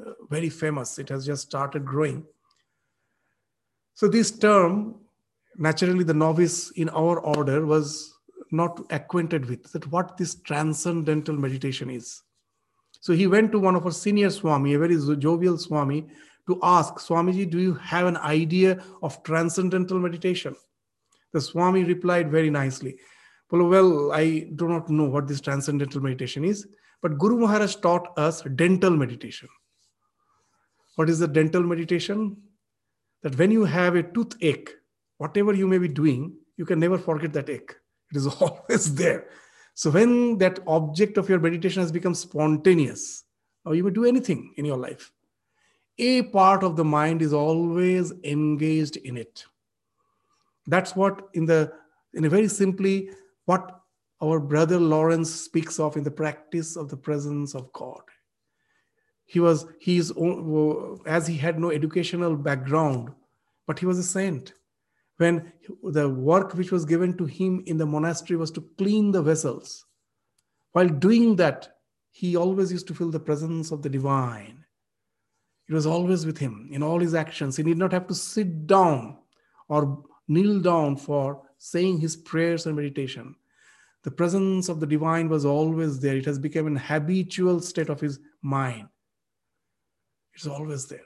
uh, 0.00 0.12
very 0.30 0.48
famous. 0.48 0.98
It 0.98 1.08
has 1.10 1.26
just 1.26 1.42
started 1.42 1.84
growing. 1.84 2.24
So, 3.94 4.08
this 4.08 4.30
term, 4.30 4.94
naturally, 5.58 6.04
the 6.04 6.14
novice 6.14 6.70
in 6.70 6.88
our 6.88 7.20
order 7.20 7.66
was 7.66 8.14
not 8.50 8.80
acquainted 8.90 9.46
with 9.46 9.70
that 9.72 9.86
what 9.90 10.16
this 10.16 10.34
transcendental 10.34 11.36
meditation 11.36 11.90
is. 11.90 12.22
So 13.00 13.12
he 13.12 13.26
went 13.26 13.52
to 13.52 13.58
one 13.58 13.76
of 13.76 13.86
our 13.86 13.92
senior 13.92 14.30
Swami, 14.30 14.74
a 14.74 14.78
very 14.78 14.96
jovial 15.16 15.56
Swami, 15.56 16.06
to 16.46 16.58
ask, 16.62 16.94
Swamiji, 16.94 17.48
do 17.48 17.58
you 17.58 17.74
have 17.74 18.06
an 18.06 18.16
idea 18.16 18.82
of 19.02 19.22
transcendental 19.22 19.98
meditation? 19.98 20.54
The 21.32 21.40
Swami 21.40 21.84
replied 21.84 22.30
very 22.30 22.50
nicely 22.50 22.96
well, 23.50 23.68
well, 23.68 24.12
I 24.12 24.46
do 24.54 24.68
not 24.68 24.88
know 24.88 25.04
what 25.04 25.26
this 25.26 25.40
transcendental 25.40 26.00
meditation 26.00 26.44
is, 26.44 26.66
but 27.02 27.18
Guru 27.18 27.38
Maharaj 27.38 27.76
taught 27.76 28.16
us 28.16 28.42
dental 28.42 28.90
meditation. 28.90 29.48
What 30.96 31.10
is 31.10 31.18
the 31.18 31.28
dental 31.28 31.62
meditation? 31.62 32.36
That 33.22 33.36
when 33.36 33.50
you 33.50 33.64
have 33.64 33.96
a 33.96 34.02
toothache, 34.02 34.70
whatever 35.18 35.52
you 35.52 35.66
may 35.66 35.78
be 35.78 35.88
doing, 35.88 36.34
you 36.56 36.64
can 36.64 36.78
never 36.78 36.98
forget 36.98 37.32
that 37.32 37.50
ache. 37.50 37.74
It 38.10 38.16
is 38.16 38.26
always 38.40 38.94
there. 38.94 39.28
So 39.74 39.90
when 39.90 40.38
that 40.38 40.60
object 40.66 41.16
of 41.16 41.28
your 41.28 41.38
meditation 41.38 41.80
has 41.82 41.92
become 41.92 42.14
spontaneous, 42.14 43.24
or 43.64 43.74
you 43.74 43.84
may 43.84 43.90
do 43.90 44.04
anything 44.04 44.52
in 44.56 44.64
your 44.64 44.76
life. 44.76 45.12
A 45.98 46.22
part 46.22 46.62
of 46.62 46.76
the 46.76 46.84
mind 46.84 47.22
is 47.22 47.32
always 47.32 48.12
engaged 48.24 48.96
in 48.96 49.16
it. 49.16 49.44
That's 50.66 50.96
what 50.96 51.28
in 51.34 51.46
the 51.46 51.72
in 52.14 52.24
a 52.24 52.28
very 52.28 52.48
simply 52.48 53.10
what 53.44 53.80
our 54.22 54.40
brother 54.40 54.78
Lawrence 54.78 55.32
speaks 55.32 55.78
of 55.78 55.96
in 55.96 56.04
the 56.04 56.10
practice 56.10 56.76
of 56.76 56.88
the 56.88 56.96
presence 56.96 57.54
of 57.54 57.72
God. 57.72 58.02
He 59.26 59.40
was 59.40 59.66
he's 59.78 60.12
as 61.06 61.26
he 61.26 61.36
had 61.36 61.58
no 61.58 61.70
educational 61.70 62.36
background, 62.36 63.10
but 63.66 63.78
he 63.78 63.86
was 63.86 63.98
a 63.98 64.02
saint. 64.02 64.54
When 65.20 65.52
the 65.82 66.08
work 66.08 66.54
which 66.54 66.72
was 66.72 66.86
given 66.86 67.14
to 67.18 67.26
him 67.26 67.62
in 67.66 67.76
the 67.76 67.84
monastery 67.84 68.38
was 68.38 68.50
to 68.52 68.66
clean 68.78 69.10
the 69.10 69.20
vessels, 69.20 69.84
while 70.72 70.88
doing 70.88 71.36
that, 71.36 71.76
he 72.10 72.36
always 72.36 72.72
used 72.72 72.86
to 72.86 72.94
feel 72.94 73.10
the 73.10 73.20
presence 73.20 73.70
of 73.70 73.82
the 73.82 73.90
divine. 73.90 74.64
It 75.68 75.74
was 75.74 75.84
always 75.84 76.24
with 76.24 76.38
him 76.38 76.70
in 76.72 76.82
all 76.82 76.98
his 76.98 77.14
actions. 77.14 77.58
He 77.58 77.62
did 77.62 77.76
not 77.76 77.92
have 77.92 78.06
to 78.06 78.14
sit 78.14 78.66
down 78.66 79.18
or 79.68 80.02
kneel 80.26 80.58
down 80.58 80.96
for 80.96 81.42
saying 81.58 82.00
his 82.00 82.16
prayers 82.16 82.64
and 82.64 82.74
meditation. 82.74 83.34
The 84.04 84.10
presence 84.10 84.70
of 84.70 84.80
the 84.80 84.86
divine 84.86 85.28
was 85.28 85.44
always 85.44 86.00
there. 86.00 86.16
It 86.16 86.24
has 86.24 86.38
become 86.38 86.66
an 86.66 86.76
habitual 86.76 87.60
state 87.60 87.90
of 87.90 88.00
his 88.00 88.20
mind. 88.40 88.88
It's 90.32 90.46
always 90.46 90.86
there. 90.86 91.04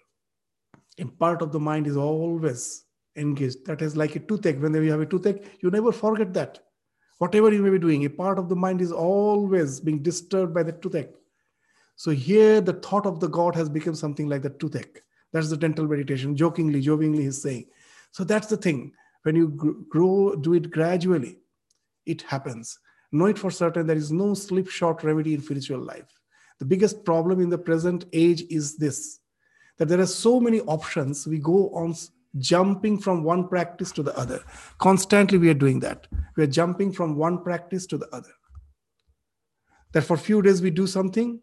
A 1.01 1.05
part 1.05 1.43
of 1.43 1.51
the 1.51 1.59
mind 1.59 1.89
is 1.89 1.97
always 1.97 2.85
engaged. 3.17 3.65
That 3.67 3.83
is 3.83 3.97
like 3.97 4.17
a 4.17 4.21
toothache. 4.21 4.61
Whenever 4.61 4.85
you 4.85 4.91
have 4.91 5.01
a 5.01 5.07
toothache, 5.07 5.59
you 5.61 5.71
never 5.71 5.93
forget 5.93 6.33
that. 6.35 6.61
Whatever 7.19 7.53
you 7.53 7.63
may 7.63 7.71
be 7.71 7.79
doing, 7.79 8.05
a 8.05 8.11
part 8.11 8.39
of 8.39 8.49
the 8.49 8.57
mind 8.57 8.81
is 8.81 8.93
always 8.93 9.81
being 9.81 10.03
disturbed 10.03 10.53
by 10.53 10.63
the 10.63 10.73
toothache. 10.73 11.15
So 11.97 12.11
here 12.11 12.61
the 12.61 12.73
thought 12.73 13.07
of 13.07 13.21
the 13.21 13.29
God 13.29 13.55
has 13.55 13.69
become 13.69 13.95
something 13.95 14.29
like 14.29 14.43
the 14.43 14.51
toothache. 14.51 15.03
That's 15.33 15.49
the 15.49 15.57
dental 15.57 15.87
meditation. 15.87 16.37
Jokingly, 16.37 16.81
jokingly, 16.81 17.25
he's 17.25 17.43
saying. 17.43 17.67
So 18.11 18.25
that's 18.25 18.49
the 18.49 18.57
thing. 18.57 18.93
When 19.23 19.37
you 19.37 19.87
grow, 19.89 20.35
do 20.37 20.55
it 20.55 20.71
gradually, 20.71 21.39
it 22.05 22.23
happens. 22.23 22.79
Know 23.11 23.27
it 23.27 23.39
for 23.39 23.51
certain 23.51 23.87
there 23.87 23.97
is 23.97 24.13
no 24.13 24.35
slipshod 24.35 25.03
remedy 25.03 25.35
in 25.35 25.43
spiritual 25.43 25.81
life. 25.81 26.21
The 26.59 26.65
biggest 26.65 27.05
problem 27.05 27.41
in 27.41 27.49
the 27.49 27.59
present 27.59 28.07
age 28.13 28.43
is 28.51 28.77
this 28.77 29.21
that 29.77 29.89
there 29.89 30.01
are 30.01 30.07
so 30.07 30.39
many 30.39 30.61
options. 30.63 31.27
We 31.27 31.39
go 31.39 31.69
on 31.71 31.95
jumping 32.39 32.99
from 32.99 33.23
one 33.23 33.49
practice 33.49 33.93
to 33.93 34.03
the 34.03 34.17
other. 34.19 34.43
Constantly, 34.79 35.39
we 35.39 35.49
are 35.51 35.55
doing 35.55 35.81
that. 35.81 36.07
We 36.37 36.45
are 36.45 36.49
jumping 36.49 36.93
from 36.93 37.17
one 37.17 37.43
practice 37.43 37.87
to 37.87 37.99
the 37.99 38.09
other. 38.13 38.33
That 39.93 40.03
for 40.03 40.15
a 40.15 40.19
few 40.19 40.43
days 40.43 40.61
we 40.61 40.71
do 40.71 40.87
something, 40.87 41.41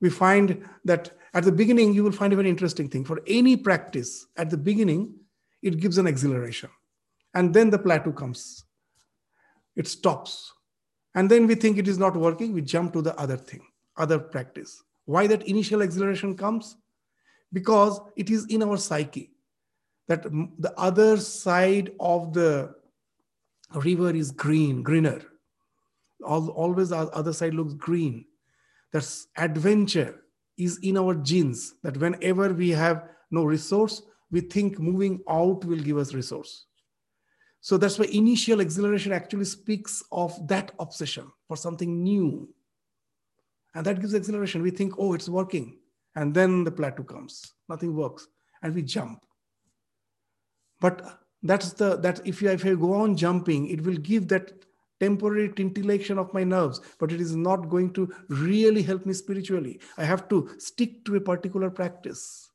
we 0.00 0.10
find 0.10 0.64
that 0.84 1.12
at 1.34 1.44
the 1.44 1.52
beginning, 1.52 1.94
you 1.94 2.02
will 2.02 2.12
find 2.12 2.32
a 2.32 2.36
very 2.36 2.48
interesting 2.48 2.88
thing. 2.88 3.04
For 3.04 3.20
any 3.26 3.56
practice, 3.56 4.26
at 4.36 4.50
the 4.50 4.56
beginning, 4.56 5.14
it 5.62 5.78
gives 5.78 5.98
an 5.98 6.06
exhilaration. 6.06 6.70
And 7.34 7.54
then 7.54 7.70
the 7.70 7.78
plateau 7.78 8.12
comes, 8.12 8.64
it 9.76 9.86
stops. 9.86 10.52
And 11.14 11.30
then 11.30 11.46
we 11.46 11.54
think 11.54 11.76
it 11.78 11.88
is 11.88 11.98
not 11.98 12.16
working, 12.16 12.52
we 12.52 12.62
jump 12.62 12.92
to 12.94 13.02
the 13.02 13.16
other 13.18 13.36
thing, 13.36 13.60
other 13.96 14.18
practice. 14.18 14.82
Why 15.04 15.26
that 15.26 15.46
initial 15.46 15.82
exhilaration 15.82 16.36
comes? 16.36 16.76
Because 17.52 18.00
it 18.16 18.30
is 18.30 18.46
in 18.46 18.62
our 18.62 18.76
psyche 18.76 19.32
that 20.10 20.24
the 20.58 20.74
other 20.76 21.16
side 21.16 21.92
of 22.00 22.32
the 22.32 22.74
river 23.76 24.10
is 24.10 24.32
green, 24.32 24.82
greener. 24.82 25.22
always 26.24 26.88
the 26.88 26.96
other 26.96 27.32
side 27.32 27.54
looks 27.54 27.74
green. 27.74 28.24
That's 28.92 29.28
adventure 29.36 30.22
is 30.58 30.80
in 30.82 30.98
our 30.98 31.14
genes. 31.14 31.74
That 31.84 31.96
whenever 31.96 32.52
we 32.52 32.70
have 32.70 33.08
no 33.30 33.44
resource, 33.44 34.02
we 34.32 34.40
think 34.40 34.80
moving 34.80 35.20
out 35.28 35.64
will 35.64 35.78
give 35.78 35.96
us 35.96 36.12
resource. 36.12 36.66
So 37.60 37.76
that's 37.76 37.96
why 37.96 38.06
initial 38.06 38.58
exhilaration 38.58 39.12
actually 39.12 39.44
speaks 39.44 40.02
of 40.10 40.34
that 40.48 40.72
obsession 40.80 41.30
for 41.46 41.56
something 41.56 42.02
new. 42.02 42.48
And 43.76 43.86
that 43.86 44.00
gives 44.00 44.14
exhilaration. 44.14 44.60
We 44.60 44.72
think, 44.72 44.94
oh, 44.98 45.12
it's 45.12 45.28
working. 45.28 45.78
And 46.16 46.34
then 46.34 46.64
the 46.64 46.72
plateau 46.72 47.04
comes. 47.04 47.52
Nothing 47.68 47.94
works. 47.94 48.26
And 48.64 48.74
we 48.74 48.82
jump 48.82 49.24
but 50.80 51.20
that's 51.42 51.72
the 51.72 51.96
that 51.96 52.20
if 52.26 52.42
you 52.42 52.50
if 52.50 52.64
I 52.64 52.74
go 52.74 52.94
on 52.94 53.16
jumping, 53.16 53.68
it 53.68 53.82
will 53.82 53.96
give 53.96 54.28
that 54.28 54.52
temporary 55.00 55.48
titillation 55.48 56.18
of 56.18 56.32
my 56.34 56.44
nerves, 56.44 56.80
but 56.98 57.10
it 57.10 57.20
is 57.20 57.34
not 57.34 57.70
going 57.70 57.92
to 57.94 58.12
really 58.28 58.82
help 58.82 59.06
me 59.06 59.14
spiritually. 59.14 59.80
I 59.96 60.04
have 60.04 60.28
to 60.28 60.50
stick 60.58 61.04
to 61.06 61.16
a 61.16 61.20
particular 61.20 61.70
practice. 61.70 62.50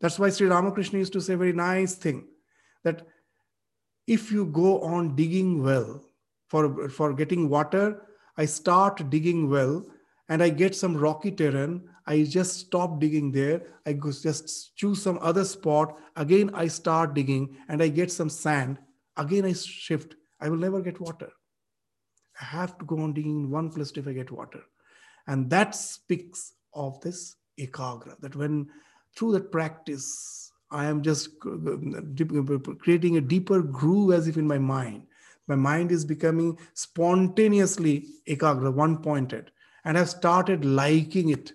That's 0.00 0.18
why 0.18 0.28
Sri 0.28 0.46
Ramakrishna 0.46 0.98
used 0.98 1.14
to 1.14 1.22
say 1.22 1.32
a 1.32 1.38
very 1.38 1.54
nice 1.54 1.94
thing 1.94 2.26
that 2.82 3.06
if 4.06 4.30
you 4.30 4.44
go 4.44 4.80
on 4.82 5.16
digging 5.16 5.62
well 5.62 6.04
for, 6.48 6.90
for 6.90 7.14
getting 7.14 7.48
water, 7.48 8.02
I 8.36 8.44
start 8.44 9.08
digging 9.08 9.48
well 9.48 9.86
and 10.28 10.42
I 10.42 10.50
get 10.50 10.76
some 10.76 10.94
rocky 10.94 11.30
terrain, 11.30 11.88
I 12.06 12.22
just 12.24 12.58
stop 12.58 13.00
digging 13.00 13.32
there. 13.32 13.62
I 13.86 13.94
just 13.94 14.76
choose 14.76 15.02
some 15.02 15.18
other 15.22 15.44
spot. 15.44 15.96
Again, 16.16 16.50
I 16.52 16.68
start 16.68 17.14
digging 17.14 17.56
and 17.68 17.82
I 17.82 17.88
get 17.88 18.12
some 18.12 18.28
sand. 18.28 18.78
Again, 19.16 19.44
I 19.44 19.52
shift. 19.54 20.16
I 20.40 20.48
will 20.48 20.58
never 20.58 20.82
get 20.82 21.00
water. 21.00 21.30
I 22.40 22.44
have 22.44 22.76
to 22.78 22.84
go 22.84 22.98
on 22.98 23.12
digging 23.14 23.44
in 23.44 23.50
one 23.50 23.70
place 23.70 23.92
if 23.96 24.06
I 24.06 24.12
get 24.12 24.30
water. 24.30 24.60
And 25.26 25.48
that 25.50 25.74
speaks 25.74 26.52
of 26.74 27.00
this 27.00 27.36
ekagra, 27.58 28.20
that 28.20 28.36
when 28.36 28.68
through 29.16 29.32
that 29.32 29.52
practice, 29.52 30.52
I 30.70 30.86
am 30.86 31.02
just 31.02 31.30
uh, 31.46 32.74
creating 32.80 33.16
a 33.16 33.20
deeper 33.20 33.62
groove 33.62 34.12
as 34.12 34.26
if 34.26 34.36
in 34.36 34.46
my 34.46 34.58
mind. 34.58 35.06
My 35.46 35.54
mind 35.54 35.92
is 35.92 36.04
becoming 36.04 36.58
spontaneously 36.74 38.06
ekagra, 38.28 38.72
one 38.74 38.98
pointed 38.98 39.52
and 39.84 39.96
have 39.96 40.10
started 40.10 40.64
liking 40.64 41.30
it. 41.30 41.52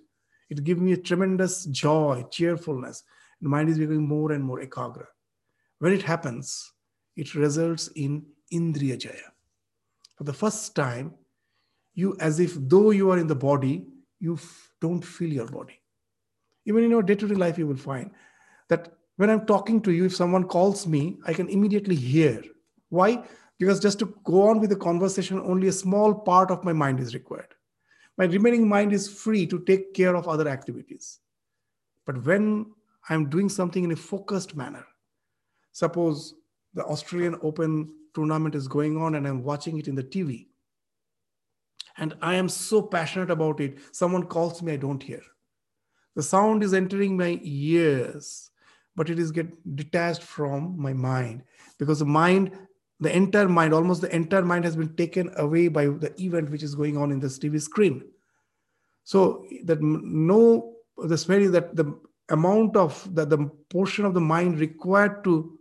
It 0.49 0.63
gives 0.63 0.81
me 0.81 0.93
a 0.93 0.97
tremendous 0.97 1.65
joy, 1.65 2.25
cheerfulness. 2.31 3.03
The 3.41 3.49
mind 3.49 3.69
is 3.69 3.77
becoming 3.77 4.07
more 4.07 4.31
and 4.31 4.43
more 4.43 4.61
ekagra. 4.61 5.05
When 5.77 5.93
it 5.93 6.01
happens, 6.01 6.73
it 7.15 7.35
results 7.35 7.89
in 7.95 8.25
indriya 8.51 8.97
jaya. 8.97 9.31
For 10.17 10.23
the 10.23 10.33
first 10.33 10.75
time, 10.75 11.13
you, 11.93 12.15
as 12.19 12.39
if 12.39 12.55
though 12.55 12.91
you 12.91 13.11
are 13.11 13.17
in 13.19 13.27
the 13.27 13.35
body, 13.35 13.87
you 14.19 14.35
f- 14.35 14.71
don't 14.81 15.03
feel 15.03 15.31
your 15.31 15.47
body. 15.47 15.79
Even 16.65 16.83
in 16.83 16.89
your 16.89 17.03
day 17.03 17.15
to 17.15 17.27
day 17.27 17.35
life, 17.35 17.57
you 17.57 17.67
will 17.67 17.77
find 17.77 18.11
that 18.67 18.93
when 19.17 19.29
I'm 19.29 19.45
talking 19.45 19.81
to 19.81 19.91
you, 19.91 20.05
if 20.05 20.15
someone 20.15 20.45
calls 20.45 20.87
me, 20.87 21.19
I 21.25 21.33
can 21.33 21.49
immediately 21.49 21.95
hear. 21.95 22.41
Why? 22.89 23.23
Because 23.57 23.79
just 23.79 23.99
to 23.99 24.13
go 24.23 24.49
on 24.49 24.59
with 24.59 24.69
the 24.69 24.75
conversation, 24.75 25.39
only 25.39 25.67
a 25.67 25.73
small 25.73 26.13
part 26.13 26.51
of 26.51 26.63
my 26.63 26.73
mind 26.73 26.99
is 26.99 27.13
required 27.13 27.53
my 28.19 28.25
remaining 28.25 28.67
mind 28.67 28.91
is 28.91 29.09
free 29.09 29.47
to 29.47 29.59
take 29.59 29.93
care 29.93 30.13
of 30.13 30.27
other 30.27 30.49
activities. 30.49 31.19
But 32.05 32.25
when 32.25 32.65
I'm 33.07 33.29
doing 33.29 33.47
something 33.47 33.85
in 33.85 33.93
a 33.93 33.95
focused 33.95 34.57
manner, 34.57 34.85
suppose 35.71 36.35
the 36.73 36.83
Australian 36.83 37.37
Open 37.41 37.95
tournament 38.13 38.55
is 38.55 38.67
going 38.67 39.01
on 39.01 39.15
and 39.15 39.25
I'm 39.25 39.41
watching 39.41 39.79
it 39.79 39.87
in 39.87 39.95
the 39.95 40.03
TV, 40.03 40.47
and 41.97 42.13
I 42.21 42.35
am 42.35 42.49
so 42.49 42.81
passionate 42.81 43.31
about 43.31 43.61
it, 43.61 43.77
someone 43.93 44.23
calls 44.23 44.61
me, 44.61 44.73
I 44.73 44.77
don't 44.77 45.01
hear. 45.01 45.21
The 46.15 46.23
sound 46.23 46.61
is 46.61 46.73
entering 46.73 47.15
my 47.15 47.39
ears, 47.41 48.51
but 48.97 49.09
it 49.09 49.17
is 49.17 49.31
get 49.31 49.75
detached 49.77 50.23
from 50.23 50.75
my 50.77 50.91
mind 50.91 51.43
because 51.77 51.99
the 51.99 52.05
mind 52.05 52.51
the 52.99 53.15
entire 53.15 53.47
mind, 53.47 53.73
almost 53.73 54.01
the 54.01 54.13
entire 54.13 54.43
mind 54.43 54.65
has 54.65 54.75
been 54.75 54.95
taken 54.95 55.31
away 55.37 55.67
by 55.67 55.85
the 55.85 56.13
event 56.21 56.49
which 56.49 56.63
is 56.63 56.75
going 56.75 56.97
on 56.97 57.11
in 57.11 57.19
this 57.19 57.39
TV 57.39 57.61
screen. 57.61 58.03
So 59.03 59.45
that 59.65 59.81
no, 59.81 60.73
this 61.05 61.23
very 61.23 61.47
that 61.47 61.75
the 61.75 61.97
amount 62.29 62.75
of 62.75 63.13
the, 63.15 63.25
the 63.25 63.49
portion 63.69 64.05
of 64.05 64.13
the 64.13 64.21
mind 64.21 64.59
required 64.59 65.23
to 65.23 65.57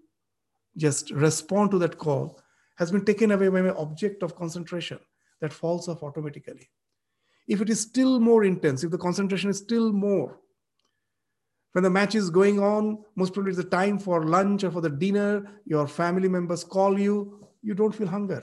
just 0.76 1.10
respond 1.12 1.70
to 1.70 1.78
that 1.78 1.98
call 1.98 2.40
has 2.76 2.92
been 2.92 3.04
taken 3.04 3.30
away 3.30 3.48
by 3.48 3.62
my 3.62 3.70
object 3.70 4.22
of 4.22 4.36
concentration 4.36 4.98
that 5.40 5.52
falls 5.52 5.88
off 5.88 6.02
automatically. 6.02 6.68
If 7.46 7.60
it 7.60 7.70
is 7.70 7.80
still 7.80 8.20
more 8.20 8.44
intense, 8.44 8.84
if 8.84 8.90
the 8.90 8.98
concentration 8.98 9.50
is 9.50 9.58
still 9.58 9.92
more, 9.92 10.38
when 11.72 11.84
the 11.84 11.90
match 11.90 12.14
is 12.14 12.30
going 12.30 12.58
on, 12.60 12.98
most 13.14 13.34
probably 13.34 13.50
it's 13.50 13.58
the 13.58 13.64
time 13.64 13.98
for 13.98 14.24
lunch 14.24 14.64
or 14.64 14.70
for 14.70 14.80
the 14.80 14.90
dinner, 14.90 15.60
your 15.64 15.86
family 15.86 16.28
members 16.28 16.64
call 16.64 16.98
you, 16.98 17.46
you 17.62 17.74
don't 17.74 17.94
feel 17.94 18.06
hunger. 18.06 18.42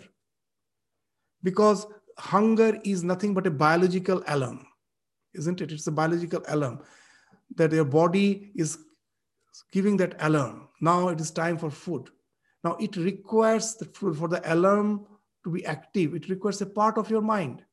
Because 1.44 1.88
hunger 2.18 2.80
is 2.84 3.04
nothing 3.04 3.34
but 3.34 3.48
a 3.48 3.52
biological 3.52 4.24
alarm, 4.28 4.66
isn't 5.34 5.62
it? 5.62 5.72
It's 5.72 5.88
a 5.88 5.92
biological 5.92 6.44
alarm 6.48 6.82
that 7.56 7.72
your 7.72 7.86
body 7.86 8.52
is 8.56 8.78
giving 9.72 9.98
that 9.98 10.16
alarm. 10.20 10.68
Now 10.82 11.10
it 11.10 11.20
is 11.20 11.32
time 11.32 11.58
for 11.58 11.72
food. 11.72 12.10
Now 12.64 12.78
it 12.80 12.96
requires 12.96 13.76
the 13.76 13.86
food 13.86 14.18
for 14.18 14.28
the 14.28 14.42
alarm 14.54 15.06
to 15.44 15.52
be 15.52 15.66
active. 15.66 16.16
It 16.16 16.30
requires 16.30 16.62
a 16.62 16.66
part 16.66 16.98
of 16.98 17.10
your 17.10 17.22
mind. 17.22 17.64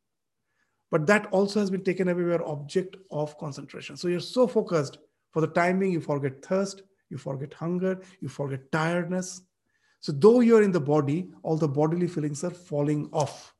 but 0.92 1.06
that 1.06 1.26
also 1.32 1.58
has 1.58 1.70
been 1.70 1.82
taken 1.82 2.08
away 2.08 2.22
your 2.22 2.46
object 2.46 2.96
of 3.10 3.36
concentration 3.38 3.96
so 3.96 4.06
you're 4.06 4.20
so 4.20 4.46
focused 4.46 4.98
for 5.32 5.40
the 5.40 5.48
timing 5.48 5.92
you 5.92 6.00
forget 6.00 6.44
thirst 6.44 6.82
you 7.10 7.18
forget 7.18 7.52
hunger 7.54 8.00
you 8.20 8.28
forget 8.28 8.70
tiredness 8.72 9.42
so 10.00 10.12
though 10.12 10.40
you're 10.40 10.62
in 10.62 10.72
the 10.72 10.80
body 10.80 11.30
all 11.42 11.56
the 11.56 11.68
bodily 11.68 12.06
feelings 12.06 12.44
are 12.44 12.50
falling 12.50 13.08
off 13.12 13.54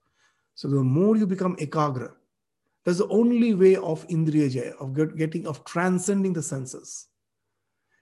so 0.54 0.68
the 0.68 0.82
more 0.82 1.16
you 1.16 1.26
become 1.26 1.56
ekagra 1.56 2.12
that's 2.84 2.98
the 2.98 3.08
only 3.08 3.54
way 3.54 3.76
of 3.76 4.06
indriya 4.08 4.72
of 4.76 4.94
getting 5.16 5.46
of 5.46 5.64
transcending 5.64 6.32
the 6.32 6.42
senses 6.42 7.08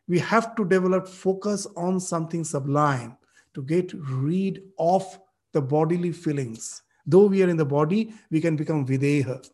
we 0.08 0.18
have 0.18 0.54
to 0.56 0.64
develop 0.64 1.06
focus 1.06 1.66
on 1.76 2.00
something 2.00 2.44
sublime 2.44 3.16
to 3.54 3.62
get 3.62 3.92
rid 3.94 4.62
of 4.78 5.18
the 5.52 5.60
bodily 5.60 6.12
feelings 6.12 6.82
Though 7.06 7.26
we 7.26 7.42
are 7.42 7.48
in 7.48 7.56
the 7.56 7.64
body, 7.64 8.14
we 8.30 8.40
can 8.40 8.56
become 8.56 8.86
videha, 8.86 9.44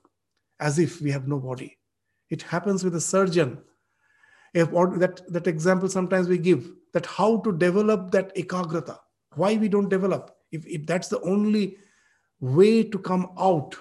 as 0.61 0.79
if 0.79 1.01
we 1.01 1.11
have 1.11 1.29
no 1.29 1.39
body. 1.39 1.79
It 2.29 2.43
happens 2.43 2.85
with 2.85 2.95
a 2.97 3.01
surgeon. 3.01 3.59
If, 4.57 4.71
that, 4.71 5.21
that 5.29 5.47
example 5.47 5.87
sometimes 5.87 6.29
we 6.29 6.39
give 6.39 6.73
that 6.95 7.05
how 7.05 7.41
to 7.41 7.53
develop 7.53 8.11
that 8.13 8.35
ekagrata. 8.37 8.99
Why 9.35 9.57
we 9.57 9.69
don't 9.69 9.91
develop? 9.91 10.35
If, 10.51 10.67
if 10.67 10.87
that's 10.87 11.09
the 11.09 11.21
only 11.21 11.77
way 12.41 12.83
to 12.83 12.99
come 12.99 13.33
out 13.39 13.77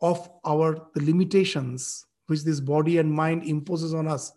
of 0.00 0.30
our 0.44 0.88
the 0.94 1.04
limitations 1.04 2.06
which 2.28 2.44
this 2.44 2.60
body 2.60 2.98
and 2.98 3.12
mind 3.12 3.42
imposes 3.42 3.94
on 3.94 4.06
us, 4.06 4.30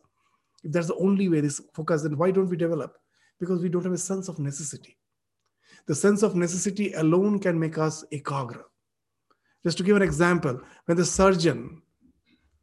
if 0.64 0.72
that's 0.72 0.88
the 0.88 0.96
only 0.96 1.30
way 1.30 1.40
this 1.40 1.62
focus, 1.76 2.02
then 2.02 2.18
why 2.18 2.32
don't 2.32 2.50
we 2.50 2.58
develop? 2.58 2.98
Because 3.40 3.62
we 3.62 3.70
don't 3.70 3.84
have 3.84 3.94
a 3.94 3.98
sense 4.00 4.28
of 4.28 4.40
necessity. 4.40 4.98
The 5.86 5.94
sense 5.94 6.24
of 6.24 6.36
necessity 6.36 6.94
alone 6.94 7.38
can 7.38 7.60
make 7.60 7.78
us 7.78 8.04
ekagra. 8.12 8.64
Just 9.64 9.78
to 9.78 9.84
give 9.84 9.96
an 9.96 10.02
example, 10.02 10.60
when 10.86 10.98
the 10.98 11.06
surgeon 11.06 11.84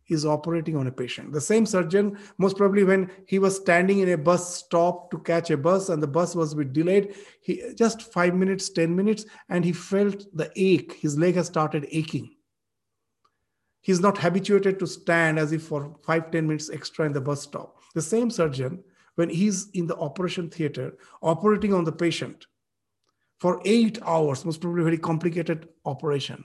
is 0.09 0.26
operating 0.26 0.76
on 0.76 0.86
a 0.86 0.92
patient, 0.92 1.32
the 1.32 1.40
same 1.40 1.64
surgeon, 1.64 2.18
most 2.38 2.57
probably 2.57 2.84
when 2.84 3.11
he 3.26 3.38
was 3.38 3.57
standing 3.57 4.00
in 4.00 4.11
a 4.11 4.18
bus 4.18 4.57
stop 4.57 5.11
to 5.11 5.18
catch 5.18 5.50
a 5.50 5.57
bus 5.57 5.88
and 5.88 6.03
the 6.03 6.07
bus 6.07 6.34
was 6.34 6.55
bit 6.55 6.72
delayed, 6.72 7.14
he 7.40 7.62
just 7.74 8.12
five 8.12 8.34
minutes, 8.34 8.68
10 8.70 8.94
minutes, 8.94 9.24
and 9.48 9.64
he 9.64 9.72
felt 9.72 10.24
the 10.36 10.50
ache. 10.57 10.94
His 10.94 11.18
leg 11.18 11.34
has 11.36 11.46
started 11.46 11.86
aching. 11.90 12.34
He's 13.80 14.00
not 14.00 14.18
habituated 14.18 14.78
to 14.78 14.86
stand 14.86 15.38
as 15.38 15.53
if 15.53 15.64
for 15.64 15.96
five, 16.05 16.30
10 16.30 16.46
minutes 16.46 16.70
extra 16.70 17.05
in 17.05 17.12
the 17.12 17.20
bus 17.20 17.42
stop. 17.42 17.78
The 17.94 18.03
same 18.03 18.30
surgeon, 18.30 18.82
when 19.16 19.28
he's 19.28 19.68
in 19.70 19.86
the 19.86 19.96
operation 19.96 20.48
theater 20.48 20.96
operating 21.20 21.74
on 21.74 21.84
the 21.84 21.92
patient 21.92 22.46
for 23.38 23.61
eight 23.64 23.98
hours, 24.03 24.44
most 24.44 24.61
probably 24.61 24.84
very 24.84 24.98
complicated 24.98 25.68
operation, 25.84 26.44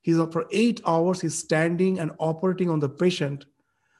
He's 0.00 0.16
for 0.16 0.46
eight 0.50 0.80
hours, 0.86 1.20
he's 1.20 1.36
standing 1.36 1.98
and 1.98 2.12
operating 2.18 2.70
on 2.70 2.80
the 2.80 2.88
patient. 2.88 3.44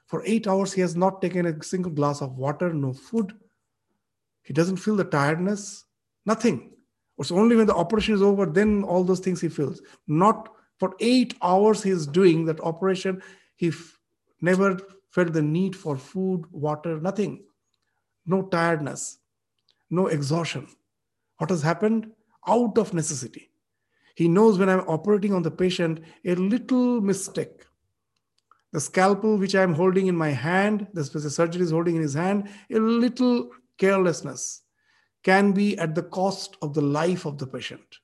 For 0.07 0.23
eight 0.25 0.47
hours, 0.47 0.73
he 0.73 0.81
has 0.81 0.95
not 0.95 1.21
taken 1.21 1.45
a 1.45 1.63
single 1.63 1.91
glass 1.91 2.21
of 2.21 2.37
water, 2.37 2.73
no 2.73 2.93
food. 2.93 3.33
He 4.43 4.53
doesn't 4.53 4.77
feel 4.77 4.95
the 4.95 5.03
tiredness, 5.03 5.85
nothing. 6.25 6.71
It's 7.19 7.31
only 7.31 7.55
when 7.55 7.67
the 7.67 7.75
operation 7.75 8.15
is 8.15 8.21
over, 8.21 8.47
then 8.47 8.83
all 8.83 9.03
those 9.03 9.19
things 9.19 9.39
he 9.39 9.47
feels. 9.47 9.81
Not 10.07 10.49
for 10.79 10.95
eight 10.99 11.35
hours, 11.43 11.83
he's 11.83 12.07
doing 12.07 12.45
that 12.45 12.59
operation. 12.61 13.21
He 13.55 13.67
f- 13.67 13.99
never 14.41 14.79
felt 15.11 15.33
the 15.33 15.41
need 15.43 15.75
for 15.75 15.97
food, 15.97 16.45
water, 16.51 16.99
nothing. 16.99 17.43
No 18.25 18.43
tiredness, 18.43 19.19
no 19.91 20.07
exhaustion. 20.07 20.67
What 21.37 21.51
has 21.51 21.61
happened? 21.61 22.11
Out 22.47 22.77
of 22.79 22.93
necessity. 22.93 23.50
He 24.15 24.27
knows 24.27 24.57
when 24.57 24.69
I'm 24.69 24.87
operating 24.87 25.33
on 25.33 25.43
the 25.43 25.51
patient, 25.51 26.01
a 26.25 26.35
little 26.35 27.01
mistake. 27.01 27.65
The 28.71 28.79
scalpel 28.79 29.37
which 29.37 29.55
I'm 29.55 29.73
holding 29.73 30.07
in 30.07 30.15
my 30.15 30.29
hand, 30.29 30.87
the 30.93 31.03
surgeon 31.03 31.61
is 31.61 31.71
holding 31.71 31.95
in 31.95 32.01
his 32.01 32.13
hand, 32.13 32.49
a 32.71 32.79
little 32.79 33.49
carelessness 33.77 34.61
can 35.23 35.51
be 35.51 35.77
at 35.77 35.93
the 35.93 36.03
cost 36.03 36.57
of 36.61 36.73
the 36.73 36.81
life 36.81 37.25
of 37.25 37.37
the 37.37 37.47
patient. 37.47 37.97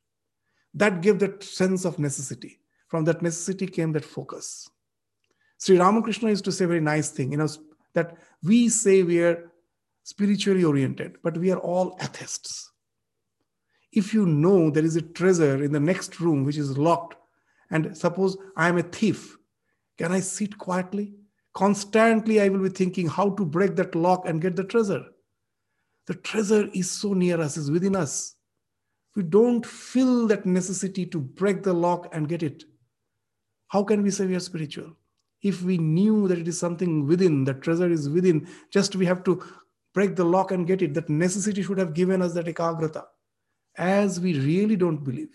That 0.73 1.01
gave 1.01 1.19
that 1.19 1.43
sense 1.43 1.85
of 1.85 1.99
necessity. 1.99 2.59
From 2.87 3.05
that 3.05 3.21
necessity 3.21 3.67
came 3.67 3.91
that 3.93 4.05
focus. 4.05 4.69
Sri 5.57 5.77
Ramakrishna 5.77 6.29
used 6.29 6.45
to 6.45 6.51
say 6.51 6.65
a 6.65 6.67
very 6.67 6.81
nice 6.81 7.09
thing, 7.09 7.31
you 7.31 7.37
know, 7.37 7.47
that 7.93 8.17
we 8.43 8.69
say 8.69 9.03
we 9.03 9.23
are 9.23 9.51
spiritually 10.03 10.63
oriented, 10.63 11.17
but 11.23 11.37
we 11.37 11.51
are 11.51 11.57
all 11.57 11.97
atheists 12.01 12.71
if 13.97 14.13
you 14.13 14.27
know 14.27 14.69
there 14.69 14.85
is 14.85 14.95
a 14.95 15.01
treasure 15.01 15.63
in 15.63 15.71
the 15.71 15.79
next 15.79 16.19
room 16.19 16.43
which 16.43 16.57
is 16.57 16.77
locked, 16.77 17.15
and 17.71 17.97
suppose 17.97 18.37
I 18.55 18.69
am 18.69 18.77
a 18.77 18.83
thief, 18.83 19.35
can 19.97 20.11
I 20.11 20.19
sit 20.19 20.55
quietly? 20.59 21.15
Constantly, 21.55 22.39
I 22.39 22.49
will 22.49 22.61
be 22.61 22.69
thinking 22.69 23.07
how 23.07 23.31
to 23.31 23.43
break 23.43 23.75
that 23.77 23.95
lock 23.95 24.27
and 24.27 24.39
get 24.39 24.55
the 24.55 24.63
treasure. 24.63 25.03
The 26.05 26.13
treasure 26.13 26.69
is 26.73 26.91
so 26.91 27.13
near 27.13 27.41
us, 27.41 27.57
is 27.57 27.71
within 27.71 27.95
us. 27.95 28.35
We 29.15 29.23
don't 29.23 29.65
feel 29.65 30.27
that 30.27 30.45
necessity 30.45 31.07
to 31.07 31.19
break 31.19 31.63
the 31.63 31.73
lock 31.73 32.13
and 32.13 32.29
get 32.29 32.43
it. 32.43 32.65
How 33.69 33.83
can 33.83 34.03
we 34.03 34.11
say 34.11 34.27
we 34.27 34.35
are 34.35 34.39
spiritual? 34.39 34.95
If 35.41 35.63
we 35.63 35.79
knew 35.79 36.27
that 36.27 36.37
it 36.37 36.47
is 36.47 36.59
something 36.59 37.07
within, 37.07 37.45
that 37.45 37.63
treasure 37.63 37.89
is 37.89 38.07
within, 38.07 38.47
just 38.71 38.95
we 38.95 39.07
have 39.07 39.23
to 39.23 39.43
break 39.95 40.15
the 40.15 40.23
lock 40.23 40.51
and 40.51 40.67
get 40.67 40.83
it. 40.83 40.93
That 40.93 41.09
necessity 41.09 41.63
should 41.63 41.79
have 41.79 41.95
given 41.95 42.21
us 42.21 42.35
that 42.35 42.45
ekagrata 42.45 43.05
as 43.77 44.19
we 44.19 44.39
really 44.39 44.75
don't 44.75 45.03
believe. 45.03 45.29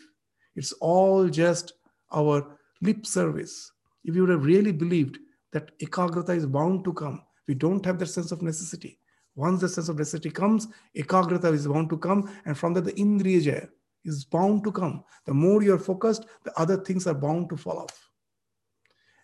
It's 0.56 0.72
all 0.72 1.28
just 1.28 1.72
our 2.12 2.58
lip 2.80 3.06
service. 3.06 3.72
If 4.04 4.14
you 4.14 4.22
would 4.22 4.30
have 4.30 4.44
really 4.44 4.72
believed 4.72 5.18
that 5.52 5.78
ekagrata 5.78 6.36
is 6.36 6.46
bound 6.46 6.84
to 6.84 6.92
come, 6.92 7.22
we 7.46 7.54
don't 7.54 7.84
have 7.84 7.98
that 7.98 8.06
sense 8.06 8.32
of 8.32 8.42
necessity. 8.42 8.98
Once 9.34 9.60
the 9.60 9.68
sense 9.68 9.88
of 9.88 9.96
necessity 9.96 10.30
comes, 10.30 10.68
ekagrata 10.96 11.52
is 11.52 11.66
bound 11.66 11.88
to 11.90 11.96
come, 11.96 12.30
and 12.44 12.56
from 12.56 12.74
that 12.74 12.84
the 12.84 12.92
indriya 12.92 13.68
is 14.04 14.24
bound 14.24 14.64
to 14.64 14.72
come. 14.72 15.04
The 15.26 15.34
more 15.34 15.62
you're 15.62 15.78
focused, 15.78 16.26
the 16.44 16.58
other 16.58 16.76
things 16.76 17.06
are 17.06 17.14
bound 17.14 17.48
to 17.50 17.56
fall 17.56 17.78
off. 17.78 18.08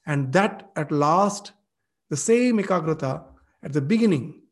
And 0.07 0.33
that 0.33 0.71
at 0.77 0.91
last, 0.91 1.53
the 2.09 2.17
same 2.17 2.59
ekagrata 2.59 3.25
at 3.63 3.73
the 3.73 3.83
beginning, 3.83 4.43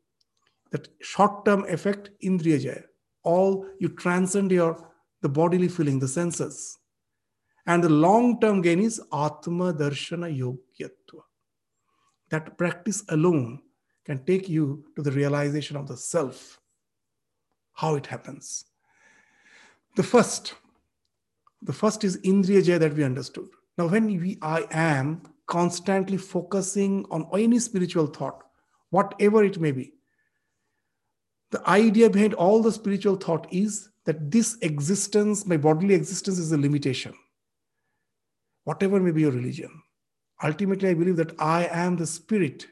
that 0.72 0.88
short-term 1.00 1.64
effect, 1.68 2.10
indriya 2.22 2.82
all 3.26 3.66
you 3.80 3.88
transcend 3.88 4.50
your 4.50 4.72
the 5.22 5.28
bodily 5.28 5.68
feeling, 5.68 5.98
the 5.98 6.08
senses. 6.08 6.78
And 7.66 7.82
the 7.82 7.88
long-term 7.88 8.62
gain 8.62 8.80
is 8.80 9.00
Atma 9.12 9.72
Darshana 9.74 10.30
Yogyatva. 10.30 11.20
That 12.30 12.56
practice 12.56 13.02
alone 13.08 13.60
can 14.04 14.24
take 14.24 14.48
you 14.48 14.84
to 14.94 15.02
the 15.02 15.10
realization 15.10 15.76
of 15.76 15.88
the 15.88 15.96
self, 15.96 16.60
how 17.72 17.96
it 17.96 18.06
happens. 18.06 18.66
The 19.96 20.02
first, 20.02 20.54
the 21.62 21.72
first 21.72 22.04
is 22.04 22.18
Indriya 22.18 22.64
Jaya 22.64 22.78
that 22.78 22.94
we 22.94 23.02
understood. 23.02 23.48
Now, 23.78 23.88
when 23.88 24.06
we 24.06 24.38
I 24.42 24.66
am 24.70 25.22
constantly 25.46 26.18
focusing 26.18 27.04
on 27.10 27.28
any 27.32 27.58
spiritual 27.58 28.06
thought, 28.06 28.42
whatever 28.90 29.42
it 29.42 29.58
may 29.58 29.72
be, 29.72 29.94
the 31.50 31.68
idea 31.68 32.10
behind 32.10 32.34
all 32.34 32.62
the 32.62 32.72
spiritual 32.72 33.16
thought 33.16 33.46
is 33.52 33.88
that 34.04 34.30
this 34.30 34.56
existence, 34.62 35.46
my 35.46 35.56
bodily 35.56 35.94
existence, 35.94 36.38
is 36.38 36.52
a 36.52 36.58
limitation. 36.58 37.14
Whatever 38.64 39.00
may 39.00 39.12
be 39.12 39.22
your 39.22 39.32
religion. 39.32 39.70
Ultimately, 40.42 40.90
I 40.90 40.94
believe 40.94 41.16
that 41.16 41.40
I 41.40 41.66
am 41.66 41.96
the 41.96 42.06
spirit 42.06 42.66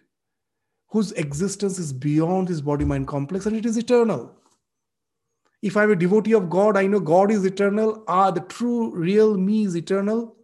whose 0.89 1.13
existence 1.13 1.79
is 1.79 1.93
beyond 1.93 2.49
this 2.49 2.61
body 2.61 2.85
mind 2.85 3.09
complex 3.09 3.47
and 3.47 3.57
it 3.57 3.67
is 3.67 3.77
eternal. 3.77 4.33
If 5.63 5.77
I'm 5.77 5.91
a 5.91 5.97
devotee 5.97 6.35
of 6.35 6.51
God, 6.51 6.77
I 6.77 6.87
know 6.87 7.01
God 7.01 7.31
is 7.31 7.45
eternal. 7.45 8.05
Ah, 8.07 8.31
the 8.31 8.43
true, 8.43 8.95
real 8.95 9.37
me 9.37 9.65
is 9.65 9.77
eternal, 9.77 10.37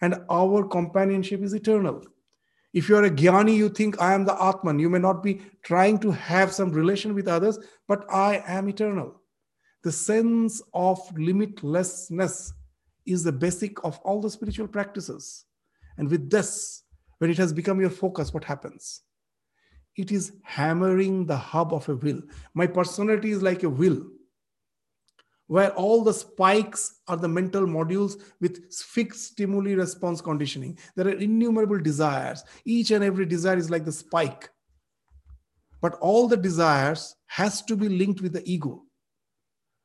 and 0.00 0.16
our 0.28 0.64
companionship 0.66 1.40
is 1.40 1.54
eternal. 1.54 2.04
If 2.76 2.90
you 2.90 2.96
are 2.96 3.04
a 3.04 3.10
jnani, 3.10 3.56
you 3.56 3.70
think 3.70 4.02
I 4.02 4.12
am 4.12 4.26
the 4.26 4.34
Atman. 4.34 4.78
You 4.78 4.90
may 4.90 4.98
not 4.98 5.22
be 5.22 5.40
trying 5.62 5.98
to 6.00 6.10
have 6.10 6.52
some 6.52 6.70
relation 6.70 7.14
with 7.14 7.26
others, 7.26 7.58
but 7.88 8.04
I 8.12 8.42
am 8.46 8.68
eternal. 8.68 9.22
The 9.82 9.90
sense 9.90 10.60
of 10.74 10.98
limitlessness 11.14 12.52
is 13.06 13.24
the 13.24 13.32
basic 13.32 13.82
of 13.82 13.98
all 14.00 14.20
the 14.20 14.28
spiritual 14.28 14.68
practices. 14.68 15.46
And 15.96 16.10
with 16.10 16.28
this, 16.28 16.82
when 17.16 17.30
it 17.30 17.38
has 17.38 17.50
become 17.50 17.80
your 17.80 17.88
focus, 17.88 18.34
what 18.34 18.44
happens? 18.44 19.00
It 19.96 20.12
is 20.12 20.32
hammering 20.42 21.24
the 21.24 21.38
hub 21.38 21.72
of 21.72 21.88
a 21.88 21.96
will. 21.96 22.20
My 22.52 22.66
personality 22.66 23.30
is 23.30 23.40
like 23.40 23.62
a 23.62 23.70
will 23.70 24.04
where 25.48 25.70
all 25.74 26.02
the 26.02 26.12
spikes 26.12 27.00
are 27.06 27.16
the 27.16 27.28
mental 27.28 27.66
modules 27.66 28.20
with 28.40 28.72
fixed 28.72 29.24
stimuli 29.24 29.74
response 29.74 30.20
conditioning. 30.20 30.76
There 30.96 31.06
are 31.06 31.12
innumerable 31.12 31.78
desires. 31.78 32.42
Each 32.64 32.90
and 32.90 33.04
every 33.04 33.26
desire 33.26 33.56
is 33.56 33.70
like 33.70 33.84
the 33.84 33.92
spike. 33.92 34.50
But 35.80 35.94
all 36.00 36.26
the 36.26 36.36
desires 36.36 37.14
has 37.26 37.62
to 37.62 37.76
be 37.76 37.88
linked 37.88 38.20
with 38.20 38.32
the 38.32 38.42
ego. 38.44 38.82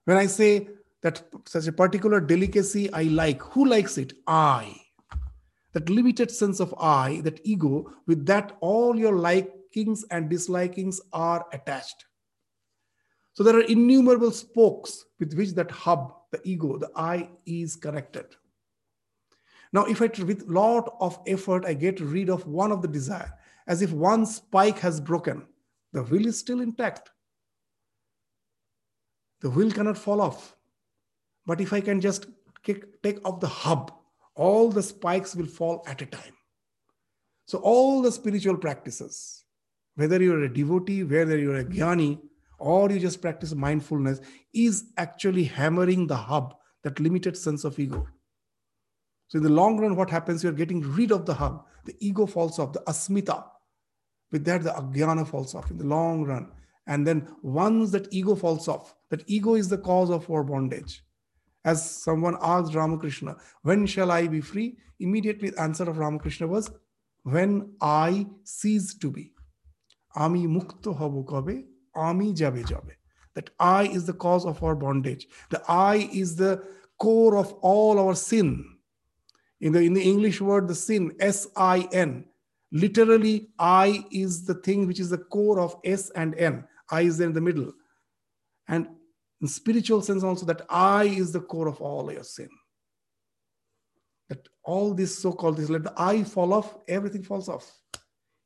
When 0.05 0.17
I 0.17 0.25
say 0.25 0.69
that 1.03 1.21
such 1.45 1.67
a 1.67 1.71
particular 1.71 2.19
delicacy 2.19 2.91
I 2.91 3.03
like, 3.03 3.41
who 3.41 3.65
likes 3.65 3.97
it? 3.97 4.13
I. 4.25 4.75
that 5.73 5.89
limited 5.89 6.29
sense 6.31 6.59
of 6.59 6.73
I, 6.79 7.21
that 7.23 7.39
ego, 7.45 7.93
with 8.07 8.25
that 8.25 8.57
all 8.61 8.97
your 8.97 9.17
likings 9.17 10.03
and 10.11 10.29
dislikings 10.29 10.99
are 11.13 11.45
attached. 11.53 12.05
So 13.33 13.43
there 13.43 13.55
are 13.55 13.61
innumerable 13.61 14.31
spokes 14.31 15.05
with 15.21 15.33
which 15.35 15.51
that 15.51 15.71
hub, 15.71 16.13
the 16.31 16.41
ego, 16.43 16.77
the 16.77 16.91
I 16.95 17.29
is 17.45 17.77
connected. 17.77 18.25
Now, 19.71 19.85
if 19.85 20.01
I, 20.01 20.07
with 20.23 20.49
lot 20.49 20.93
of 20.99 21.17
effort, 21.27 21.63
I 21.65 21.75
get 21.75 22.01
rid 22.01 22.29
of 22.29 22.45
one 22.45 22.73
of 22.73 22.81
the 22.81 22.89
desire, 22.89 23.31
as 23.67 23.81
if 23.81 23.93
one 23.93 24.25
spike 24.25 24.79
has 24.79 24.99
broken, 24.99 25.45
the 25.93 26.03
will 26.03 26.25
is 26.25 26.37
still 26.37 26.59
intact. 26.59 27.11
The 29.41 29.49
will 29.49 29.71
cannot 29.71 29.97
fall 29.97 30.21
off. 30.21 30.57
But 31.45 31.61
if 31.61 31.71
I 31.71 31.81
can 31.81 32.01
just 32.01 32.25
kick, 32.63 33.01
take 33.01 33.25
off 33.25 33.39
the 33.39 33.47
hub, 33.47 33.93
all 34.35 34.69
the 34.69 34.83
spikes 34.83 35.35
will 35.35 35.45
fall 35.45 35.83
at 35.87 36.01
a 36.01 36.05
time. 36.05 36.35
So 37.45 37.59
all 37.59 38.01
the 38.01 38.11
spiritual 38.11 38.57
practices, 38.57 39.45
whether 39.95 40.21
you're 40.21 40.43
a 40.43 40.53
devotee, 40.53 41.03
whether 41.03 41.37
you're 41.37 41.57
a 41.57 41.65
jnani, 41.65 42.19
or 42.61 42.91
you 42.91 42.99
just 42.99 43.21
practice 43.21 43.53
mindfulness, 43.53 44.21
is 44.53 44.85
actually 44.97 45.45
hammering 45.45 46.07
the 46.07 46.15
hub, 46.15 46.53
that 46.83 46.99
limited 46.99 47.35
sense 47.35 47.63
of 47.63 47.79
ego. 47.79 48.07
So 49.27 49.37
in 49.37 49.43
the 49.43 49.49
long 49.49 49.79
run, 49.79 49.95
what 49.95 50.09
happens? 50.09 50.43
You're 50.43 50.51
getting 50.53 50.81
rid 50.81 51.11
of 51.11 51.25
the 51.25 51.33
hub. 51.33 51.65
The 51.85 51.95
ego 51.99 52.25
falls 52.25 52.59
off, 52.59 52.73
the 52.73 52.81
asmita. 52.81 53.43
With 54.31 54.45
that, 54.45 54.63
the 54.63 54.71
ajnana 54.71 55.27
falls 55.27 55.55
off 55.55 55.71
in 55.71 55.77
the 55.77 55.85
long 55.85 56.23
run. 56.23 56.51
And 56.85 57.07
then 57.07 57.27
once 57.41 57.91
that 57.91 58.07
ego 58.11 58.35
falls 58.35 58.67
off, 58.67 58.93
that 59.09 59.23
ego 59.27 59.55
is 59.55 59.69
the 59.69 59.77
cause 59.77 60.09
of 60.09 60.29
our 60.29 60.43
bondage. 60.43 61.03
As 61.63 62.03
someone 62.03 62.37
asked 62.41 62.73
Ramakrishna, 62.75 63.37
when 63.63 63.85
shall 63.85 64.11
I 64.11 64.27
be 64.27 64.41
free? 64.41 64.77
Immediately 64.99 65.51
the 65.51 65.61
answer 65.61 65.89
of 65.89 65.97
Ramakrishna 65.97 66.47
was, 66.47 66.71
when 67.23 67.73
I 67.81 68.27
cease 68.43 68.93
to 68.95 69.11
be. 69.11 69.31
Ami 70.15 70.45
mukto 70.45 70.95
hobo 70.95 71.23
kabe, 71.23 71.63
ami 71.95 72.33
jabe 72.33 72.63
jabe. 72.63 72.93
That 73.33 73.49
I 73.59 73.83
is 73.83 74.05
the 74.05 74.13
cause 74.13 74.45
of 74.45 74.61
our 74.61 74.75
bondage. 74.75 75.27
The 75.49 75.61
I 75.67 76.09
is 76.11 76.35
the 76.35 76.63
core 76.99 77.37
of 77.37 77.53
all 77.61 77.97
our 77.99 78.15
sin. 78.15 78.65
In 79.61 79.71
the, 79.71 79.79
in 79.81 79.93
the 79.93 80.01
English 80.01 80.41
word, 80.41 80.67
the 80.67 80.75
sin, 80.75 81.13
S 81.19 81.47
I 81.55 81.87
N, 81.93 82.25
literally, 82.71 83.49
I 83.57 84.03
is 84.11 84.45
the 84.45 84.55
thing 84.55 84.87
which 84.87 84.99
is 84.99 85.09
the 85.09 85.19
core 85.19 85.59
of 85.59 85.75
S 85.85 86.09
and 86.11 86.35
N. 86.35 86.65
I 86.89 87.01
is 87.01 87.17
there 87.17 87.27
in 87.27 87.33
the 87.33 87.41
middle. 87.41 87.71
And 88.67 88.87
in 89.39 89.47
spiritual 89.47 90.01
sense, 90.01 90.23
also, 90.23 90.45
that 90.47 90.65
I 90.69 91.05
is 91.05 91.31
the 91.31 91.41
core 91.41 91.67
of 91.67 91.79
all 91.79 92.11
your 92.11 92.23
sin. 92.23 92.49
That 94.29 94.47
all 94.63 94.93
this 94.93 95.17
so 95.17 95.31
called 95.31 95.57
this, 95.57 95.69
let 95.69 95.83
the 95.83 95.93
I 95.95 96.23
fall 96.23 96.53
off, 96.53 96.77
everything 96.87 97.23
falls 97.23 97.49
off. 97.49 97.71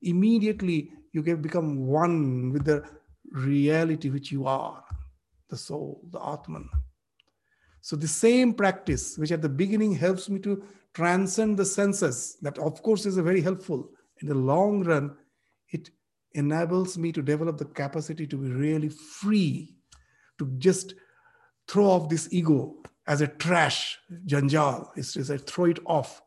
Immediately, 0.01 0.91
you 1.13 1.23
can 1.23 1.41
become 1.41 1.87
one 1.87 2.51
with 2.51 2.65
the 2.65 2.83
reality 3.31 4.09
which 4.09 4.31
you 4.31 4.45
are 4.45 4.83
the 5.49 5.57
soul, 5.57 6.01
the 6.11 6.19
Atman. 6.19 6.67
So, 7.81 7.95
the 7.95 8.07
same 8.07 8.53
practice, 8.53 9.17
which 9.17 9.31
at 9.31 9.43
the 9.43 9.49
beginning 9.49 9.93
helps 9.93 10.27
me 10.27 10.39
to 10.39 10.63
transcend 10.93 11.57
the 11.57 11.65
senses, 11.65 12.37
that 12.41 12.57
of 12.57 12.81
course 12.81 13.05
is 13.05 13.17
very 13.17 13.41
helpful. 13.41 13.89
In 14.21 14.27
the 14.27 14.33
long 14.33 14.83
run, 14.83 15.15
it 15.69 15.91
enables 16.33 16.97
me 16.97 17.11
to 17.11 17.21
develop 17.21 17.57
the 17.57 17.65
capacity 17.65 18.25
to 18.27 18.37
be 18.37 18.49
really 18.49 18.89
free, 18.89 19.75
to 20.39 20.47
just 20.57 20.95
throw 21.67 21.85
off 21.85 22.09
this 22.09 22.27
ego 22.31 22.75
as 23.07 23.21
a 23.21 23.27
trash, 23.27 23.99
janjal. 24.25 24.89
It's, 24.95 25.29
I 25.29 25.37
throw 25.37 25.65
it 25.65 25.79
off. 25.85 26.21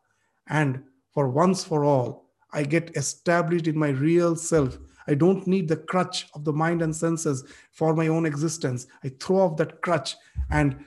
And 0.47 0.83
for 1.13 1.29
once 1.29 1.63
for 1.63 1.83
all, 1.83 2.29
I 2.51 2.63
get 2.63 2.95
established 2.95 3.67
in 3.67 3.77
my 3.77 3.89
real 3.89 4.35
self. 4.35 4.77
I 5.09 5.15
don't 5.15 5.47
need 5.47 5.67
the 5.67 5.77
crutch 5.77 6.27
of 6.35 6.45
the 6.45 6.53
mind 6.53 6.81
and 6.81 6.95
senses 6.95 7.43
for 7.71 7.95
my 7.95 8.07
own 8.07 8.25
existence. 8.25 8.87
I 9.03 9.09
throw 9.09 9.39
off 9.39 9.57
that 9.57 9.81
crutch 9.81 10.15
and 10.49 10.85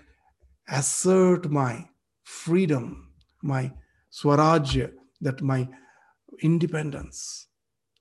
assert 0.68 1.50
my 1.50 1.88
freedom 2.22 3.12
my 3.42 3.72
swarajya, 4.12 4.92
that 5.20 5.42
my 5.42 5.68
independence. 6.40 7.48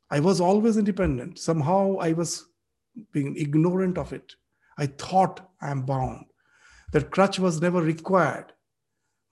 I 0.09 0.19
was 0.19 0.39
always 0.39 0.77
independent. 0.77 1.39
Somehow 1.39 1.97
I 1.99 2.13
was 2.13 2.45
being 3.11 3.35
ignorant 3.35 3.97
of 3.97 4.13
it. 4.13 4.35
I 4.77 4.87
thought 4.87 5.49
I 5.61 5.71
am 5.71 5.83
bound. 5.83 6.25
That 6.91 7.11
crutch 7.11 7.39
was 7.39 7.61
never 7.61 7.81
required. 7.81 8.53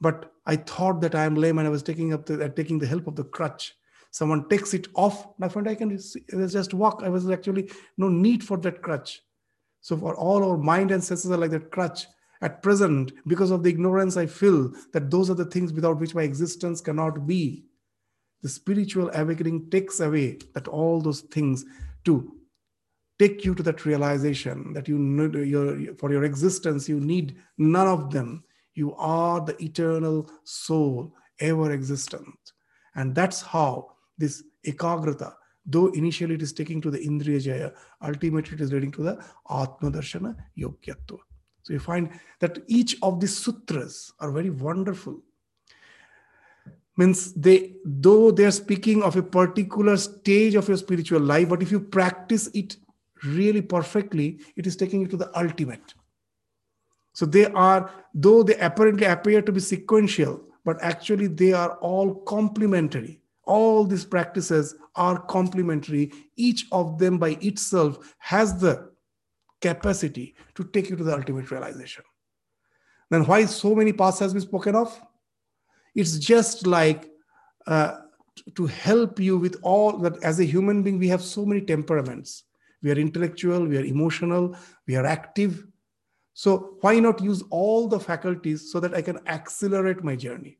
But 0.01 0.31
I 0.45 0.55
thought 0.55 1.01
that 1.01 1.15
I 1.15 1.25
am 1.25 1.35
lame 1.35 1.57
and 1.57 1.67
I 1.67 1.71
was 1.71 1.83
taking 1.83 2.13
up 2.13 2.25
the, 2.25 2.45
uh, 2.45 2.49
taking 2.49 2.79
the 2.79 2.87
help 2.87 3.07
of 3.07 3.15
the 3.15 3.25
crutch. 3.25 3.73
Someone 4.11 4.49
takes 4.49 4.73
it 4.73 4.87
off. 4.95 5.27
My 5.37 5.49
friend, 5.49 5.67
I 5.69 5.75
can 5.75 5.97
just 5.97 6.73
walk. 6.73 7.01
I 7.03 7.09
was 7.09 7.29
actually 7.29 7.69
no 7.97 8.09
need 8.09 8.43
for 8.43 8.57
that 8.57 8.81
crutch. 8.81 9.21
So 9.81 9.95
for 9.97 10.15
all 10.15 10.49
our 10.49 10.57
mind 10.57 10.91
and 10.91 11.03
senses 11.03 11.31
are 11.31 11.37
like 11.37 11.51
that 11.51 11.71
crutch. 11.71 12.05
At 12.41 12.63
present, 12.63 13.11
because 13.27 13.51
of 13.51 13.63
the 13.63 13.69
ignorance, 13.69 14.15
I 14.15 14.25
feel 14.25 14.71
that 14.93 15.11
those 15.11 15.29
are 15.29 15.35
the 15.35 15.45
things 15.45 15.73
without 15.73 15.99
which 15.99 16.15
my 16.15 16.21
existence 16.23 16.79
cannot 16.79 17.27
be. 17.27 17.65
The 18.41 18.49
spiritual 18.49 19.11
awakening 19.13 19.69
takes 19.69 19.99
away 19.99 20.39
that 20.53 20.69
all 20.69 21.01
those 21.01 21.19
things 21.19 21.65
to 22.05 22.39
take 23.19 23.43
you 23.43 23.53
to 23.53 23.61
that 23.63 23.85
realization 23.85 24.71
that 24.73 24.87
you 24.87 24.97
need 24.97 25.35
your 25.35 25.93
for 25.95 26.11
your 26.11 26.23
existence 26.23 26.87
you 26.87 26.99
need 27.01 27.35
none 27.57 27.87
of 27.87 28.11
them 28.11 28.43
you 28.73 28.95
are 28.95 29.41
the 29.41 29.61
eternal 29.61 30.31
soul 30.45 31.13
ever 31.41 31.73
existent 31.73 32.53
and 32.95 33.13
that's 33.13 33.41
how 33.41 33.89
this 34.23 34.43
ekagrata 34.73 35.31
though 35.65 35.87
initially 36.01 36.35
it 36.39 36.45
is 36.47 36.53
taking 36.59 36.79
to 36.85 36.91
the 36.95 37.01
indriya 37.09 37.41
jaya 37.47 37.71
ultimately 38.11 38.55
it 38.57 38.61
is 38.67 38.71
leading 38.75 38.93
to 38.99 39.03
the 39.09 39.15
atma 39.61 39.91
darshana 39.97 40.31
yogyatva 40.65 41.19
so 41.69 41.73
you 41.73 41.79
find 41.79 42.09
that 42.39 42.57
each 42.65 42.97
of 43.03 43.19
these 43.19 43.37
sutras 43.37 44.11
are 44.19 44.31
very 44.31 44.49
wonderful. 44.49 45.21
Means 46.97 47.31
they, 47.33 47.75
though 47.85 48.31
they 48.31 48.45
are 48.45 48.51
speaking 48.51 49.03
of 49.03 49.15
a 49.15 49.21
particular 49.21 49.95
stage 49.95 50.55
of 50.55 50.67
your 50.67 50.77
spiritual 50.77 51.21
life, 51.21 51.47
but 51.47 51.61
if 51.61 51.71
you 51.71 51.79
practice 51.79 52.47
it 52.55 52.75
really 53.23 53.61
perfectly, 53.61 54.39
it 54.55 54.65
is 54.65 54.75
taking 54.75 55.01
you 55.01 55.07
to 55.09 55.17
the 55.17 55.37
ultimate. 55.37 55.93
So 57.13 57.27
they 57.27 57.45
are, 57.45 57.91
though 58.15 58.41
they 58.41 58.55
apparently 58.55 59.05
appear 59.05 59.43
to 59.43 59.51
be 59.51 59.59
sequential, 59.59 60.41
but 60.65 60.81
actually 60.81 61.27
they 61.27 61.53
are 61.53 61.77
all 61.81 62.15
complementary. 62.15 63.18
All 63.49 63.83
these 63.83 64.05
practices 64.05 64.75
are 64.95 65.19
complementary. 65.23 66.11
Each 66.35 66.67
of 66.71 66.99
them 66.99 67.17
by 67.17 67.29
itself 67.41 68.15
has 68.19 68.59
the 68.61 68.91
capacity 69.59 70.35
to 70.53 70.63
take 70.65 70.89
you 70.89 70.95
to 70.95 71.03
the 71.03 71.15
ultimate 71.15 71.49
realization. 71.49 72.03
Then 73.09 73.25
why 73.25 73.45
so 73.45 73.73
many 73.73 73.91
paths 73.91 74.19
has 74.19 74.33
been 74.33 74.43
spoken 74.43 74.75
of? 74.75 75.01
It's 75.95 76.19
just 76.19 76.67
like 76.67 77.09
uh, 77.65 77.97
to 78.53 78.67
help 78.67 79.19
you 79.19 79.37
with 79.37 79.59
all 79.63 79.97
that 79.97 80.23
as 80.23 80.39
a 80.39 80.45
human 80.45 80.83
being, 80.83 80.99
we 80.99 81.07
have 81.07 81.23
so 81.23 81.43
many 81.43 81.61
temperaments. 81.61 82.43
We 82.83 82.91
are 82.91 82.99
intellectual, 82.99 83.65
we 83.65 83.77
are 83.77 83.83
emotional, 83.83 84.55
we 84.85 84.95
are 84.95 85.05
active. 85.05 85.65
So 86.35 86.77
why 86.81 86.99
not 86.99 87.21
use 87.21 87.43
all 87.49 87.87
the 87.87 87.99
faculties 87.99 88.71
so 88.71 88.79
that 88.79 88.93
I 88.93 89.01
can 89.01 89.19
accelerate 89.27 90.03
my 90.03 90.15
journey? 90.15 90.58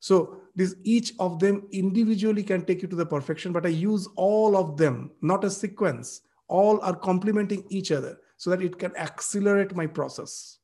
So 0.00 0.42
this 0.54 0.74
each 0.84 1.12
of 1.18 1.38
them 1.38 1.66
individually 1.72 2.42
can 2.42 2.64
take 2.64 2.82
you 2.82 2.88
to 2.88 2.96
the 2.96 3.06
perfection, 3.06 3.52
but 3.52 3.66
I 3.66 3.70
use 3.70 4.08
all 4.16 4.56
of 4.56 4.76
them, 4.76 5.10
not 5.20 5.44
a 5.44 5.50
sequence 5.50 6.22
all 6.48 6.80
are 6.80 6.96
complementing 6.96 7.64
each 7.68 7.92
other 7.92 8.18
so 8.36 8.50
that 8.50 8.62
it 8.62 8.78
can 8.78 8.96
accelerate 8.96 9.76
my 9.76 9.86
process. 9.86 10.58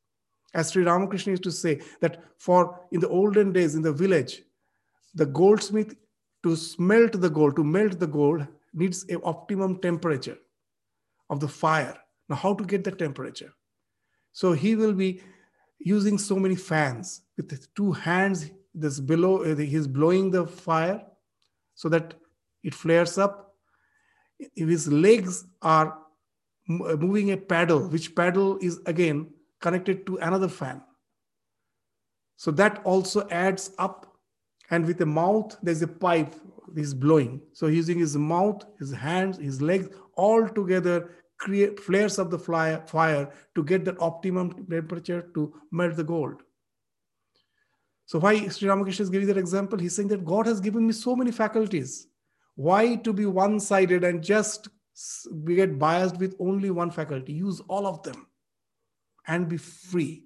As 0.54 0.70
Sri 0.70 0.84
Ramakrishna 0.84 1.32
used 1.32 1.42
to 1.44 1.52
say, 1.52 1.80
that 2.00 2.22
for 2.38 2.80
in 2.92 3.00
the 3.00 3.08
olden 3.08 3.52
days 3.52 3.74
in 3.74 3.82
the 3.82 3.92
village, 3.92 4.42
the 5.14 5.26
goldsmith 5.26 5.94
to 6.42 6.56
smelt 6.56 7.20
the 7.20 7.30
gold, 7.30 7.56
to 7.56 7.64
melt 7.64 7.98
the 7.98 8.06
gold, 8.06 8.46
needs 8.72 9.04
a 9.08 9.20
optimum 9.22 9.80
temperature 9.80 10.38
of 11.30 11.40
the 11.40 11.48
fire. 11.48 11.96
Now, 12.28 12.36
how 12.36 12.54
to 12.54 12.64
get 12.64 12.84
the 12.84 12.92
temperature? 12.92 13.52
So 14.32 14.52
he 14.52 14.76
will 14.76 14.92
be 14.92 15.22
using 15.78 16.18
so 16.18 16.36
many 16.36 16.56
fans 16.56 17.22
with 17.36 17.74
two 17.74 17.92
hands. 17.92 18.50
This 18.74 19.00
below, 19.00 19.44
uh, 19.44 19.56
he's 19.56 19.86
blowing 19.86 20.30
the 20.30 20.46
fire 20.46 21.02
so 21.74 21.88
that 21.88 22.14
it 22.62 22.74
flares 22.74 23.18
up 23.18 23.54
if 24.38 24.68
his 24.68 24.88
legs 24.88 25.46
are 25.62 25.98
uh, 26.68 26.96
moving 26.96 27.30
a 27.30 27.36
paddle, 27.36 27.88
which 27.88 28.14
paddle 28.14 28.58
is 28.60 28.80
again 28.86 29.30
connected 29.60 30.06
to 30.06 30.16
another 30.18 30.48
fan. 30.48 30.82
So 32.36 32.50
that 32.52 32.82
also 32.84 33.28
adds 33.28 33.70
up. 33.78 34.10
And 34.70 34.86
with 34.86 34.98
the 34.98 35.06
mouth, 35.06 35.56
there's 35.62 35.82
a 35.82 35.88
pipe 35.88 36.34
he's 36.74 36.94
blowing. 36.94 37.42
So 37.52 37.66
using 37.66 37.98
his 37.98 38.16
mouth, 38.16 38.64
his 38.78 38.92
hands, 38.92 39.38
his 39.38 39.60
legs, 39.60 39.88
all 40.14 40.48
together 40.48 41.10
create 41.38 41.78
flares 41.78 42.18
of 42.18 42.30
the 42.30 42.38
fire 42.38 43.30
to 43.54 43.62
get 43.62 43.84
that 43.84 44.00
optimum 44.00 44.66
temperature 44.70 45.30
to 45.34 45.54
melt 45.70 45.96
the 45.96 46.04
gold. 46.04 46.42
So 48.06 48.18
why 48.18 48.48
Sri 48.48 48.68
Ramakrishna 48.68 49.04
is 49.04 49.10
giving 49.10 49.28
that 49.28 49.38
example? 49.38 49.78
He's 49.78 49.96
saying 49.96 50.08
that 50.08 50.24
God 50.24 50.46
has 50.46 50.60
given 50.60 50.86
me 50.86 50.92
so 50.92 51.16
many 51.16 51.30
faculties. 51.32 52.06
Why 52.54 52.96
to 52.96 53.12
be 53.12 53.26
one-sided 53.26 54.04
and 54.04 54.22
just 54.22 54.68
get 55.46 55.78
biased 55.78 56.18
with 56.18 56.36
only 56.38 56.70
one 56.70 56.90
faculty? 56.90 57.32
Use 57.32 57.60
all 57.68 57.86
of 57.86 58.02
them 58.02 58.26
and 59.26 59.48
be 59.48 59.56
free 59.56 60.24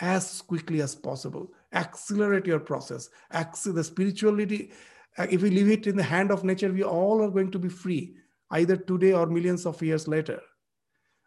as 0.00 0.42
quickly 0.42 0.80
as 0.80 0.94
possible. 0.94 1.52
Accelerate 1.72 2.46
your 2.46 2.58
process. 2.58 3.10
The 3.30 3.84
spirituality, 3.84 4.72
uh, 5.18 5.26
if 5.30 5.42
we 5.42 5.50
leave 5.50 5.68
it 5.68 5.86
in 5.86 5.96
the 5.96 6.02
hand 6.02 6.32
of 6.32 6.42
nature, 6.42 6.72
we 6.72 6.82
all 6.82 7.22
are 7.22 7.30
going 7.30 7.50
to 7.50 7.58
be 7.58 7.68
free, 7.68 8.16
either 8.50 8.76
today 8.76 9.12
or 9.12 9.26
millions 9.26 9.66
of 9.66 9.80
years 9.82 10.08
later. 10.08 10.40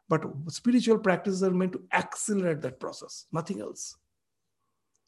But 0.10 0.26
spiritual 0.48 0.98
practices 0.98 1.44
are 1.44 1.52
meant 1.52 1.74
to 1.74 1.84
accelerate 1.94 2.62
that 2.62 2.80
process, 2.80 3.28
nothing 3.32 3.62
else. 3.62 3.96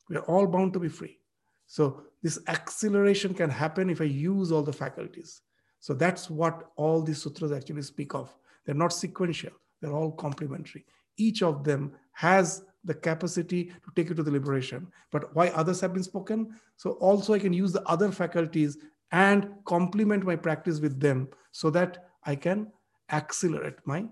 We 0.09 0.17
are 0.17 0.23
all 0.23 0.47
bound 0.47 0.73
to 0.73 0.79
be 0.79 0.89
free. 0.89 1.19
So 1.67 2.01
this 2.23 2.39
acceleration 2.47 3.33
can 3.33 3.49
happen 3.49 3.89
if 3.89 4.01
I 4.01 4.05
use 4.05 4.51
all 4.51 4.63
the 4.63 4.73
faculties. 4.73 5.41
So 5.79 5.93
that's 5.93 6.29
what 6.29 6.71
all 6.75 7.01
these 7.01 7.21
sutras 7.21 7.51
actually 7.51 7.83
speak 7.83 8.13
of. 8.13 8.35
They're 8.65 8.75
not 8.75 8.93
sequential, 8.93 9.51
they're 9.81 9.93
all 9.93 10.11
complementary. 10.11 10.85
Each 11.17 11.41
of 11.43 11.63
them 11.63 11.93
has 12.13 12.63
the 12.83 12.93
capacity 12.93 13.65
to 13.65 13.91
take 13.95 14.09
you 14.09 14.15
to 14.15 14.23
the 14.23 14.31
liberation. 14.31 14.87
But 15.11 15.35
why 15.35 15.49
others 15.49 15.81
have 15.81 15.93
been 15.93 16.03
spoken? 16.03 16.55
So 16.77 16.91
also 16.91 17.33
I 17.33 17.39
can 17.39 17.53
use 17.53 17.73
the 17.73 17.83
other 17.87 18.11
faculties 18.11 18.77
and 19.11 19.49
complement 19.65 20.23
my 20.25 20.35
practice 20.35 20.79
with 20.79 20.99
them 20.99 21.29
so 21.51 21.69
that 21.71 22.09
I 22.25 22.35
can 22.35 22.71
accelerate 23.11 23.75
my 23.85 24.05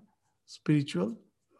spiritual 0.45 1.15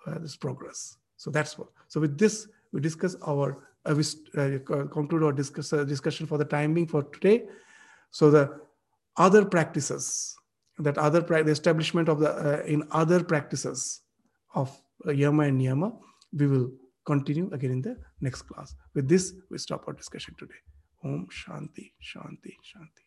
uh, 0.05 0.19
this 0.19 0.35
progress. 0.35 0.97
So 1.17 1.29
that's 1.29 1.57
what. 1.57 1.67
So 1.87 1.99
with 1.99 2.17
this, 2.17 2.47
we 2.71 2.81
discuss 2.81 3.15
our 3.25 3.67
uh, 3.87 3.95
we 3.95 4.03
uh, 4.41 4.85
conclude 4.87 5.23
our 5.23 5.31
discuss, 5.31 5.73
uh, 5.73 5.83
discussion 5.83 6.27
for 6.27 6.37
the 6.37 6.45
time 6.45 6.73
being 6.73 6.87
for 6.87 7.03
today. 7.03 7.45
So 8.11 8.29
the 8.29 8.59
other 9.17 9.45
practices 9.45 10.35
that 10.79 10.97
other 10.97 11.21
the 11.21 11.51
establishment 11.51 12.07
of 12.09 12.19
the 12.19 12.31
uh, 12.31 12.63
in 12.65 12.83
other 12.91 13.23
practices 13.23 14.01
of 14.53 14.69
uh, 15.07 15.11
yama 15.11 15.43
and 15.43 15.59
niyama, 15.59 15.97
we 16.33 16.47
will 16.47 16.71
continue 17.05 17.49
again 17.53 17.71
in 17.71 17.81
the 17.81 17.97
next 18.21 18.43
class. 18.43 18.75
With 18.93 19.07
this, 19.07 19.33
we 19.49 19.57
stop 19.57 19.85
our 19.87 19.93
discussion 19.93 20.35
today. 20.37 20.61
Om 21.03 21.27
Shanti, 21.31 21.93
Shanti, 22.01 22.53
Shanti. 22.69 23.06